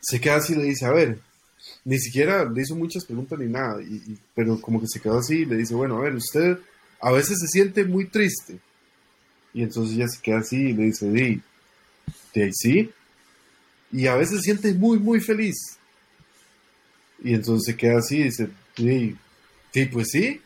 [0.00, 1.18] Se queda así y le dice, a ver,
[1.84, 5.18] ni siquiera le hizo muchas preguntas ni nada, y- y- pero como que se quedó
[5.18, 6.58] así y le dice, bueno, a ver, usted
[7.00, 8.58] a veces se siente muy triste.
[9.52, 11.42] Y entonces ella se queda así y le dice, di,
[12.34, 12.90] de ahí sí.
[13.92, 15.56] Y a veces se siente muy, muy feliz.
[17.22, 19.16] Y entonces se queda así y dice, sí,
[19.72, 20.40] sí, pues sí.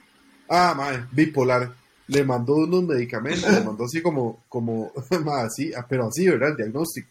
[0.48, 1.74] Ah, madre, bipolar.
[2.08, 4.92] Le mandó unos medicamentos, le mandó así como, como,
[5.44, 6.50] así, ah, pero así, ¿verdad?
[6.50, 7.08] El diagnóstico.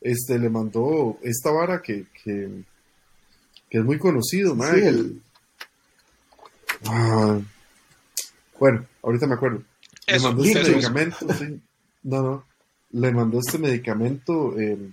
[0.00, 2.48] Este, le mandó esta vara que, que,
[3.70, 4.88] que es muy conocido, Sí, madre.
[4.88, 5.22] el,
[6.86, 7.38] Ah,
[8.58, 9.62] bueno, ahorita me acuerdo.
[10.06, 11.60] Le Eso, mandó este medicamento, sí.
[12.02, 12.44] No, no.
[12.90, 14.90] Le mandó este medicamento eh,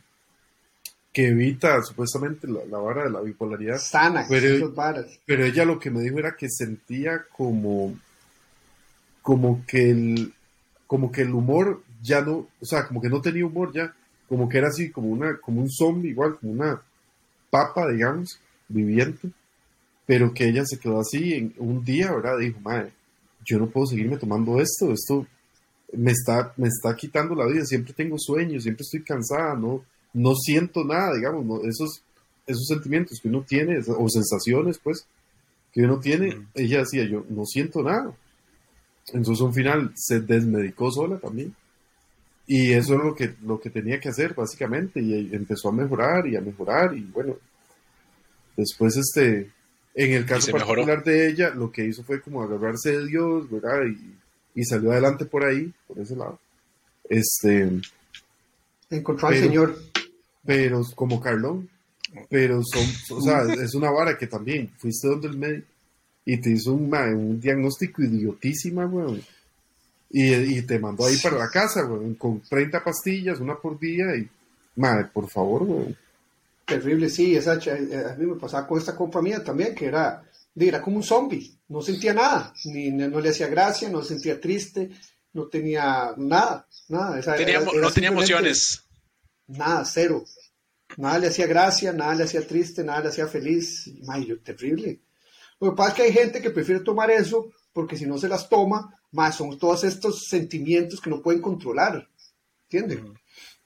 [1.11, 3.77] que evita supuestamente la, la vara de la bipolaridad.
[3.80, 4.72] sana, Pero-.
[5.26, 7.97] Pero ella lo que me dijo era que sentía como,
[9.21, 10.33] como que el,
[10.87, 13.93] como que el humor ya no, o sea, como que no tenía humor ya,
[14.27, 16.81] como que era así como una, como un zombie igual, como una
[17.49, 19.29] papa, digamos, viviente,
[20.05, 22.37] pero que ella se quedó así en un día, ¿verdad?
[22.37, 22.91] Dijo, madre,
[23.45, 25.25] yo no puedo seguirme tomando esto, esto
[25.93, 29.83] me está, me está quitando la vida, siempre tengo sueños, siempre estoy cansada, no,
[30.13, 32.03] no siento nada, digamos, no, esos,
[32.45, 35.05] esos sentimientos que uno tiene, o sensaciones, pues,
[35.71, 38.13] que uno tiene, ella decía, yo no siento nada.
[39.14, 41.56] Entonces, al final, se desmedicó sola también.
[42.48, 46.27] Y eso es lo que, lo que tenía que hacer, básicamente, y empezó a mejorar
[46.27, 47.38] y a mejorar, y bueno,
[48.57, 49.52] después, este,
[49.94, 50.84] en el caso se mejoró.
[50.86, 53.86] particular de ella, lo que hizo fue como agarrarse de Dios, ¿verdad?
[53.86, 56.40] Y, y salió adelante por ahí, por ese lado.
[57.07, 57.69] Este,
[58.90, 59.77] Encontró al señor.
[60.44, 61.69] pero como Carlón,
[62.30, 65.68] pero son, o sea, es una vara que también fuiste donde el médico
[66.25, 69.21] y te hizo un, ma, un diagnóstico idiotísima, weón.
[70.11, 74.05] Y, y te mandó ahí para la casa, weón, con 30 pastillas, una por día
[74.15, 74.27] y,
[74.75, 75.97] madre, por favor, weón.
[76.65, 80.23] Terrible, sí, esa, eh, a mí me pasaba con esta compa mía también, que era,
[80.55, 84.39] era como un zombie, no sentía nada, ni, no le hacía gracia, no se sentía
[84.39, 84.91] triste,
[85.33, 87.19] no tenía nada, nada.
[87.19, 88.83] esa- Tenía- era- era no tenía emociones.
[89.47, 90.23] Nada, cero.
[90.97, 93.89] Nada le hacía gracia, nada le hacía triste, nada le hacía feliz.
[94.03, 94.99] May, yo, terrible.
[95.60, 98.27] Lo que pasa es que hay gente que prefiere tomar eso porque si no se
[98.27, 102.07] las toma, más son todos estos sentimientos que no pueden controlar.
[102.64, 102.99] ¿Entiendes?
[102.99, 103.14] Ujú.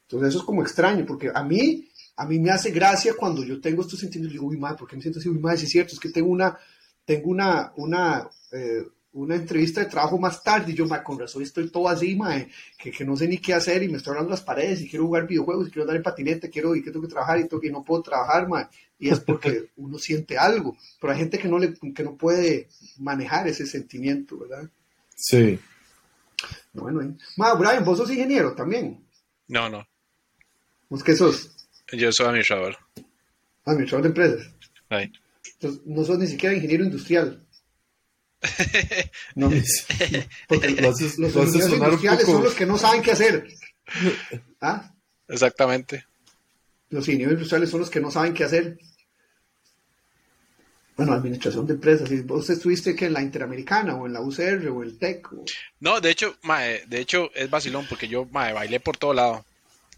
[0.04, 1.88] Entonces eso es como extraño, porque a mí,
[2.18, 4.96] a mí me hace gracia cuando yo tengo estos sentimientos, digo, uy, madre, ¿por qué
[4.96, 5.30] me siento así?
[5.30, 6.58] Uy, madre, sí es cierto, es que tengo una,
[7.04, 8.84] tengo una, una, eh,
[9.14, 12.50] una entrevista de trabajo más tarde y yo, madre, con razón estoy todo así, madre,
[12.78, 15.06] que, que no sé ni qué hacer y me estoy hablando las paredes y quiero
[15.06, 17.62] jugar videojuegos y quiero andar en patinete, quiero y que tengo que trabajar y, tengo,
[17.62, 18.70] que no puedo trabajar, madre,
[19.04, 22.70] y es porque uno siente algo, pero hay gente que no, le, que no puede
[23.00, 24.70] manejar ese sentimiento, ¿verdad?
[25.14, 25.60] Sí.
[26.72, 27.14] Bueno, eh.
[27.36, 29.06] Ma, Brian, vos sos ingeniero también,
[29.50, 29.86] No, no.
[30.88, 31.52] ¿vos qué sos?
[31.92, 32.78] Yo soy administrador.
[33.66, 34.54] Administrador de empresas.
[34.88, 35.12] Ahí.
[35.56, 37.46] Entonces, no sos ni siquiera ingeniero industrial.
[39.36, 39.50] No,
[40.48, 43.50] porque los lo haces ingenieros industriales son los que no saben qué hacer.
[44.62, 44.96] ¿Ah?
[45.28, 46.06] Exactamente.
[46.90, 48.78] Los ingenieros industriales son los que no saben qué hacer.
[50.96, 52.08] Bueno, administración de empresas.
[52.10, 52.22] ¿sí?
[52.22, 55.34] ¿Vos estuviste que en la Interamericana o en la UCR o el TEC?
[55.34, 55.46] o-
[55.80, 59.46] No, de hecho, mae, de hecho es vacilón porque yo mae, bailé por todo lado.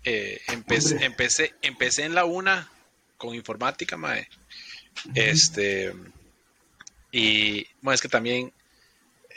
[0.03, 2.69] Eh, empecé, empecé, empecé en la una
[3.17, 4.27] con informática, mae.
[5.13, 5.93] Este
[7.11, 8.51] y bueno, es que también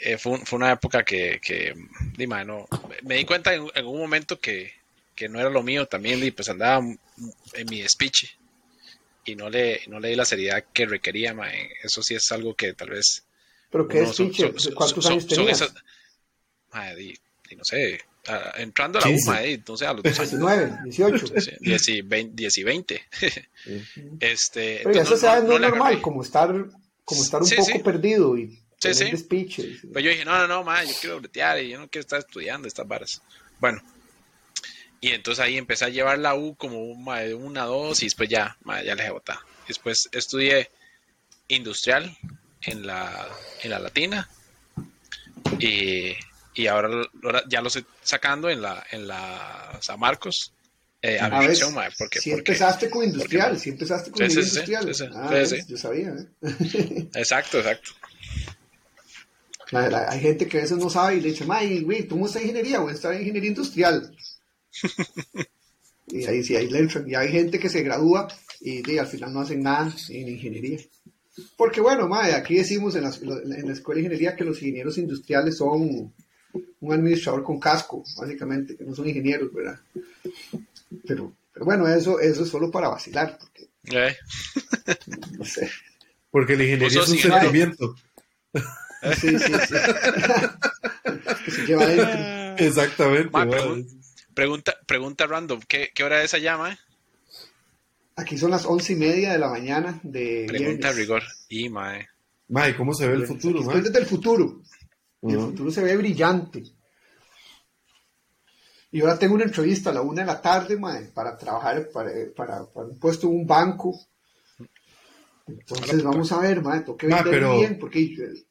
[0.01, 1.73] eh, fue una época que, que
[2.17, 2.67] di, mae, no,
[3.03, 4.73] me di cuenta en, en un momento que,
[5.15, 6.79] que no era lo mío también y pues andaba
[7.53, 8.37] en mi speech
[9.25, 11.69] y no le, no le di la seriedad que requería, mae.
[11.83, 13.23] Eso sí es algo que tal vez
[13.71, 14.53] ¿Pero qué es, son- pinche?
[14.57, 15.61] son- ¿Cuántos son- años son tenías?
[15.61, 15.75] esas-
[16.73, 17.17] Mae, di-
[17.49, 19.29] di, no sé, ah, entrando a la 15.
[19.29, 20.31] UMA, eh, no sé, a los dos años.
[20.31, 21.25] 19, 18.
[21.41, 22.33] Sí, 10 y 20.
[22.35, 23.03] 10 y 20.
[24.19, 26.53] este, Pero ya entonces eso sea, no, es le normal, como estar,
[27.03, 27.79] como estar un Sí, poco sí.
[27.79, 29.11] perdido y tener sí.
[29.11, 29.79] despiches.
[29.93, 32.19] Pero yo dije, no, no, no, mae, yo quiero bretear y yo no quiero estar
[32.19, 33.21] estudiando estas varas.
[33.59, 33.81] Bueno,
[35.01, 38.81] y entonces ahí empecé a llevar la U como una, dos y después ya, ya
[38.83, 39.37] le dejé botar.
[39.67, 40.69] Después estudié
[41.47, 42.15] industrial
[42.63, 43.27] en la,
[43.63, 44.29] en la latina
[45.59, 46.13] y,
[46.55, 46.89] y ahora,
[47.23, 50.53] ahora ya lo estoy sacando en la, en la San Marcos.
[51.01, 54.29] Eh, A ver, administración, mae, porque, si porque- empezaste con industrial, porque- si empezaste con
[54.29, 54.93] Sí, sí, industrial.
[54.95, 56.09] sí, ah, ves, yo sabía.
[56.09, 56.27] ¿eh?
[57.15, 57.91] Exacto, exacto.
[59.71, 62.17] La- la- hay gente que a veces no sabe y le dice, ay, güey, ¿tú
[62.17, 62.79] no estás en ingeniería?
[62.79, 64.13] Voy a estar en ingeniería industrial.
[66.07, 67.09] y ahí sí, ahí le entran.
[67.09, 68.27] Y hay gente que se gradúa
[68.59, 70.79] y, di, al final no hacen nada en ingeniería.
[71.55, 74.97] Porque bueno, mae, aquí decimos en la, en la escuela de ingeniería que los ingenieros
[74.97, 76.11] industriales son
[76.81, 79.79] un administrador con casco, básicamente, que no son ingenieros, ¿verdad?
[81.07, 84.15] Pero, pero bueno, eso, eso es solo para vacilar, porque, Eh,
[85.37, 85.69] no sé.
[86.31, 87.41] Porque la ingeniería Vos es un ingeniero.
[87.41, 87.95] sentimiento.
[89.21, 89.75] Sí, sí, sí.
[91.45, 92.65] que se lleva adentro.
[92.65, 93.29] Exactamente.
[93.31, 93.51] Ma, ma.
[93.51, 93.98] pregun-
[94.39, 96.77] pregunta, pregunta random, ¿qué, qué hora es allá, mae?
[98.15, 100.95] Aquí son las once y media de la mañana de Pregunta viernes.
[100.97, 101.23] rigor.
[101.49, 102.07] Y, mae.
[102.47, 103.73] Ma, ¿y cómo se ve el futuro, Aquí ma?
[103.73, 104.61] Estoy desde el futuro.
[105.21, 106.63] Y el futuro se ve brillante.
[108.91, 112.09] Y ahora tengo una entrevista a la una de la tarde, mae, para trabajar para,
[112.35, 113.99] para, para un puesto en un banco.
[115.47, 118.45] Entonces vamos a ver, mae, tengo que Ma, vender pero- bien, porque eh,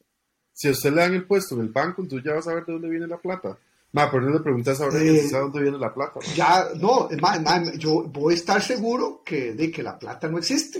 [0.53, 2.65] Si a usted le dan el puesto en el banco, entonces ya va a saber
[2.65, 3.57] de dónde viene la plata.
[3.91, 6.19] Ma, pero no le preguntas ahora Eh, dónde viene la plata.
[6.19, 6.33] ma.
[6.35, 10.37] ya, no, más, más, yo voy a estar seguro que, de que la plata no
[10.37, 10.79] existe.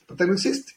[0.00, 0.72] La plata no existe.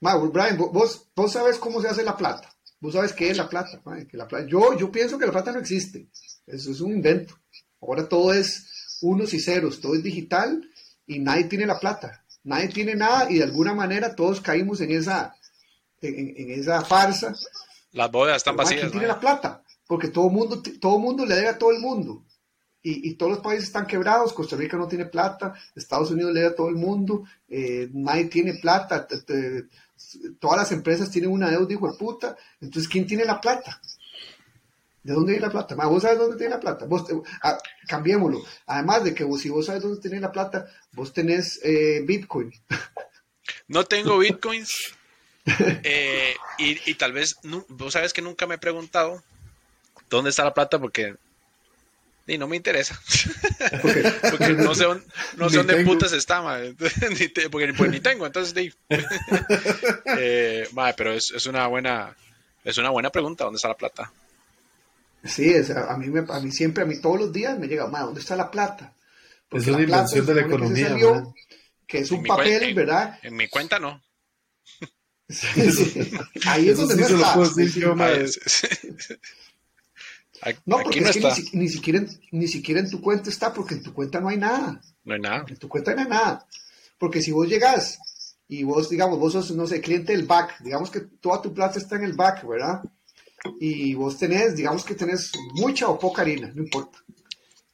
[0.00, 2.48] Ma, Brian, vo- vos, vos sabes cómo se hace la plata.
[2.78, 3.80] Vos sabes qué es la plata.
[3.84, 6.06] ma, que la plata yo, yo pienso que la plata no existe.
[6.46, 7.34] Eso es un invento.
[7.80, 10.68] Ahora todo es unos y ceros, todo es digital
[11.06, 12.24] y nadie tiene la plata.
[12.44, 15.34] Nadie tiene nada y de alguna manera todos caímos en esa,
[16.00, 17.34] en, en esa farsa
[17.92, 18.80] Las bóvedas están pero, ma, vacías.
[18.82, 19.62] ¿Quién tiene la plata?
[19.86, 22.24] Porque todo mundo, todo mundo le debe a todo el mundo.
[22.82, 24.32] Y, y todos los países están quebrados.
[24.32, 25.54] Costa Rica no tiene plata.
[25.74, 27.24] Estados Unidos le debe a todo el mundo.
[27.48, 29.06] eh, nadie tiene plata.
[30.38, 32.36] todas las empresas tienen una deuda, hijo de puta.
[32.60, 33.80] Entonces, ¿quién tiene la plata?
[35.02, 35.74] ¿De dónde viene la plata?
[35.76, 36.84] ¿Vos sabes dónde tiene la plata?
[36.86, 37.04] Vos,
[37.42, 38.42] ah, cambiémoslo.
[38.66, 42.52] Además de que vos, si vos sabes dónde tiene la plata, vos tenés eh, Bitcoin.
[43.68, 44.72] No tengo bitcoins.
[45.84, 47.36] eh, y, y tal vez,
[47.68, 49.22] vos sabes que nunca me he preguntado
[50.10, 51.14] dónde está la plata porque
[52.28, 53.00] y no me interesa.
[53.82, 55.04] Porque, Porque no sé dónde,
[55.36, 55.92] no sé dónde tengo.
[55.92, 56.42] putas está.
[57.18, 58.72] Ni te- porque pues, ni tengo, entonces di.
[60.18, 62.16] eh, mae, pero es, es una buena
[62.64, 64.12] es una buena pregunta, ¿dónde está la plata?
[65.24, 67.68] Sí, es, a, a mí me, a mí siempre, a mí todos los días me
[67.68, 68.92] llega, "Ma, ¿dónde está la plata?
[69.52, 71.34] Es una la plata invención de la que economía, salió,
[71.86, 73.18] que es En un mi papel, cuen- en- ¿verdad?
[73.22, 74.02] En mi cuenta no.
[75.28, 76.10] Sí, sí.
[76.46, 77.34] Ahí es Eso donde sí no se lo está.
[77.34, 77.96] puedo decir Sí, yo, sí.
[77.96, 78.06] ma.
[78.06, 79.18] Ay, es- Aquí
[80.66, 83.82] No, porque no es que ni, siquiera, ni siquiera en tu cuenta está, porque en
[83.82, 84.80] tu cuenta no hay nada.
[85.04, 85.44] No hay nada.
[85.48, 86.46] En tu cuenta no hay nada.
[86.98, 87.98] Porque si vos llegas
[88.48, 91.78] y vos, digamos, vos sos, no sé, cliente del back, digamos que toda tu plata
[91.78, 92.82] está en el back, ¿verdad?
[93.60, 96.98] Y vos tenés, digamos que tenés mucha o poca harina, no importa.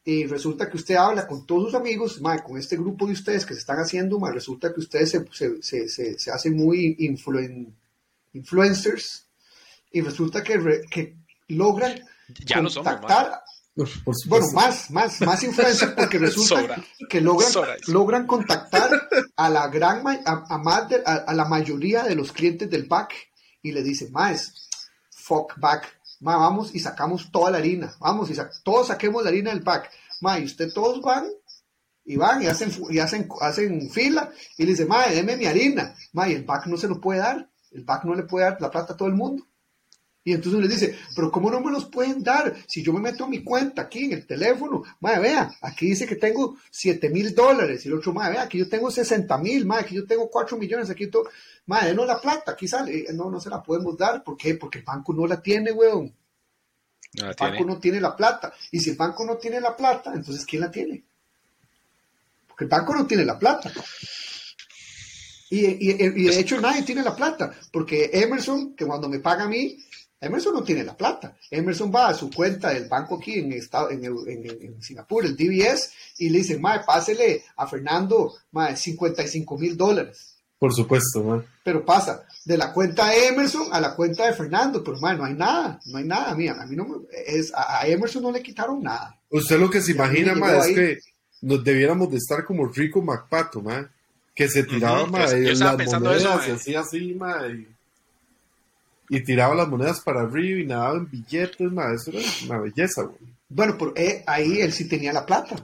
[0.05, 3.47] Y resulta que usted habla con todos sus amigos, mae, con este grupo de ustedes
[3.47, 6.97] que se están haciendo, mae, resulta que ustedes se, se, se, se- se hacen muy
[6.99, 7.73] influen-
[8.33, 9.27] influencers
[9.93, 11.17] y resulta que, re- que
[11.49, 12.01] logran
[12.45, 12.93] Ya lo somos,
[13.75, 14.29] Por supuesto.
[14.29, 16.85] bueno, más, más, más influencia porque resulta Sobra.
[17.09, 18.91] que logran, Sobra logran contactar
[19.37, 22.85] a la gran a, a más de- a, a la mayoría de los clientes del
[22.87, 23.15] back
[23.63, 24.69] y le dicen, más,
[25.11, 25.87] fuck back,
[26.21, 29.61] ma, vamos y sacamos toda la harina, vamos y sa- todos saquemos la harina del
[29.63, 29.91] back,
[30.21, 31.25] ma, y usted todos van
[32.05, 35.95] y van y hacen y hacen, hacen fila y le dicen, ma, deme mi harina,
[36.13, 38.61] ma, y el back no se lo puede dar, el back no le puede dar
[38.61, 39.47] la plata a todo el mundo.
[40.25, 42.55] Y entonces uno les dice, pero ¿cómo no me los pueden dar?
[42.69, 46.07] Si yo me meto a mi cuenta aquí en el teléfono, madre, vea, aquí dice
[46.07, 47.85] que tengo 7 mil dólares.
[47.85, 50.57] Y el otro, madre, vea, aquí yo tengo 60 mil, madre, aquí yo tengo 4
[50.57, 51.25] millones, aquí todo.
[51.67, 53.07] Madre, no la plata, aquí sale.
[53.15, 54.23] No, no se la podemos dar.
[54.23, 54.55] ¿Por qué?
[54.55, 56.15] Porque el banco no la tiene, weón.
[57.15, 57.53] No El tiene.
[57.53, 58.53] banco no tiene la plata.
[58.71, 61.03] Y si el banco no tiene la plata, entonces ¿quién la tiene?
[62.47, 63.73] Porque el banco no tiene la plata.
[65.51, 69.45] Y, y- y de hecho nadie tiene la plata, porque Emerson, que cuando me paga
[69.45, 69.77] a mí,
[70.23, 71.37] Emerson no tiene la plata.
[71.51, 75.27] Emerson va a su cuenta del banco aquí en, estado, en, en- en- en Singapur,
[75.27, 80.29] el DBS, y le dice, mae, pásele a Fernando, mae, 55 mil dólares.
[80.59, 81.45] Por supuesto, man.
[81.65, 85.25] Pero pasa de la cuenta de Emerson a la cuenta de Fernando, pero mae, no
[85.25, 86.57] hay nada, no hay nada, mía.
[86.59, 89.19] A mí no me- es, a, a Emerson no le quitaron nada.
[89.29, 90.75] Usted lo que se imagina, llegó ma, es ahí.
[90.77, 90.99] que
[91.41, 93.91] nos debiéramos de estar como Rico MacPato, ma,
[94.37, 97.15] que se tiraba, Ujú, ma, yo- yo de estaba las monedas, eso, y hacía así,
[97.15, 97.67] ma, y,
[99.15, 103.03] y tiraba las monedas para arriba y nadaba en billetes, ma, eso era una belleza,
[103.03, 103.19] güey.
[103.49, 105.57] Bueno, pero eh, ahí él sí tenía la plata.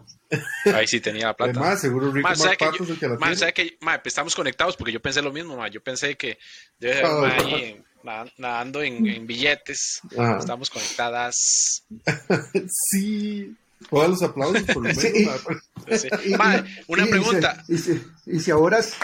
[0.75, 1.53] Ahí sí tenía la plata.
[1.59, 3.37] Además, seguro Rico ¿sabe que yo- es el que la ma, tiene.
[3.37, 5.69] ¿sabe que, ma, pues estamos conectados porque yo pensé lo mismo, ma.
[5.69, 6.39] Yo pensé que
[6.79, 7.57] debe haber, ma, bueno.
[7.57, 10.01] ahí, en- nada- nadando en, en billetes.
[10.19, 10.37] Ajá.
[10.39, 11.85] Estamos conectadas.
[12.91, 13.57] Sí.
[13.89, 15.25] Pongan los aplausos por lo menos, Sí.
[15.25, 15.97] ma.
[15.97, 16.09] Sí.
[16.27, 17.65] Y- Ma, y- una y- pregunta.
[17.69, 18.03] Y si, y si-
[18.37, 18.95] y si ahora es-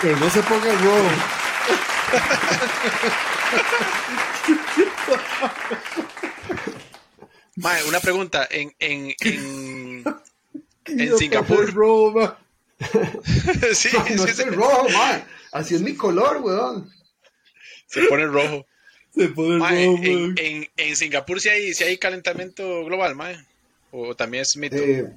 [0.00, 1.10] Pero no se ponga rojo.
[7.56, 8.46] Ma, una pregunta.
[8.50, 10.04] En, en, en,
[10.86, 12.14] En Singapur.
[12.14, 12.38] ma.
[13.74, 15.24] sí, no, no sí, rojo, mae.
[15.52, 16.90] Así es mi color, weón.
[17.86, 18.66] se pone rojo.
[19.14, 23.30] Se pone Ma, rojo, en, en, en Singapur sí hay, sí hay calentamiento global, ma.
[23.92, 24.76] O también es mito.
[24.76, 25.08] Eh,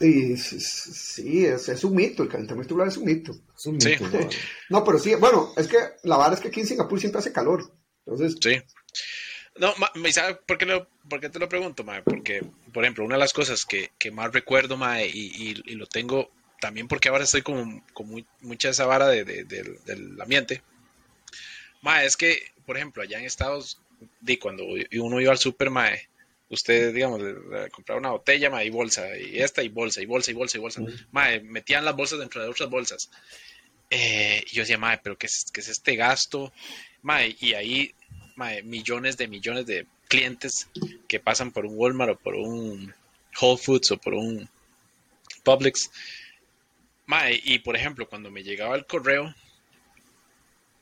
[0.00, 3.32] y sí, es, es un mito, el calentamiento global es un mito.
[3.56, 4.28] Es un mito, ma.
[4.70, 7.32] No, pero sí, bueno, es que la verdad es que aquí en Singapur siempre hace
[7.32, 7.72] calor.
[8.06, 8.60] Entonces, Sí.
[9.60, 12.02] No, ma, ¿y ¿sabes por qué, lo- por qué te lo pregunto, mae?
[12.02, 15.74] Porque, por ejemplo, una de las cosas que, que más recuerdo, mae, y, y- y
[15.74, 16.30] lo tengo
[16.60, 20.62] también porque ahora estoy con, con mu- mucha esa vara de- de- del, del ambiente,
[21.82, 23.80] mae, es que, por ejemplo, allá en Estados
[24.20, 24.64] di cuando
[25.00, 26.07] uno iba al super, mae,
[26.50, 27.20] usted, digamos,
[27.70, 30.60] compraba una botella, mae, y bolsa, y esta, y bolsa, y bolsa, y bolsa, y
[30.60, 30.80] bolsa.
[30.82, 30.92] Ujú.
[31.12, 33.10] Mae, metían las bolsas dentro de otras bolsas.
[33.90, 36.52] Eh, y yo decía, mae, pero ¿qué es, qué es este gasto?
[37.02, 37.94] Mae, y ahí,
[38.36, 40.68] mae, millones de millones de clientes
[41.06, 42.94] que pasan por un Walmart o por un
[43.40, 44.48] Whole Foods o por un
[45.44, 45.90] Publix.
[47.06, 49.34] Mae, y por ejemplo, cuando me llegaba el correo,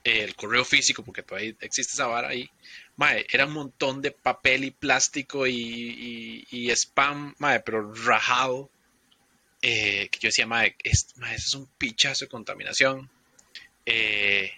[0.04, 2.48] eh, el correo físico, porque todavía existe esa vara ahí,
[2.96, 8.70] mae, era un montón de papel y plástico y, y- spam, mae, pero rajado.
[9.62, 13.10] eh, que yo decía, mae, es- mae, es un pichazo de contaminación.
[13.86, 14.50] Eh,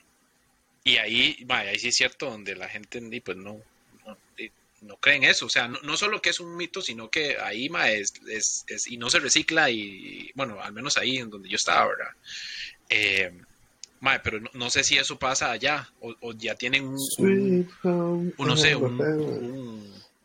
[0.84, 3.60] y ahí, mae, ahí sí es cierto, donde la gente pues no,
[4.06, 4.50] no, eh,
[4.82, 5.46] no cree en eso.
[5.46, 8.64] O sea, no, no solo que es un mito, sino que ahí mae, es, es-
[8.68, 12.12] es- y no se recicla y, bueno, al menos ahí en donde yo estaba, ¿verdad?
[12.88, 13.32] Eh,
[14.00, 18.32] mae, pero no, no sé si eso pasa allá o, o ya tienen un, un-
[18.38, 18.96] no sé, un,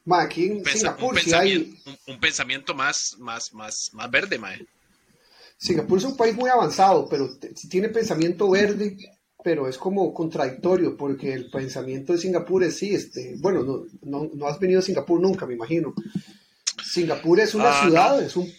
[0.05, 4.11] mae, aquí en pensa- Singapur un hay, pensamiento, un- un pensamiento más, más, más, más
[4.11, 4.65] verde, mae.
[5.57, 7.29] Singapur es un país muy avanzado, pero
[7.69, 8.97] tiene pensamiento verde,
[9.43, 14.29] pero es como contradictorio, porque el pensamiento de Singapur es sí, este, bueno, no, no,
[14.33, 15.93] no has venido a Singapur nunca, me imagino.
[16.83, 18.51] Singapur es una Ah, ciudad, es, un,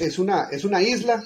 [0.00, 1.22] es, una, es una isla,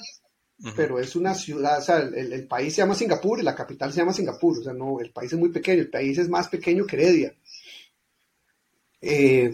[0.75, 3.91] Pero es una ciudad, o sea, el, el país se llama Singapur y la capital
[3.91, 6.47] se llama Singapur, o sea, no, el país es muy pequeño, el país es más
[6.47, 7.33] pequeño que Heredia.
[9.01, 9.53] Eh,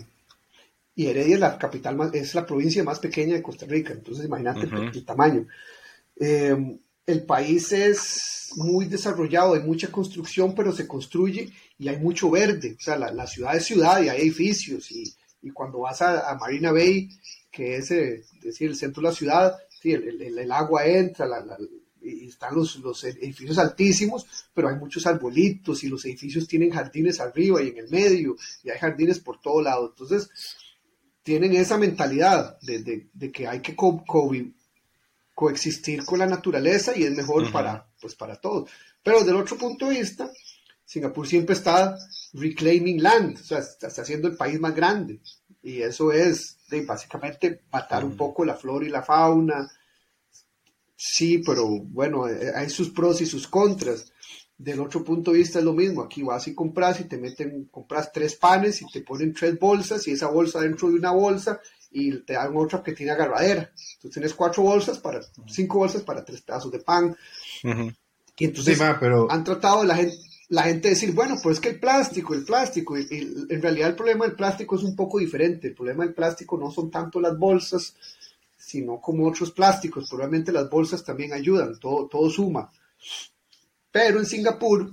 [0.96, 4.26] y Heredia es la capital más, es la provincia más pequeña de Costa Rica, entonces
[4.26, 5.48] imagínate el- tamaño.
[6.20, 12.30] Eh, el país es muy desarrollado, hay mucha construcción, pero se construye y hay mucho
[12.30, 16.02] verde, o sea, la, la ciudad es ciudad y hay edificios y, y cuando vas
[16.02, 17.10] a, a Marina Bay,
[17.52, 21.26] que es eh, decir, el centro de la ciudad, sí, el, el- el agua entra,
[21.28, 21.58] la- la-
[22.02, 27.20] y están los, los edificios altísimos, pero hay muchos arbolitos y los edificios tienen jardines
[27.20, 29.90] arriba y en el medio, y hay jardines por todo lado.
[29.90, 30.30] Entonces,
[31.24, 34.04] tienen esa mentalidad de, de- de que hay que co-
[35.36, 38.70] coexistir con la naturaleza y es mejor para, pues, para todos.
[39.04, 40.30] Pero del otro punto de vista,
[40.86, 41.98] Singapur siempre está
[42.34, 45.20] reclaiming land, o sea, está haciendo el país más grande.
[45.62, 48.18] Y eso es de, básicamente matar un Ujú.
[48.18, 49.70] poco la flora y la fauna.
[50.96, 54.12] Sí, pero bueno, eh, hay sus pros y sus contras.
[54.58, 56.02] Del otro punto de vista es lo mismo.
[56.02, 60.06] Aquí vas y compras y te meten, compras tres panes y te ponen tres bolsas
[60.08, 63.72] y esa bolsa dentro de una bolsa y te dan otra que tiene agarradera.
[63.96, 67.16] Entonces tienes cuatro bolsas para, cinco bolsas para tres pedazos de pan.
[68.38, 70.18] Y entonces Sí, ma, pero han tratado la gente,
[70.50, 73.06] la gente decir, bueno, pues es que el plástico, el plástico, y,
[73.50, 75.68] en realidad el problema del plástico es un poco diferente.
[75.68, 77.96] El problema del plástico no son tanto las bolsas,
[78.58, 80.10] sino como otros plásticos.
[80.10, 82.72] Probablemente las bolsas también ayudan, todo, todo suma.
[83.92, 84.92] Pero en Singapur,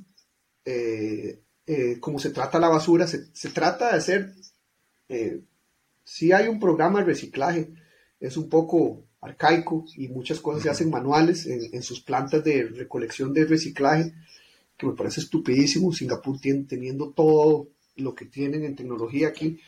[0.62, 4.35] eh, eh, como se trata la basura, se, trata de hacer,
[5.09, 5.41] eh,
[6.05, 7.70] si hay un programa de reciclaje,
[8.20, 12.65] es un poco arcaico y muchas cosas se hacen manuales en, en sus plantas de
[12.65, 14.12] recolección de reciclaje
[14.77, 19.59] que me parece estupidísimo, Singapur tiene, teniendo todo lo que tienen en tecnología aquí,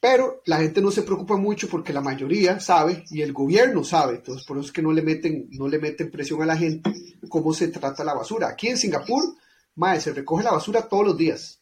[0.00, 4.16] pero la gente no se preocupa mucho porque la mayoría sabe y el gobierno sabe,
[4.16, 6.92] entonces por eso es que no le meten, no le meten presión a la gente
[7.28, 8.48] cómo se trata la basura.
[8.48, 9.22] Aquí en Singapur,
[9.76, 11.58] mae, se recoge la basura todos los días.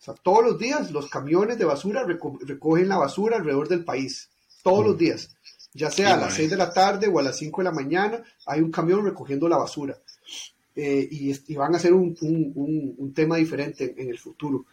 [0.00, 4.30] O sea, todos los días los camiones de basura recogen la basura alrededor del país.
[4.62, 4.98] Todos los mm.
[4.98, 5.36] días.
[5.72, 8.24] Ya sea a las 6 de la tarde o a las 5 de la mañana,
[8.46, 9.96] hay un camión recogiendo la basura.
[10.82, 14.64] Eh, y, van a ser un, tema diferente en, el futuro.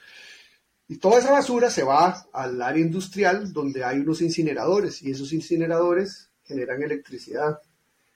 [0.88, 5.34] Y toda esa basura se va al área industrial donde hay unos incineradores y esos
[5.34, 7.60] incineradores generan electricidad.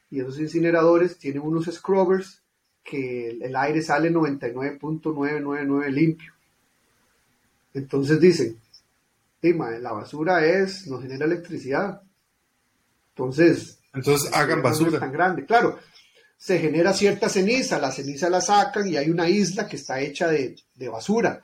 [0.09, 2.41] Y esos incineradores tienen unos scrubbers
[2.81, 6.31] que el, aire sale 99.999 limpio.
[7.73, 8.57] Entonces dicen,
[9.41, 12.01] la basura es, no genera electricidad.
[13.09, 14.97] Entonces, entonces hagan basura.
[14.97, 15.45] tan grande.
[15.45, 15.77] Claro,
[16.41, 20.27] se genera cierta ceniza, la ceniza la sacan y hay una isla que está hecha
[20.27, 20.55] de,
[20.91, 21.43] basura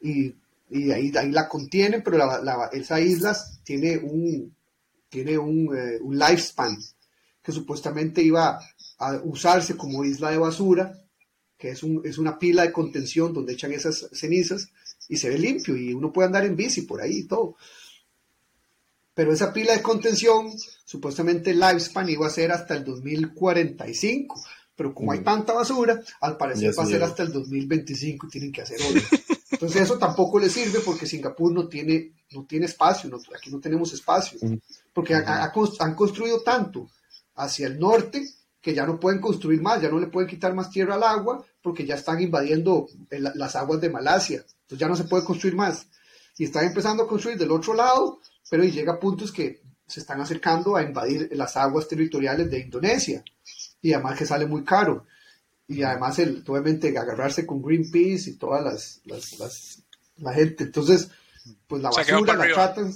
[0.00, 0.32] y,
[0.92, 2.20] ahí, ahí, la contienen, pero
[2.70, 4.54] esa isla tiene un,
[5.08, 6.78] tiene un, eh, un, lifespan
[7.42, 8.60] que supuestamente iba
[8.98, 10.96] a usarse como isla de basura,
[11.56, 14.68] que es, un, es una pila de contención donde echan esas cenizas
[15.08, 17.56] y se ve limpio y uno puede andar en bici por ahí y todo.
[19.18, 20.48] Pero esa pila de contención,
[20.84, 24.40] supuestamente el lifespan iba a ser hasta el 2045.
[24.76, 25.24] Pero como hay mm.
[25.24, 29.18] tanta basura, al parecer va a ser hasta el 2025 y tienen que hacer otra.
[29.50, 33.92] Entonces eso tampoco le sirve porque Singapur no tiene, no tiene espacio, aquí no tenemos
[33.92, 34.38] espacio.
[34.40, 34.54] Mm.
[34.92, 36.88] Porque han construido tanto
[37.34, 38.24] hacia el norte
[38.60, 41.44] que ya no pueden construir más, ya no le pueden quitar más tierra al agua
[41.60, 44.44] porque ya están invadiendo las aguas de Malasia.
[44.60, 45.88] Entonces ya no se puede construir más.
[46.36, 50.20] Y están empezando a construir del otro lado pero llega a puntos que se están
[50.20, 53.24] acercando a invadir las aguas territoriales de Indonesia.
[53.80, 55.06] Y además que sale muy caro.
[55.66, 59.00] Y además el, obviamente agarrarse con Greenpeace y todas las,
[59.38, 59.82] las,
[60.16, 60.64] la gente.
[60.64, 61.10] Entonces
[61.66, 62.92] pues la basura la tratan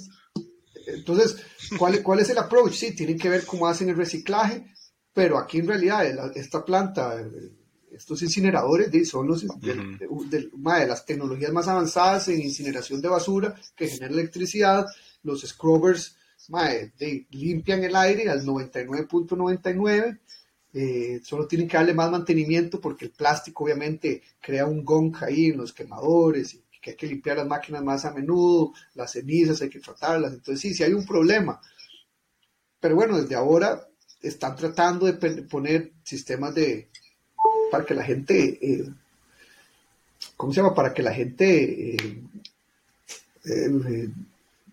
[0.85, 1.37] entonces
[1.77, 2.73] ¿cuál, ¿cuál es el approach?
[2.73, 4.65] sí, tienen que ver cómo hacen el reciclaje
[5.13, 6.05] pero aquí en realidad
[6.35, 7.23] esta planta
[7.91, 10.49] estos incineradores son los de,
[10.87, 14.85] las tecnologías más avanzadas en incineración de basura que generan electricidad
[15.23, 16.15] los scrubbers
[17.31, 20.19] limpian el aire al 99.99.
[20.75, 25.47] Eh, solo tienen que darle más mantenimiento porque el plástico obviamente crea un gong ahí
[25.47, 29.61] en los quemadores y que hay que limpiar las máquinas más a menudo, las cenizas
[29.61, 30.33] hay que tratarlas.
[30.33, 31.61] Entonces sí, sí hay un problema.
[32.79, 33.87] Pero bueno, desde ahora
[34.21, 36.89] están tratando de poner sistemas de
[37.71, 38.89] para que la gente, eh,
[40.35, 40.75] ¿cómo se llama?
[40.75, 42.23] Para que la gente eh,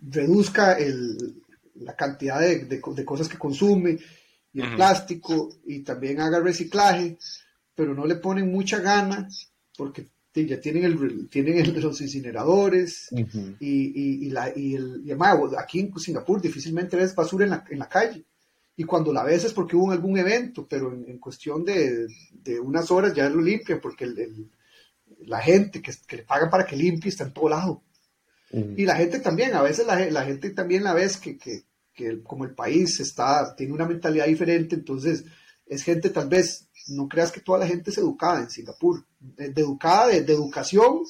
[0.02, 1.42] reduzca el,
[1.76, 3.98] la cantidad de, de, cosas que consume
[4.52, 7.18] y el plástico y también haga reciclaje,
[7.74, 9.28] pero no le ponen mucha gana
[9.76, 13.08] porque ya tienen, el, tienen los incineradores
[13.58, 17.64] y, y, la, y, el, y además, aquí en Singapur difícilmente ves basura en la,
[17.68, 18.24] en la calle
[18.76, 22.90] y cuando la ves es porque hubo algún evento, pero en, cuestión de, de, unas
[22.90, 24.48] horas ya lo limpian porque el,
[25.26, 27.82] la gente que, que, le paga para que limpie está en todo lado.
[28.52, 31.64] Y la gente también, a veces la, la gente también la ves que, que,
[31.94, 35.24] que, como el país está, tiene una mentalidad diferente, entonces
[35.66, 39.52] es gente tal vez, no creas que toda la gente es educada en Singapur, de,
[39.54, 41.04] educada de, educación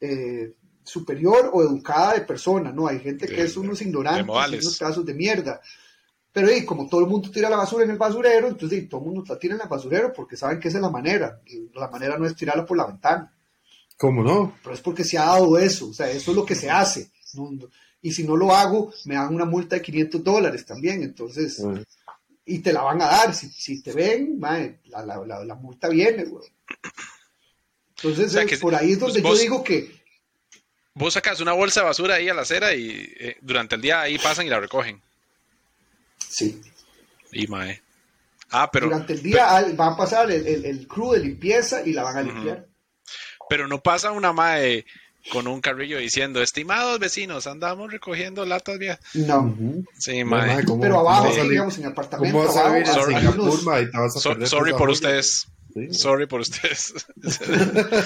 [0.00, 5.04] eh, superior o educada de persona, no, hay gente que es unos ignorantes, unos casos
[5.04, 5.60] de mierda.
[6.32, 9.06] Pero y, como todo el mundo tira la basura en el basurero, entonces todo el
[9.06, 11.42] mundo la tira en el basurero porque saben que esa es la manera.
[11.74, 13.30] La manera no es tirarla por la ventana.
[14.02, 14.58] ¿Cómo no?
[14.64, 17.12] Pero es porque se ha dado eso, o sea, eso es lo que se hace.
[18.02, 21.62] y si no lo hago, me dan una multa de 500 dólares también, entonces,
[22.44, 26.48] y te la van a dar, si, te ven, la, multa viene, güey.
[28.02, 29.94] Entonces, por ahí es donde yo digo que...
[30.94, 34.00] Vos sacas una bolsa de basura ahí a la acera y eh, durante el día
[34.00, 35.00] ahí pasan y la recogen.
[36.28, 36.60] Sí.
[37.30, 37.80] Y mae.
[38.50, 38.86] Ah, pero...
[38.86, 39.46] Durante el día
[39.78, 42.71] va a pasar el, el, el, crew de limpieza y la van a limpiar
[43.52, 44.86] pero no pasa una mae
[45.30, 48.98] con un carrillo diciendo, estimados vecinos, andamos recogiendo latas viejas.
[49.12, 49.54] No.
[49.98, 50.64] Sí, mae.
[50.80, 52.34] pero abajo, digamos, en el apartamento.
[52.34, 55.48] ¿Cómo vas a sorry, sorry por ustedes.
[55.90, 56.94] Sorry por ustedes.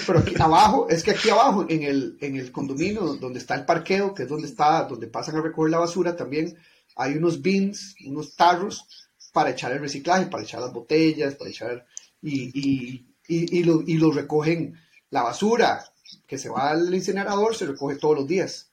[0.05, 3.64] Pero aquí abajo, es que aquí abajo, en el, en el condominio donde está el
[3.64, 6.56] parqueo, que es donde está, donde pasan a recoger la basura, también
[6.97, 8.85] hay unos bins, unos tarros
[9.32, 11.86] para echar el reciclaje, para echar las botellas, para echar
[12.20, 14.74] y, y, y, y lo, y lo recogen
[15.17, 15.83] la basura
[16.27, 18.69] que se va al incinerador, se recoge todos los días.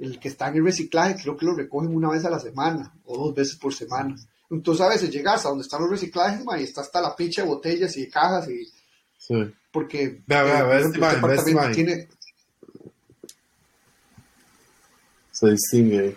[0.00, 2.92] El que está en el reciclaje creo que lo recogen una vez a la semana
[3.04, 4.16] o dos veces por semana.
[4.50, 7.42] Entonces a veces llegas a donde están los reciclajes ma, y está hasta la pinche
[7.42, 8.68] de botellas y de cajas y
[9.18, 9.54] Sí.
[9.70, 11.72] porque Vea, vea, vea este man.
[11.72, 12.08] tiene
[15.30, 16.16] Se distingue.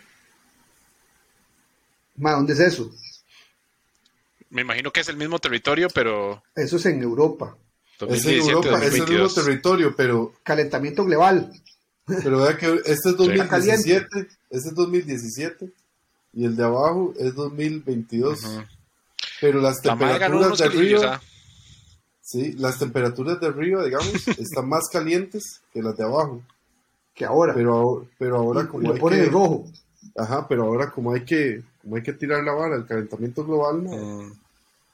[2.16, 2.90] ma, ¿dónde es eso?
[4.49, 7.56] Me imagino que es el mismo territorio, pero Eso es en Europa.
[7.99, 9.36] Es en 2017, Europa, es el mismo 2022.
[9.36, 11.52] territorio, pero, Calentamiento global.
[12.06, 13.99] pero vea que este es Está caliente.
[14.06, 15.69] 2017, este es 2017
[16.34, 18.44] y el de abajo es 2022.
[18.44, 18.61] Ujú.
[19.41, 21.22] Pero las La temperaturas unos de arriba, ¿ah?
[22.22, 26.41] sí, las temperaturas de arriba, digamos, están más calientes que las de abajo.
[27.15, 27.53] Que ahora.
[27.56, 29.65] Pero, ahora- pero ahora como hay que, rojo.
[30.15, 33.84] ajá, pero ahora como hay que, como hay que tirar la vara, el calentamiento global,
[33.84, 33.91] ¿no?
[34.24, 34.34] Mm.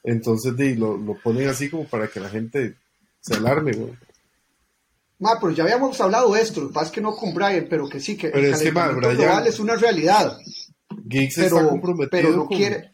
[0.04, 2.74] entonces di, lo, lo ponen así como para que la gente
[3.24, 3.92] se alarme, güey.
[5.18, 7.66] Ma, pero ya habíamos hablado de esto, lo que pasa es que no con Brian,
[7.70, 10.36] pero que sí, que Pero el es que, Brian- global es una realidad,
[11.06, 12.90] Geeks pero, está comprometido pero no con, quiere,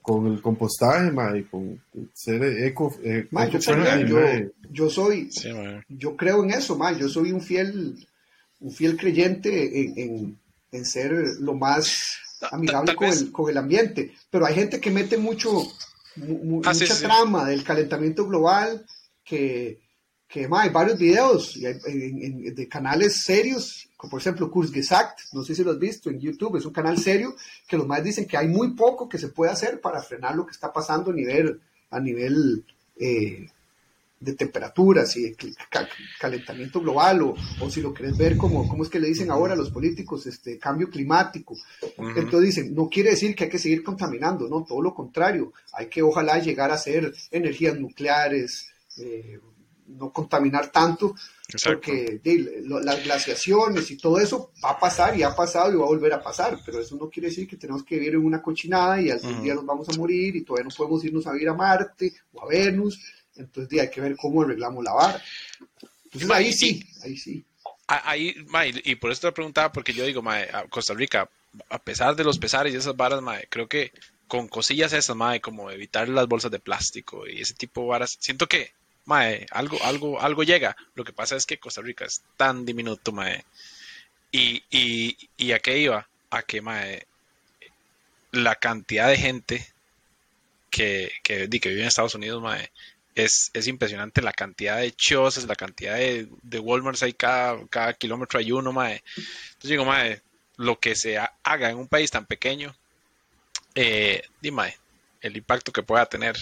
[0.00, 1.82] con el compostaje, ma, y con
[2.14, 4.50] ser eco, eh, ma, yo eco-friendly, también, ma.
[4.70, 5.50] yo, yo soy, Sí,
[5.88, 8.06] yo creo en eso, ma, yo soy un fiel,
[8.60, 10.38] un fiel creyente en, en-
[10.70, 12.18] en ser lo más
[12.52, 15.50] amigable con el, con el ambiente, pero hay gente que mete mucho,
[16.16, 17.02] mu- Ah, mucha sí, sí.
[17.02, 18.84] trama del calentamiento global,
[19.24, 19.80] que,
[20.26, 24.50] que ma, hay varios videos y hay- en- en- de canales serios, como por ejemplo
[24.50, 27.34] Kurzgesagt, no sé si lo has visto en YouTube, es un canal serio,
[27.66, 30.44] que los más dicen que hay muy poco que se puede hacer para frenar lo
[30.46, 31.60] que está pasando a nivel,
[31.90, 32.64] a nivel
[33.00, 33.46] eh,
[34.20, 35.36] de temperaturas y de
[36.18, 39.54] calentamiento global, o, o si lo querés ver como, ¿cómo es que le dicen ahora
[39.54, 40.26] a los políticos?
[40.26, 41.56] Este, cambio climático.
[41.96, 45.86] Entonces dicen, no quiere decir que hay que seguir contaminando, no, todo lo contrario, hay
[45.86, 48.68] que ojalá llegar a hacer energías nucleares,
[48.98, 49.38] eh,
[49.86, 51.14] no contaminar tanto,
[51.50, 51.78] Exacto.
[51.80, 55.76] porque de, lo- las glaciaciones y todo eso va a pasar y ha pasado y
[55.76, 58.24] va a volver a pasar, pero eso no quiere decir que tenemos que vivir en
[58.26, 61.32] una cochinada y algún día nos vamos a morir y todavía no podemos irnos a
[61.32, 63.00] vivir a Marte o a Venus,
[63.38, 65.22] entonces hay que ver cómo arreglamos la vara.
[66.04, 67.44] Entonces ahí sí, ahí sí.
[67.86, 71.28] Ah, Ahí, ma, y, por eso te preguntaba, porque yo digo, ma, a Costa Rica,
[71.70, 73.92] a pesar de los pesares y esas varas, ma, creo que
[74.26, 78.18] con cosillas esas, ma, como evitar las bolsas de plástico y ese tipo de varas,
[78.20, 78.72] siento que,
[79.06, 80.76] ma, algo, algo, algo llega.
[80.94, 83.30] Lo que pasa es que Costa Rica es tan diminuto, ma,
[84.30, 86.82] y, y, y a qué iba, a que, ma,
[88.32, 89.66] la cantidad de gente
[90.70, 92.58] que, que, que vive en Estados Unidos, ma,
[93.24, 97.92] es, es impresionante la cantidad de choses, la cantidad de, de Walmarts hay cada, cada
[97.94, 99.02] kilómetro hay uno, mae.
[99.16, 100.20] Entonces digo, mae,
[100.56, 102.74] lo que se ha- haga en un país tan pequeño,
[103.74, 104.76] eh, di, mae,
[105.20, 106.36] el impacto que pueda tener,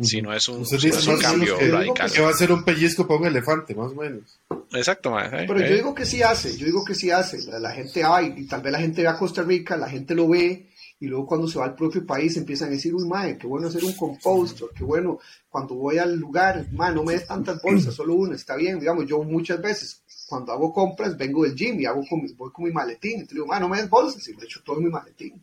[0.00, 2.10] si no es un, Usted si no es un cambio que- radical.
[2.12, 4.38] que va a ser un pellizco para un elefante, más o menos.
[4.72, 5.26] Exacto, mae.
[5.26, 5.68] eh, Pero eh.
[5.68, 7.42] yo digo que sí hace, yo digo que sí hace.
[7.50, 9.88] La, la gente va y, y tal vez la gente ve a Costa Rica, la
[9.90, 10.66] gente lo ve
[11.00, 13.68] y luego cuando se va al propio país empiezan a decir, uy, mae, qué bueno
[13.68, 15.18] hacer un compostor, qué bueno,
[15.48, 18.78] cuando voy al lugar, mae, no me des tantas bolsas, solo una, está bien.
[18.78, 22.52] Digamos, yo muchas veces cuando hago compras vengo del gym y hago con, mi- voy
[22.52, 24.84] con mi maletín, entonces digo, mae, no me des bolsas y me echo todo en
[24.84, 25.42] mi maletín.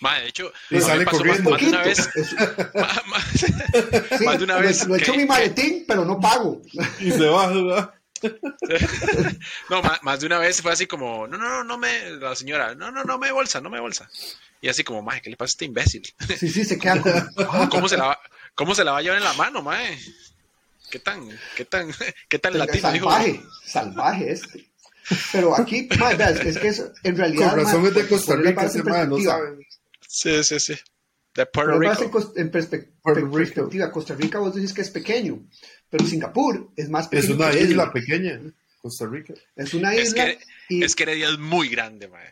[0.00, 1.50] Mae, de hecho, Y mí sale pasó más, corriendo.
[1.50, 2.08] más de una vez,
[2.74, 3.20] ma-
[4.18, 6.60] sí, más de una lo- vez lo, echo que- en mi maletín, pero no pago.
[7.00, 7.94] Y se va, ¿verdad?
[9.70, 12.34] no, más, más de una vez fue así como, no, no, no, no me, la
[12.34, 14.10] señora, no, no, no me bolsa, no me bolsa.
[14.60, 16.02] Y así como, mae, ¿qué le pasa a este imbécil?
[16.38, 18.20] Sí, sí, se ah, ¿Cómo se la va,
[18.54, 19.98] cómo se la va a llevar en la mano, mae?
[20.90, 21.90] ¿Qué tan, qué tan,
[22.28, 23.10] qué tan latino dijo?
[23.10, 24.66] salvaje, salvaje este.
[25.32, 27.50] Pero aquí, mae, es, es que es, en realidad...
[27.50, 29.32] Con razón mae, es de Costa Rica, en ese man, no perspectiva.
[29.38, 29.66] sabe.
[30.06, 30.74] Sí, sí, sí.
[31.34, 32.32] De Puerto en, Rico.
[32.36, 33.32] en perspe- Puerto per- Rico.
[33.36, 35.38] perspectiva, Costa Rica vos decís que es pequeño,
[35.88, 37.34] pero Singapur es más Es pequeño.
[37.36, 37.70] una que Heredia.
[37.70, 38.40] isla pequeña,
[38.82, 39.34] Costa Rica.
[39.54, 40.38] Es una Es isla que,
[40.68, 42.30] y es que Heredia es muy grande, mae.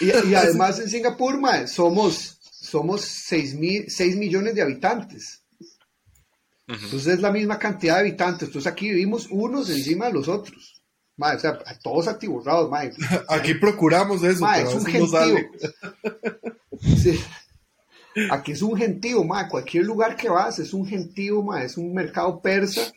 [0.00, 5.42] Y, y además en Singapur, mae, somos, somos 6, mil, 6 millones de habitantes.
[6.68, 8.48] Entonces es la misma cantidad de habitantes.
[8.48, 10.82] Entonces aquí vivimos unos encima de los otros.
[11.16, 12.90] Mae, o sea, todos atiborrados, mae.
[13.28, 15.08] Aquí procuramos eso, Mae, pero es un gentío.
[15.08, 15.50] sale.
[17.02, 17.20] Sí.
[18.30, 19.48] Aquí es un gentío, mae.
[19.48, 21.66] Cualquier lugar que vas es un gentío, mae.
[21.66, 22.90] Es un mercado persa.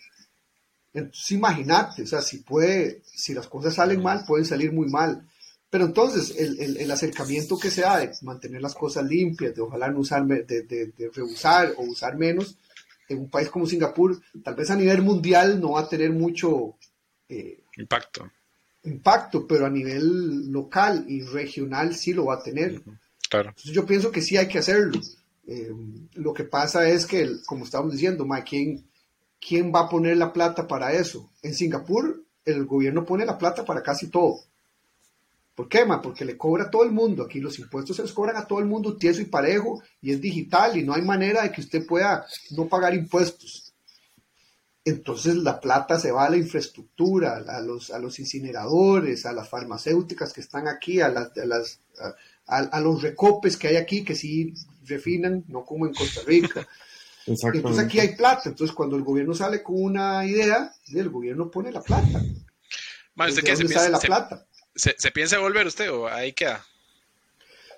[0.95, 5.27] Entonces imagínate, o sea, si puede, si las cosas salen mal, pueden salir muy mal.
[5.69, 9.61] Pero entonces, el, el, el, acercamiento que se da de mantener las cosas limpias, de
[9.61, 12.57] ojalá no usar, de, de, de reusar o usar menos,
[13.09, 16.77] en un país como Singapur, tal vez a nivel mundial no va a tener mucho
[17.27, 18.31] eh, impacto.
[18.84, 22.81] Impacto, pero a nivel local y regional sí lo va a tener.
[23.30, 23.49] Claro.
[23.49, 25.01] Entonces yo pienso que sí hay que hacerlo.
[25.45, 25.72] Eh,
[26.13, 28.43] lo que pasa es que, como estábamos diciendo, ma,
[29.45, 31.31] ¿quién, ¿quién va a poner la plata para eso?
[31.41, 34.41] En Singapur, el gobierno pone la plata para casi todo.
[35.55, 36.01] ¿Por qué, ma?
[36.01, 37.23] Porque le cobra a todo el mundo.
[37.23, 40.19] Aquí los impuestos se les cobran a todo el mundo tieso y parejo y es
[40.19, 43.73] digital y no hay manera de que usted pueda no pagar impuestos.
[44.84, 49.49] Entonces la plata se va a la infraestructura, a los, a los incineradores, a las
[49.49, 51.80] farmacéuticas que están aquí, a, las, a, las,
[52.45, 54.53] a, los recopes que hay aquí que sí
[54.84, 56.67] refinan, no como en Costa Rica.
[57.27, 58.49] Entonces aquí hay plata.
[58.49, 62.22] Entonces cuando el gobierno sale con una idea, el gobierno pone la plata.
[62.22, 64.47] ¿De dónde sale la?
[64.76, 66.64] ¿Se, ¿Se, piensa volver usted o ahí queda?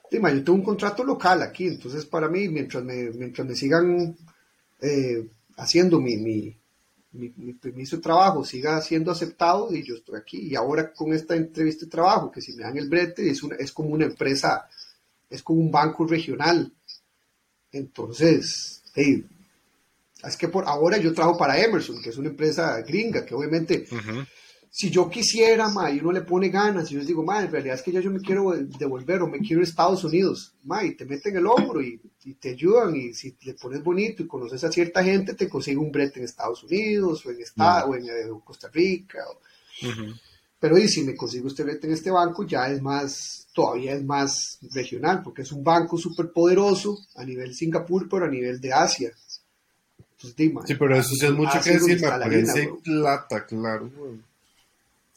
[0.10, 4.18] Sí, yo tengo un contrato local aquí, entonces para mí, mientras me, mientras me sigan
[4.82, 6.58] eh, haciendo mi, mi,
[7.12, 10.40] mi, permiso de trabajo, siga siendo aceptado, y yo estoy aquí.
[10.40, 13.56] Y ahora con esta entrevista de trabajo, que si me dan el brete, es, una,
[13.58, 14.68] es como una empresa,
[15.30, 16.72] es como un banco regional.
[17.72, 18.82] Entonces,
[20.24, 23.86] es que por ahora yo trabajo para Emerson, que es una empresa gringa, que obviamente
[24.70, 27.52] si yo quisiera, ma, y uno le pone ganas, y yo les digo, ma, en
[27.52, 30.84] realidad es que ya yo me quiero devolver o me quiero a Estados Unidos, ma,
[30.84, 32.00] y te meten el hombro y,
[32.40, 35.92] te ayudan, y si le pones bonito y conoces a cierta gente, te consigue un
[35.92, 39.20] brete en Estados Unidos o en, o en eh, Costa Rica.
[40.60, 44.04] Pero y si me consigo este brete en este banco, ya es más, todavía es
[44.04, 48.74] más regional, porque es un banco súper poderoso a nivel Singapur, pero a nivel de
[48.74, 49.12] Asia.
[50.24, 53.92] Entonces, sí, pero eso es mucho que decir, me parece plata, claro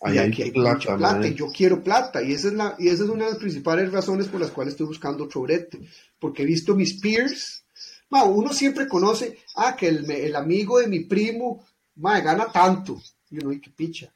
[0.09, 2.22] y aquí hay plata, plata y yo quiero plata.
[2.22, 4.72] Y esa, es la, y esa es una de las principales razones por las cuales
[4.72, 5.78] estoy buscando otro brete.
[6.18, 7.64] Porque he visto mis peers.
[8.09, 11.64] Ma, uno siempre conoce, ah, que el, el amigo de mi primo,
[11.97, 13.01] ma, gana tanto.
[13.31, 14.12] Y uno, y qué picha.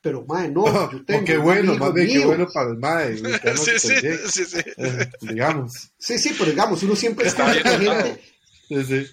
[0.00, 1.24] Pero, ma, no, yo tengo.
[1.24, 3.16] qué bueno, más bien, qué bueno para el mae.
[3.56, 3.94] sí, sí,
[4.28, 4.60] sí, sí.
[4.76, 5.90] Eh, digamos.
[5.98, 8.22] Sí, sí, pero digamos, uno siempre está gente.
[8.68, 9.06] Sí, sí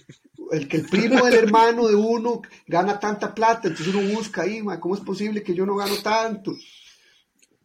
[0.51, 4.63] el que el primo del hermano de uno gana tanta plata, entonces uno busca ahí,
[4.79, 6.53] ¿cómo es posible que yo no gano tanto?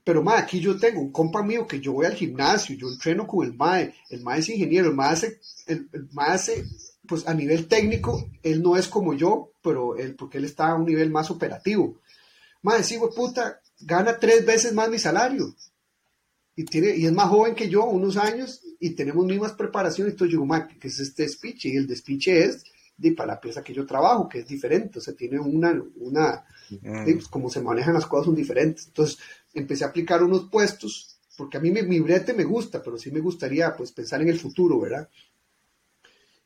[0.05, 3.26] Pero, ma, aquí yo tengo un compa mío que yo voy al gimnasio, yo entreno
[3.26, 6.64] con el MAE, el MAE es ingeniero, el MAE hace, el, hace,
[7.06, 10.76] pues a nivel técnico, él no es como yo, pero él, porque él está a
[10.76, 12.00] un nivel más operativo.
[12.62, 15.55] MAE, sí, puta, gana tres veces más mi salario.
[16.59, 20.14] Y, tiene, y es más joven que yo, unos años, y tenemos mismas preparaciones.
[20.14, 21.66] Entonces yo digo, ¿qué es este speech?
[21.66, 22.64] Y el despiche es
[22.97, 26.44] de, para la pieza que yo trabajo, que es diferente, o sea, tiene una, una
[26.68, 27.05] mm.
[27.12, 28.89] pues, como se manejan las cosas son diferentes.
[28.89, 29.20] Entonces,
[29.55, 33.20] empecé a aplicar unos puestos, porque a mí mi, brete me gusta, pero sí me
[33.20, 35.09] gustaría, pues, pensar en el futuro, ¿verdad?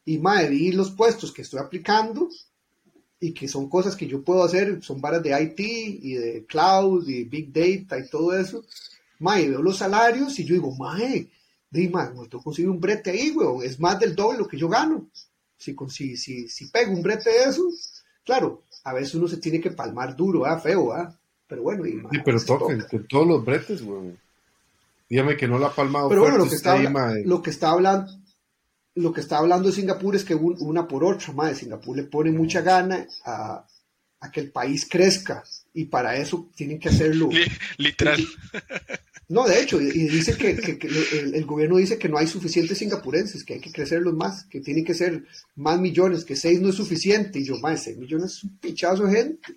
[0.04, 2.28] Y, madre, vi los puestos que estoy aplicando
[3.18, 7.08] y que son cosas que yo puedo hacer, son varas de IT y de cloud
[7.08, 8.62] y big data y todo eso.
[9.22, 11.30] Mae, veo los salarios y yo digo, mae,
[11.70, 14.58] de mae, me tengo conseguir un brete ahí, weón, es más del doble lo que
[14.58, 15.08] yo gano
[15.88, 17.62] si, si, si, pego un brete de eso,
[18.24, 20.58] claro, a veces uno se tiene que palmar duro, ¿ah?
[20.58, 21.16] feo, ¿ah?
[21.46, 21.86] pero bueno.
[21.86, 24.16] Y, sí, pero toquen, todos los bretes, güey.
[25.08, 26.78] Dígame que no la ha palmado Pero bueno, lo que, está,
[27.24, 28.10] lo que está hablando,
[28.94, 32.32] lo que está hablando de Singapur es que una por otra, más Singapur le pone
[32.32, 33.66] mucha gana a,
[34.20, 35.44] a, que el país crezca
[35.74, 37.28] y para eso tienen que hacerlo.
[37.76, 38.24] Literal.
[39.32, 43.54] No, de hecho, y dice que, el, gobierno dice que no hay suficientes singapurenses, que
[43.54, 47.38] hay que crecerlos más, que tienen que ser más millones, que seis no es suficiente.
[47.38, 49.56] Y yo, más, seis millones es un pichazo de gente.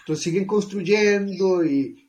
[0.00, 2.06] Entonces siguen construyendo y,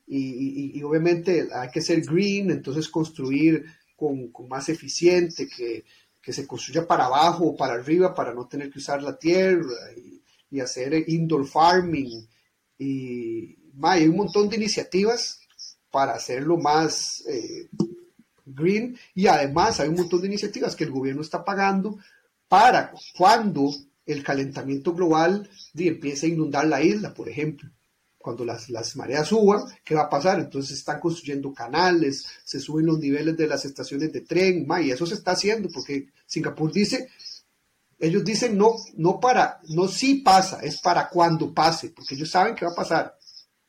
[0.84, 3.64] obviamente hay que ser green, entonces construir
[3.96, 5.86] con, más eficiente, que,
[6.34, 9.74] se construya para abajo o para arriba para no tener que usar la tierra
[10.50, 12.28] y, hacer indoor farming.
[12.78, 15.41] Y hay un montón de iniciativas
[15.92, 17.70] para hacerlo más eh,
[18.46, 21.98] green y además hay un montón de iniciativas que el gobierno está pagando
[22.48, 23.72] para cuando
[24.06, 27.70] el calentamiento global empiece a inundar la isla, por ejemplo.
[28.18, 30.40] Cuando las, mareas suban, ¿qué va a pasar?
[30.40, 35.08] Entonces están construyendo canales, se suben los niveles de las estaciones de tren, y eso
[35.08, 37.10] se está haciendo porque Singapur dice,
[37.98, 42.54] ellos dicen no, no para, no si pasa, es para cuando pase, porque ellos saben
[42.54, 43.18] que va a pasar.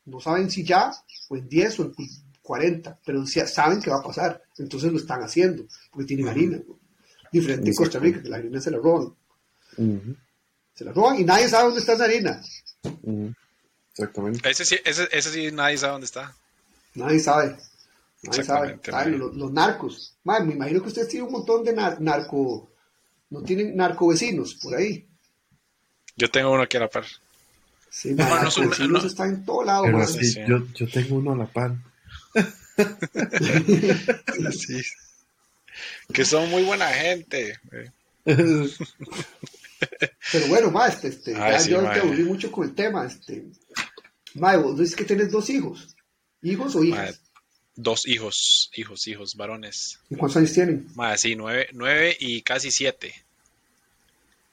[0.05, 0.91] No saben si ya,
[1.33, 1.93] o en 10 o en
[2.41, 4.41] 40, pero saben que va a pasar.
[4.57, 6.59] Entonces lo están haciendo, porque tienen harina.
[7.31, 9.15] Diferente en Costa Rica, que la harina se la roban.
[10.75, 12.41] Se la roban y nadie sabe dónde está esa harina.
[13.91, 14.49] Exactamente.
[14.49, 16.35] Ese sí, ese, ese sí, nadie sabe dónde está.
[16.95, 17.57] Nadie sabe.
[18.23, 20.15] Nadie sabe, sabe los, los, narcos.
[20.23, 22.71] Mae, me imagino que ustedes tienen un montón de nar narco,
[23.29, 25.05] no tienen narco vecinos por ahí.
[26.15, 27.05] Yo tengo uno aquí a la par.
[27.93, 28.25] Sí, no,
[28.87, 29.83] no, está en todo lado.
[29.83, 30.39] Pero sí, sí.
[30.47, 31.47] Yo, yo tengo uno a la
[34.51, 34.81] sí.
[36.11, 37.59] Que son muy buena gente.
[38.23, 38.67] Pero
[40.47, 43.05] bueno, más, este, este, Ay, ya sí, yo te aburrí mucho con el tema.
[43.05, 43.43] Este,
[44.33, 45.95] mae, vos dices que tienes dos hijos.
[46.41, 47.21] ¿Hijos o hijas?
[47.75, 49.99] Dos hijos, hijos, hijos, varones.
[50.09, 50.87] ¿Y cuántos años tienen?
[50.95, 53.13] Mae, sí, nueve, nueve y casi siete.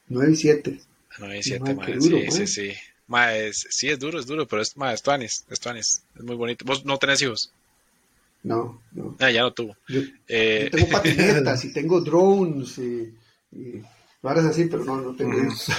[0.09, 0.79] Nueve y siete.
[1.19, 2.75] Nueve y siete, mae, duro, sí, sí, sí.
[3.11, 6.01] Mae, es, sí, es duro, es duro, pero es, mae, es tuanis, es tuanis.
[6.15, 6.65] Es muy bonito.
[6.65, 7.53] ¿Vos no tenés hijos?
[8.45, 9.17] No, no.
[9.19, 9.77] Ah, ya no tuvo.
[9.89, 10.69] Yo, eh...
[10.71, 13.13] yo tengo patinetas y tengo drones y,
[13.51, 13.83] y
[14.23, 15.73] varas así, pero no, no tengo hijos.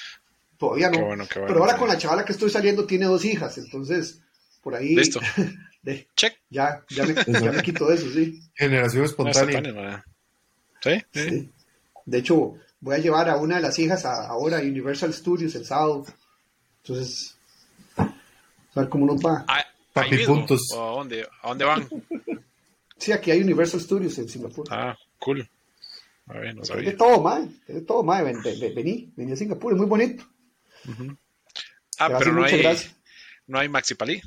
[0.58, 0.98] Todavía no.
[0.98, 1.78] Qué bueno, qué bueno, pero ahora sí.
[1.78, 4.20] con la chavala que estoy saliendo tiene dos hijas, entonces
[4.62, 4.94] por ahí.
[4.94, 5.20] Listo.
[5.82, 6.34] de, Check.
[6.50, 8.42] Ya, ya me, ya me quito eso, sí.
[8.52, 9.62] Generación espontánea.
[9.62, 10.02] No,
[10.82, 11.02] ¿Sí?
[11.14, 11.30] ¿Sí?
[11.30, 11.50] Sí.
[12.04, 15.54] De hecho, voy a llevar a una de las hijas a, ahora a Universal Studios
[15.54, 16.04] el sábado.
[16.86, 17.34] Entonces,
[17.96, 19.44] a ver cómo nos va.
[19.48, 20.34] Ah, Papi mismo.
[20.34, 20.60] puntos.
[20.74, 21.88] ¿O ¿A dónde, ¿A dónde van?
[22.96, 24.66] Sí, aquí hay Universal Studios en Singapur.
[24.70, 25.46] Ah, cool.
[26.28, 27.42] A ver, no Hay de todo, mae.
[27.68, 28.22] hay de todo, mae.
[28.22, 30.24] Ven, ven, ven, vení, vení a Singapur, es muy bonito.
[31.98, 32.94] Ah, pero no hay, gracias.
[33.48, 34.22] no hay Maxi Palí.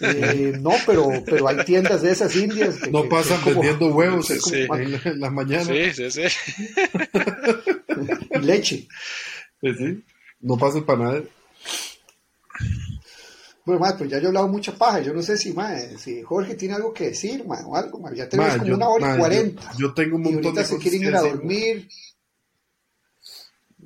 [0.00, 2.80] Eh, no, pero, pero hay tiendas de esas indias.
[2.80, 4.60] que- No que- pasan que es como- vendiendo huevos Sí, sí.
[4.72, 5.64] en, la, en la mañana.
[5.64, 6.22] Sí, sí, sí.
[8.40, 8.88] leche.
[9.60, 10.04] Sí, sí.
[10.44, 11.26] No pasa el panadero.
[13.64, 15.00] Bueno, mae, pues ya yo he hablado mucha paja.
[15.00, 18.14] Yo no sé si, mae, si Jorge tiene algo que decir, mae, o algo, mae.
[18.14, 19.72] Ya tenemos Ma, como yo- una hora ma, y yo- cuarenta.
[19.78, 21.88] Yo, tengo un Y montón ahorita de se quieren que ir a dormir.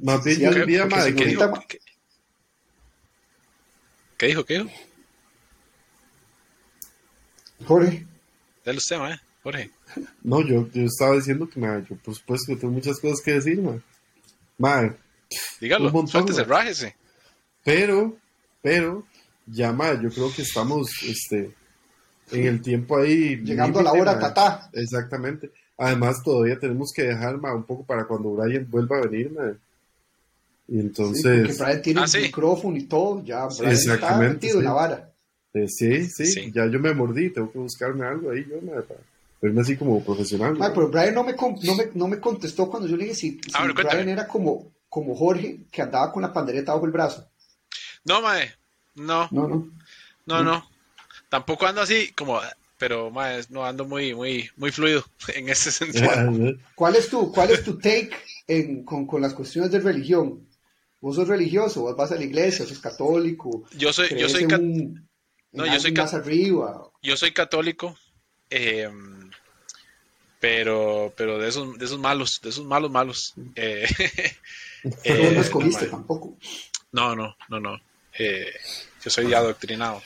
[0.02, 1.64] Más bien Sí, yo diría, ma, se- ¿Qué ahorita- dijo?
[1.68, 1.78] ¿Qué-
[4.18, 4.44] ¿Qué dijo?
[4.44, 4.70] ¿Qué dijo?
[7.66, 8.06] Jorge.
[8.64, 9.20] Dale usted, ¿eh?
[9.44, 9.70] Jorge.
[10.22, 13.32] No, yo, yo estaba diciendo que, ma, yo por supuesto que tengo muchas cosas que
[13.34, 13.80] decir, ma.
[14.58, 14.96] Ma,
[15.60, 16.96] Dígalo, Un montón, rájese.
[17.64, 18.16] pero,
[18.62, 19.04] pero,
[19.46, 21.54] ya, ma, yo creo que estamos, este,
[22.32, 23.36] en el tiempo ahí.
[23.36, 24.20] Llegando a la hora ma.
[24.20, 24.70] tatá.
[24.72, 25.50] Exactamente.
[25.76, 29.50] Además, todavía tenemos que dejar, ma, un poco para cuando Brian vuelva a venir, ma.
[30.66, 32.18] Y Sí, entonces, porque Brian tiene Ah, un sí.
[32.18, 33.24] micrófono y todo.
[33.24, 34.64] Ya, Brian está Exactamente, metido en sí.
[34.64, 35.12] la vara.
[35.54, 36.52] eh, sí, sí, Sí.
[36.54, 39.00] ya yo me mordí, tengo que buscarme algo ahí, yo, ma, para
[39.40, 40.56] verme así como profesional.
[40.56, 40.72] Ma.
[40.74, 43.40] pero Brian no me, no, me, no me contestó cuando yo le dije si,
[43.74, 47.28] Brian era como, como Jorge, que andaba con la pandereta bajo el brazo.
[48.04, 48.50] No, mae.
[48.94, 49.68] No, No, no.
[50.26, 50.68] no, no.
[51.28, 52.40] Tampoco ando así como,
[52.78, 55.04] pero mae, no ando muy, muy, muy fluido
[55.34, 56.08] en ese sentido.
[56.74, 58.10] ¿Cuál es tu, cuál es tu take
[58.46, 60.46] en, con, con las cuestiones de religión?
[61.00, 61.82] ¿Vos sos religioso?
[61.82, 62.66] ¿Vos vas a la iglesia?
[62.66, 63.64] ¿Sos católico?
[63.72, 65.08] Yo soy, yo ¿Crees soy, en ca- un-
[65.52, 66.90] No, yo soy más arriba?
[67.02, 67.96] yo soy católico,
[68.50, 68.88] eh,
[70.40, 73.34] pero, pero de esos, de esos malos, de esos malos, malos.
[73.56, 73.86] Eh,
[75.04, 75.90] Pero no eh, escogiste mae.
[75.90, 76.36] tampoco.
[76.92, 77.80] No, no, no, no.
[78.18, 78.52] Eh,
[79.04, 80.02] yo soy adoctrinado.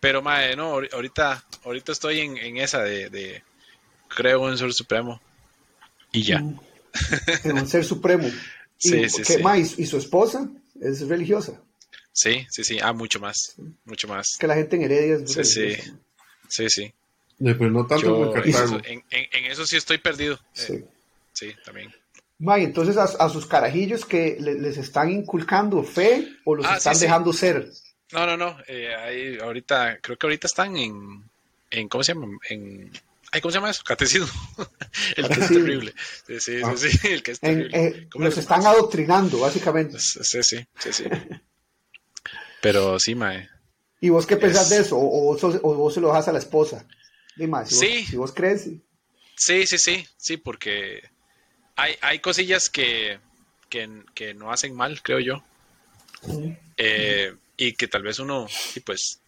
[0.00, 3.42] Pero, mae, no, ahori- ahorita, ahorita estoy en, en esa de, de
[4.08, 5.20] creo en Ser Supremo.
[6.12, 6.40] Y ya.
[6.40, 6.60] Mm.
[7.44, 8.28] En un ser supremo.
[8.28, 9.74] Y, Sí, sí, ¿qué sí.
[9.78, 10.46] ¿Y su esposa
[10.80, 11.60] es religiosa?
[12.12, 12.78] Sí, sí, sí.
[12.82, 13.54] Ah, mucho más.
[13.86, 14.36] Mucho más.
[14.38, 15.60] Que la gente en Heredia es Sí, sí.
[15.60, 15.96] religiosa.
[16.48, 16.82] Sí, sí.
[16.82, 16.92] Eh,
[17.38, 20.34] Pero no tanto como Yo en eso, en, en- en eso sí estoy perdido.
[20.34, 20.84] Eh, Sí.
[21.32, 21.90] sí, también.
[22.42, 26.76] May, entonces a, a sus carajillos que le- les están inculcando fe o los Ah,
[26.76, 27.06] están sí, sí.
[27.06, 27.70] dejando ser.
[28.12, 28.56] No, no, no.
[28.66, 31.22] eh, ahí, ahorita, creo que ahorita están en,
[31.70, 32.26] en ¿cómo se llama?
[32.50, 32.90] En,
[33.30, 33.84] ay, ¿cómo se llama eso?
[33.84, 34.26] Catecismo.
[35.16, 35.94] el que es terrible.
[36.26, 36.74] Sí, sí, Ah.
[36.76, 37.86] sí, sí, el que es En- terrible.
[37.86, 39.98] eh, ¿Cómo los están adoctrinando, básicamente.
[40.00, 41.04] Sí, sí, sí, sí.
[42.60, 43.48] Pero sí, mae.
[44.00, 44.96] ¿Y vos qué pensás Es- de eso?
[44.98, 46.84] ¿O, o o vos se lo dejas a la esposa?
[47.36, 47.86] Dime, si, Sí.
[48.00, 48.64] vos, si vos crees.
[49.36, 51.00] Sí, sí, sí, sí, porque
[51.76, 53.18] hay, hay cosillas que,
[53.68, 55.42] que, que no hacen mal, creo yo.
[56.76, 59.20] Eh, y que tal vez uno, sí, pues,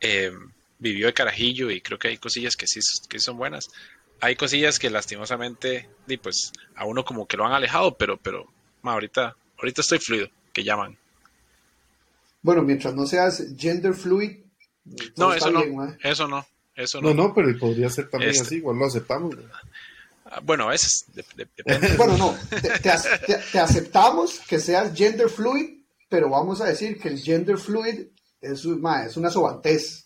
[0.00, 0.32] eh,
[0.78, 3.68] vivió de carajillo y creo que hay cosillas que sí, que son buenas.
[4.20, 8.46] Hay cosillas que lastimosamente, y pues, a uno como que lo han alejado, pero, pero,
[8.82, 10.96] ma, ahorita, ahorita estoy fluido, que llaman.
[12.42, 14.38] Bueno, mientras no seas gender fluid.
[15.16, 15.60] No, eso no,
[16.02, 16.46] eso no,
[16.76, 17.12] eso no.
[17.12, 18.42] No, no, pero podría ser también Este.
[18.42, 19.34] así, igual lo aceptamos.
[20.30, 21.88] Ah, Bueno, a veces, de- de- depende.
[21.96, 26.66] Bueno, no, te, te ac- te- te aceptamos que seas gender fluid, pero vamos a
[26.66, 28.06] decir que el gender fluid
[28.40, 30.04] es, ma, es una sobantez.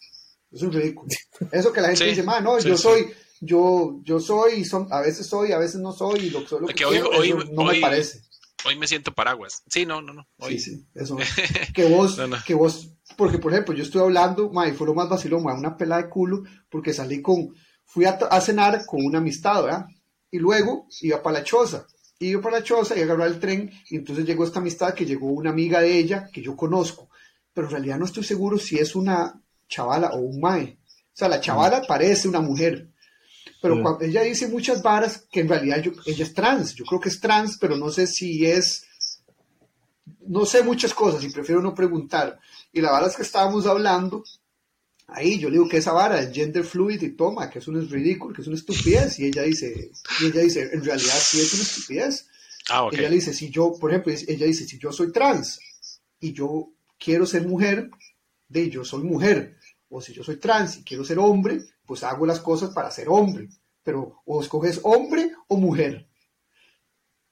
[0.52, 1.08] Es un ridículo.
[1.52, 2.82] Eso que la gente Sí, dice, ma, no, sí, yo sí.
[2.82, 6.60] soy, yo, yo soy, son, a veces soy, a veces no soy, y lo, soy
[6.62, 8.20] lo que Que hoy- quiero, hoy- eso no hoy- me parece.
[8.64, 9.62] hoy me siento paraguas.
[9.68, 10.26] Sí, no, no, no.
[10.38, 10.58] Hoy.
[10.58, 11.16] Sí, sí, eso.
[11.74, 12.36] Que vos, No, no.
[12.44, 15.54] que vos, porque por ejemplo, yo estoy hablando, ma, y fue lo más vacilón, ma,
[15.54, 19.86] una pela de culo, porque salí con, fui a, a cenar con una amistad, ¿verdad?
[20.30, 21.86] Y luego iba para la choza.
[22.18, 25.26] Iba para la choza y agarré el tren, y entonces llegó esta amistad que llegó
[25.28, 27.08] una amiga de ella que yo conozco,
[27.54, 30.78] pero en realidad no estoy seguro si es una chavala o un mae.
[31.12, 32.88] O sea, la chavala parece una mujer,
[33.62, 33.82] pero Sí.
[33.82, 37.08] cuando ella dice muchas varas que en realidad yo- ella es trans, yo creo que
[37.08, 38.86] es trans, pero no sé si es,
[40.26, 42.38] no sé muchas cosas y prefiero no preguntar.
[42.72, 44.22] Y la vara es que estábamos hablando,
[45.12, 47.80] ahí yo le digo que esa vara es gender fluid y toma, que eso no
[47.80, 51.40] es ridículo, que es una estupidez, y ella dice, y ella dice, en realidad sí
[51.40, 52.28] es una estupidez.
[52.68, 52.88] Ah.
[52.92, 55.60] Ella le dice, si yo, por ejemplo, ella dice, si yo soy trans
[56.20, 57.90] y yo quiero ser mujer,
[58.48, 59.56] de yo soy mujer,
[59.88, 63.08] o si yo soy trans y quiero ser hombre, pues hago las cosas para ser
[63.08, 63.48] hombre,
[63.82, 66.08] pero o escoges hombre o mujer.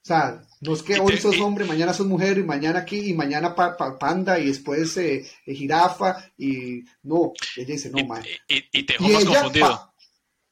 [0.03, 3.13] O sea, no es que hoy sos hombre, mañana sos mujer, y mañana aquí, y
[3.13, 8.03] mañana pa- pa- panda, y después eh, eh, jirafa, y no, ella dice, no, y,
[8.05, 8.23] man.
[8.47, 9.67] y- y te Y ella, confundido.
[9.67, 9.93] pa-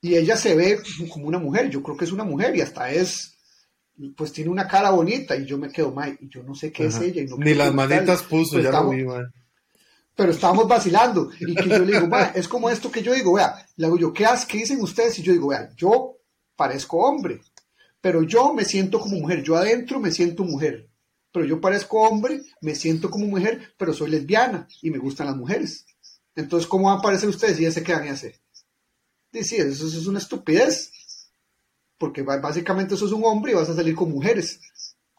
[0.02, 0.80] y ella se ve
[1.12, 3.34] como una mujer, yo creo que es una mujer y hasta es,
[4.16, 6.86] pues tiene una cara bonita y yo me quedo mal y yo no sé qué
[6.88, 6.98] Ajá.
[6.98, 7.22] es ella.
[7.24, 9.34] y no Ni las manitas puso, pero ya estamos- lo vi, man.
[10.16, 13.34] Pero estábamos vacilando y que yo le digo, "Ma, es como esto que yo digo,
[13.34, 15.20] vea, le hago yo, ¿qué, hace- ¿qué dicen ustedes?
[15.20, 16.18] Y yo digo, vea, yo
[16.56, 17.40] parezco hombre,
[18.08, 20.90] pero yo me siento como mujer, yo adentro me siento mujer,
[21.30, 25.36] pero yo parezco hombre, me siento como mujer, pero soy lesbiana y me gustan las
[25.36, 25.86] mujeres.
[26.34, 28.40] Entonces, ¿cómo van a parecer ustedes y ya se quedan y hace?
[29.30, 30.94] Dice, eso, eso es una estupidez,
[31.98, 34.62] porque básicamente eso es un hombre y vas a salir con mujeres,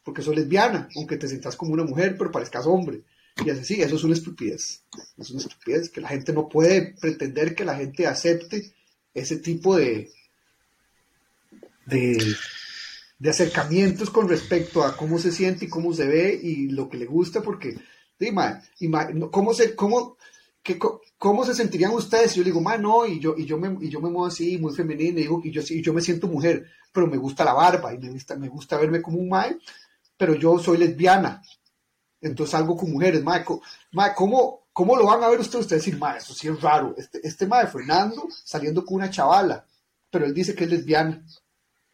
[0.02, 3.02] porque soy lesbiana, aunque te sientas como una mujer, pero parezcas hombre.
[3.44, 4.82] Y así, sí, eso es una estupidez.
[5.18, 8.72] Es una estupidez que la gente no puede pretender que la gente acepte
[9.12, 10.10] ese tipo de,
[11.84, 12.34] de,
[13.18, 16.98] de acercamientos con respecto a cómo se siente y cómo se ve y lo que
[16.98, 17.76] le gusta, porque,
[19.30, 20.16] ¿cómo, se, cómo,
[21.18, 22.32] ¿cómo se sentirían ustedes?
[22.32, 24.56] si Yo digo, ma, no, y yo, y yo, me, y yo me muevo así,
[24.58, 27.54] muy femenina, y, digo, y, yo, y yo me siento mujer, pero me gusta la
[27.54, 29.58] barba y me gusta, me gusta verme como un mae,
[30.16, 31.42] pero yo soy lesbiana.
[32.20, 33.44] Entonces algo con mujeres, mae,
[34.14, 35.64] ¿cómo, ¿cómo lo van a ver ustedes?
[35.64, 36.94] Ustedes decir, mae, eso sí es raro.
[36.96, 39.66] Este, este mae Fernando saliendo con una chavala,
[40.10, 41.24] pero él dice que es lesbiana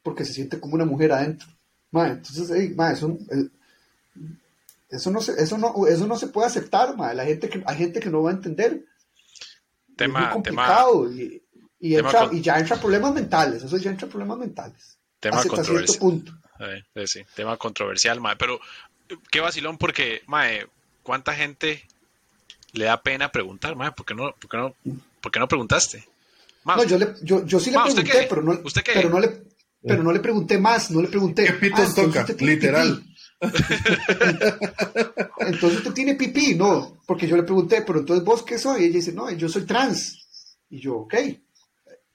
[0.05, 1.49] porque se siente como una mujer adentro.
[1.91, 3.49] Mae, entonces, ey, mae, eso, eh,
[4.91, 7.15] eso, no se, eso, no, eso no se puede aceptar, mae.
[7.17, 8.85] La gente que, hay gente que no va a entender.
[9.89, 11.43] es Tema- muy complicado y,
[11.81, 13.63] y, tema entra- con- y ya entra problemas mentales.
[13.65, 14.99] Eso ya entra problemas mentales.
[15.19, 15.99] Tema hasta controversial.
[15.99, 16.33] punto.
[16.61, 18.37] Eh, eh, sí, tema controversial, mae.
[18.37, 18.61] Pero
[19.31, 20.67] qué vacilón porque, mae,
[21.03, 21.83] ¿cuánta gente
[22.73, 23.93] le da pena preguntar, mae?
[23.93, 24.75] ¿Por qué no, por qué no,
[25.21, 26.07] por qué no preguntaste?
[26.65, 28.93] No, yo, le, yo, yo sí le Ma, ¿usted pregunté, pero no, ¿Usted qué?
[28.95, 29.43] pero no le,
[29.87, 31.45] pero no le pregunté más, no le pregunté.
[31.45, 32.27] ¿Qué pitos "Ah, toca?
[32.41, 32.97] Literal.
[32.99, 33.15] pipí".
[35.41, 38.83] entonces usted tiene pipí, no, porque yo le pregunté, pero entonces vos qué soy?
[38.83, 40.19] Y ella dice, no, yo soy trans.
[40.71, 41.15] Y yo, ok.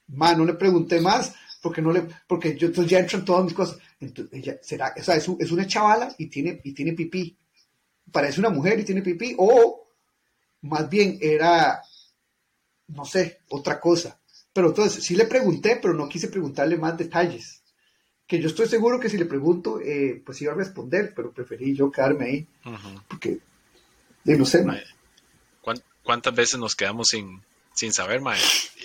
[0.08, 1.32] Ma, no le pregunté más,
[1.62, 3.78] porque no le, porque yo entonces ya entran todas mis cosas.
[4.00, 7.36] Entonces, ella, será, o sea, es, es una chavala y tiene, y tiene pipí.
[8.10, 9.88] Parece una mujer y tiene pipí, o
[10.62, 11.80] más bien era,
[12.88, 14.18] no sé, otra cosa.
[14.52, 17.59] Pero entonces sí le pregunté, pero no quise preguntarle más detalles.
[18.30, 21.74] Que yo estoy seguro que si le pregunto, eh, pues iba a responder, pero preferí
[21.74, 22.46] yo quedarme ahí,
[23.08, 23.30] porque,
[24.24, 24.84] eh, no sé, Mae,
[25.60, 27.42] ¿cuán- ¿Cuántas veces nos quedamos sin,
[27.74, 28.38] sin saber, mae?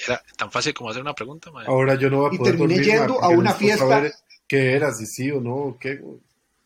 [0.07, 1.67] Era tan fácil como hacer una pregunta, mae.
[1.67, 3.87] Ahora yo no voy a Y poder terminé dormir, yendo a una fiesta.
[3.87, 4.13] saber
[4.47, 6.01] qué era, si sí o no, qué.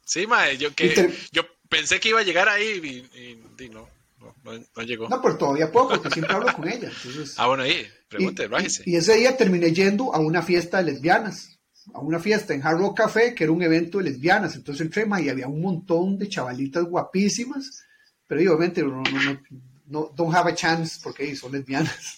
[0.05, 2.79] Sí, mae, yo, que, Y ter- yo pensé que iba a llegar ahí
[3.13, 3.89] y, y- y no,
[4.21, 5.09] no, no- no llegó.
[5.09, 6.89] no, pero todavía puedo, porque siempre hablo con ella.
[6.95, 8.83] Entonces, Ah, bueno, ahí, y, pregunte, bájese.
[8.85, 11.58] y- y ese día terminé yendo a una fiesta de lesbianas,
[11.93, 14.55] a una fiesta en Hard Rock Café, que era un evento de lesbianas.
[14.55, 17.83] Entonces entré y había un montón de chavalitas guapísimas,
[18.27, 19.39] pero obviamente no, no, no,
[19.87, 22.17] no don't have a chance porque ahí son lesbianas.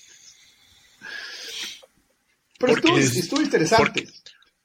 [2.59, 3.83] Pero Porque estuvo, es- estuvo interesante.
[3.83, 4.07] porque-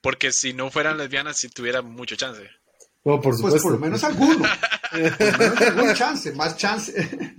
[0.00, 2.42] Porque si no fueran lesbianas, sí tuviera mucho chance.
[3.04, 4.44] No, por Pues por lo menos alguno.
[4.90, 6.92] Por lo menos algún chance, más chance.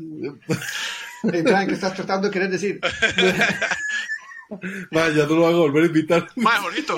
[1.23, 2.79] Brian, ¿qué estás tratando de querer decir?
[4.91, 6.27] Ma, ya no lo van a volver a invitar.
[6.35, 6.95] Mae, Jorgito.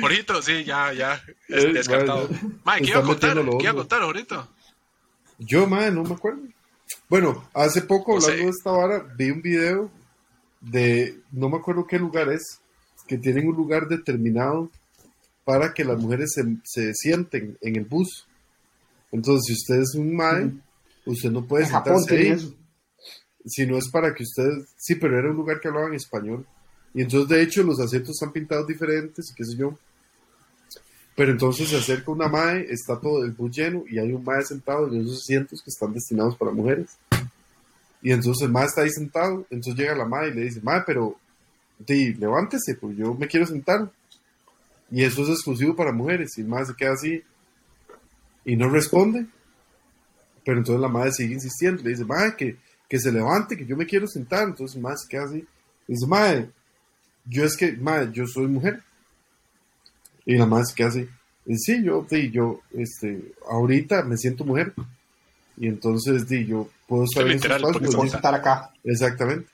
[0.00, 1.22] Jorgito, sí, ya, ya.
[1.48, 2.28] es Eh, descartado.
[2.28, 3.34] bueno, Mae, ¿qué iba a contar?
[3.36, 4.48] ¿Qué iba a contar, Jorgito?
[5.38, 6.40] Yo, ma, no me acuerdo.
[7.08, 8.32] Bueno, hace poco, No sé.
[8.32, 9.90] hablando de esta vara, vi un video
[10.60, 12.60] de, no me acuerdo qué lugar es,
[13.06, 14.70] que tienen un lugar determinado
[15.44, 18.26] para que las mujeres se, se sienten en el bus.
[19.12, 20.50] Entonces, si usted es un mae,
[21.04, 22.56] usted no puede En Japón sentarse ahí.
[23.46, 24.48] Si no es para que usted,
[24.78, 26.46] sí, pero era un lugar que hablaba en español.
[26.94, 29.76] Y entonces, de hecho, los asientos están pintados diferentes y qué sé yo.
[31.16, 34.42] Pero entonces se acerca una mae, está todo el bus lleno y hay un mae
[34.44, 36.96] sentado en esos asientos que están destinados para mujeres.
[38.02, 40.82] Y entonces el mae está ahí sentado, entonces llega la mae y le dice, mae,
[40.86, 41.16] pero
[41.78, 43.90] di, levántese, pues yo me quiero sentar.
[44.90, 46.36] Y eso es exclusivo para mujeres.
[46.36, 47.22] Y el mae se queda así
[48.44, 49.26] y no responde.
[50.44, 52.56] Pero entonces la madre sigue insistiendo, le dice, mae, que,
[52.88, 54.48] que se levante, que yo me quiero sentar.
[54.48, 55.46] Entonces el mae se queda así.
[55.86, 56.50] dice, mae,
[57.24, 58.82] yo es que, mae, yo soy mujer.
[60.26, 61.08] Y la madre se queda así.
[61.46, 64.72] Y sí, yo, di, yo, este, ahorita me siento mujer.
[65.56, 68.04] Y entonces, di, yo puedo estar en literal, Por Exacto.
[68.04, 68.70] estar acá.
[68.82, 69.48] Exactamente.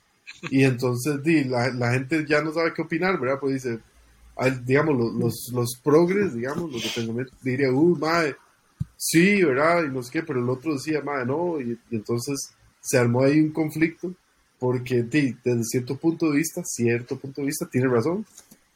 [0.51, 3.38] Y entonces di, la, la gente ya no sabe qué opinar, ¿verdad?
[3.40, 3.80] Pues dice,
[4.64, 8.36] digamos, los, los, los progres, digamos, los de pensamiento, diría, uh, mae,
[8.97, 9.84] sí, ¿verdad?
[9.84, 13.22] Y no sé qué, pero el otro decía, mae, no, y, y entonces se armó
[13.22, 14.14] ahí un conflicto,
[14.61, 18.24] porque di, desde cierto punto de vista, cierto punto de vista, tiene razón.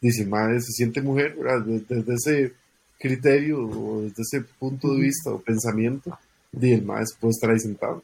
[0.01, 1.61] Dice, mae, se siente mujer, ¿verdad?
[1.65, 2.55] Desde, desde ese
[2.99, 6.19] criterio o desde ese punto de vista o pensamiento,
[6.51, 8.03] di, el mae puede estar ahí sentado.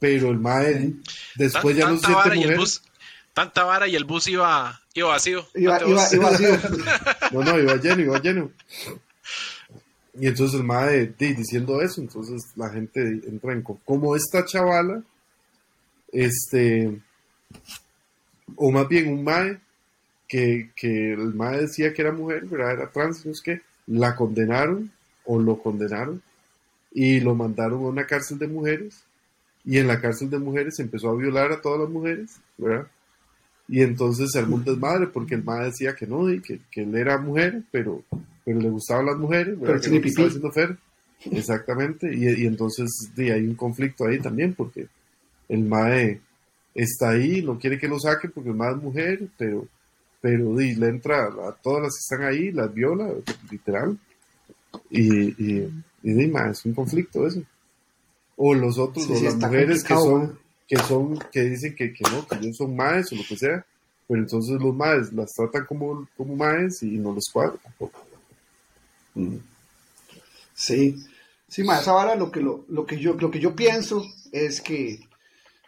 [0.00, 0.92] Pero el mae
[1.36, 2.56] después ya no se siente y mujer.
[2.58, 2.82] bus,
[3.32, 5.46] tanta vara y el bus iba, iba vacío.
[5.54, 6.44] Iba, iba, iba así.
[7.32, 8.50] No, no, iba lleno, iba lleno.
[10.20, 15.02] Y entonces el mae di, diciendo eso, entonces la gente entra en como esta chavala,
[16.12, 16.98] este,
[18.56, 19.58] o más bien un mae
[20.26, 22.72] que, que el mae decía que era mujer, ¿verdad?
[22.72, 24.90] Era trans, no sé qué, la condenaron
[25.24, 26.22] o lo condenaron
[26.92, 29.02] y lo mandaron a una cárcel de mujeres
[29.64, 32.86] y en la cárcel de mujeres empezó a violar a todas las mujeres, ¿verdad?
[33.68, 36.82] Y entonces se armó un desmadre porque el mae decía que no, y que, que
[36.82, 38.02] él era mujer, pero,
[38.44, 39.74] pero le gustaban las mujeres, ¿verdad?
[39.74, 40.00] Pero que
[40.40, 40.76] que.
[41.32, 44.86] Exactamente, y, y entonces hay un conflicto ahí también porque
[45.48, 46.20] el mae
[46.74, 49.66] está ahí, no quiere que lo saquen porque el mae es mujer, pero,
[50.20, 53.12] pero di, le entra a todas las que están ahí, las viola,
[53.50, 53.98] literal.
[54.90, 57.42] Y, y, y es un conflicto eso.
[58.36, 60.38] O los otros, Sí, o sí, las mujeres que son,
[60.68, 63.64] que son, que dicen que, que no, que ellos son maes o lo que sea,
[64.06, 68.04] pero entonces los maes las tratan como, como maes y no les cuadra tampoco.
[70.54, 70.96] Sí,
[71.48, 74.60] sí, ma, esa vara lo que, lo, lo que yo, lo que yo pienso es
[74.60, 75.00] que,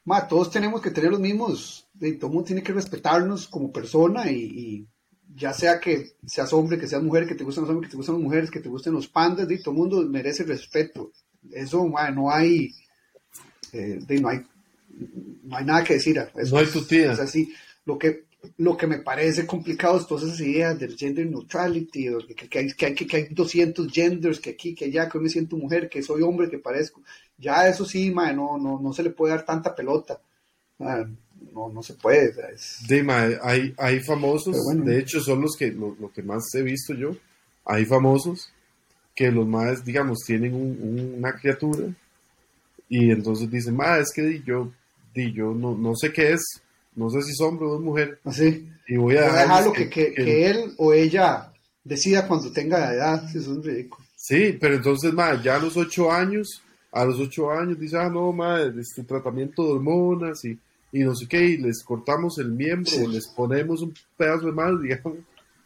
[0.05, 4.31] ma, todos tenemos que tener los mismos, de, todo mundo tiene que respetarnos como persona
[4.31, 4.87] y, y
[5.35, 7.97] ya sea que seas hombre, que seas mujer, que te gusten los hombres, que te
[7.97, 11.13] gusten las mujeres, que te gusten los pandas, de, todo mundo merece respeto.
[11.53, 12.75] Eso, ma, no hay,
[13.73, 14.41] eh, de, no hay,
[15.45, 16.19] no hay nada que decir.
[16.37, 17.13] Eso No hay es- tutía.
[17.13, 17.53] Es así.
[17.85, 18.25] Lo que,
[18.59, 22.73] lo que me parece complicado es todas esas ideas del gender neutrality, que, que hay,
[22.73, 25.89] que, hay, que hay 200 genders, que aquí, que allá, que hoy me siento mujer,
[25.89, 27.03] que soy hombre, que parezco.
[27.39, 30.21] Ya eso sí, ma, no, no, no se le puede dar tanta pelota.
[30.79, 31.07] Ma,
[31.55, 32.33] no, no se puede.
[32.55, 34.85] es- De mae, hay, hay famosos, bueno.
[34.85, 37.17] de hecho son los que, lo, lo que más he visto yo,
[37.65, 38.51] hay famosos
[39.15, 41.89] que los maes, digamos, tienen un- un- una criatura
[42.89, 44.73] y entonces dicen, ma, es que yo,
[45.15, 46.41] yo no, no sé qué es,
[47.01, 48.69] no sé si es hombre o es mujer, así.
[48.87, 51.53] y voy a Voy a dejarlo que, que, que él o ella
[51.83, 53.25] decida cuando tenga edad.
[53.35, 54.05] Eso es ridículo.
[54.17, 56.63] Sí, pero entonces, ma, ya a los ocho años,
[56.93, 60.59] a los ocho años dice, ah, no, ma, este tratamiento de hormonas y,
[60.93, 63.03] y no sé qué, y les cortamos el miembro, Sí.
[63.05, 65.15] o les ponemos un pedazo de más, digamos,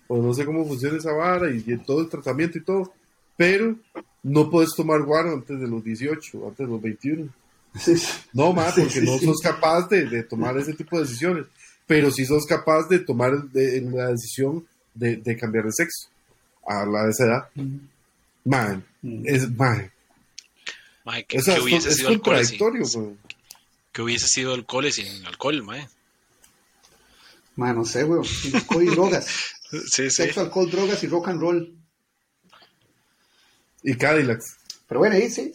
[0.06, 2.93] o no sé cómo funciona esa vara, y, y todo el tratamiento y todo,
[3.36, 3.74] pero
[4.23, 7.28] no puedes tomar guaro antes de los 18, antes de los 21.
[7.78, 8.06] Sí, sí.
[8.32, 9.24] No, ma, Sí, porque sí, no sí.
[9.26, 11.46] sos capaz de, de tomar ese tipo de decisiones,
[11.86, 16.09] pero sí sos capaz de tomar de- la decisión de, de cambiar de sexo
[16.66, 17.48] a la de esa edad.
[18.44, 19.22] Man, Mm.
[19.26, 19.90] es, man,
[21.05, 23.16] Mae, ¿qué, o sea, es, hubiese es sido el cole sin, contradictorio, güey.
[23.92, 25.86] qué hubiese sido el cole sin alcohol, mae?
[27.56, 28.24] Ma, no sé, weón.
[28.24, 29.26] Sin alcohol y drogas.
[29.70, 30.10] Sí, sí.
[30.10, 31.74] Sexo, alcohol, drogas y rock and roll.
[33.82, 34.56] Y Cadillacs.
[34.88, 35.52] Pero bueno, ahí sí,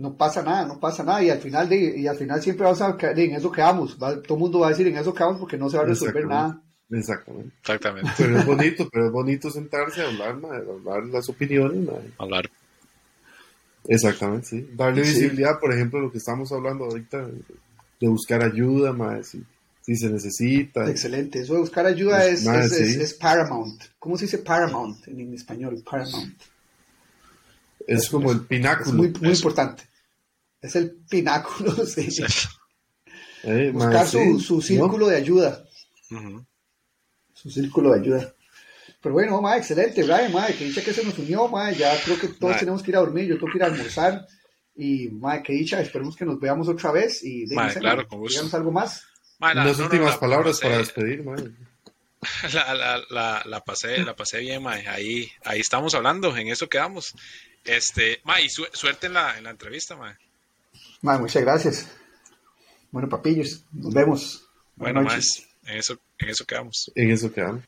[0.00, 1.22] no pasa nada, no pasa nada.
[1.22, 3.96] Y al final, de, y al final siempre vamos a caer en eso que vamos.
[4.02, 5.82] Va- todo el mundo va a decir en eso que vamos porque no se va
[5.82, 6.60] a resolver nada.
[6.90, 7.54] Exactamente.
[7.60, 8.10] Exactamente.
[8.18, 11.88] Pero es bonito, pero es bonito sentarse a hablar, hablar las opiniones.
[12.18, 12.50] Hablar.
[13.86, 14.68] Exactamente, sí.
[14.74, 15.12] Darle Sí.
[15.12, 17.42] visibilidad, por ejemplo, a lo que estamos hablando ahorita, de,
[18.00, 19.42] de buscar ayuda, ma, si,
[19.82, 20.88] si se necesita.
[20.90, 21.40] Excelente.
[21.40, 23.00] Eso de buscar ayuda Pues, es, es, es- sí.
[23.02, 23.82] es paramount.
[23.98, 25.82] ¿Cómo se dice paramount en, en español?
[25.88, 26.34] Paramount.
[27.86, 28.96] Es como el Es pináculo.
[28.98, 29.82] muy, muy importante.
[30.60, 31.72] Es el pináculo.
[31.86, 32.10] sí.
[32.10, 32.22] Sí.
[33.44, 34.60] eh, ma, Buscar sí, su, su ¿no?
[34.62, 35.64] círculo de ayuda.
[37.32, 38.34] Su círculo de ayuda.
[39.02, 42.18] Pero bueno, ma, excelente, Brian, ma, que dicha que se nos unió, ma, ya creo
[42.18, 42.58] que todos Ma.
[42.58, 44.26] tenemos que ir a dormir, yo tengo que ir a almorzar.
[44.76, 47.24] Y, ma, que dicha, esperemos que nos veamos otra vez.
[47.24, 49.04] Y Ma, déjense, claro, ma, algo más.
[49.38, 51.34] Mae, la- Unas no, no, últimas la- palabras para despedir, ma.
[52.52, 54.86] La, la, la, la pasé, la pasé bien, mae.
[54.86, 57.14] Ahí, ahí estamos hablando, en eso quedamos.
[57.64, 60.14] Este, mae, y su- suerte en la, en la entrevista, mae.
[61.02, 61.88] Muchas gracias.
[62.90, 64.48] Bueno, papillos, nos vemos.
[64.76, 66.90] Bueno, Buenas más, en eso, en eso quedamos.
[66.94, 67.64] En eso quedamos.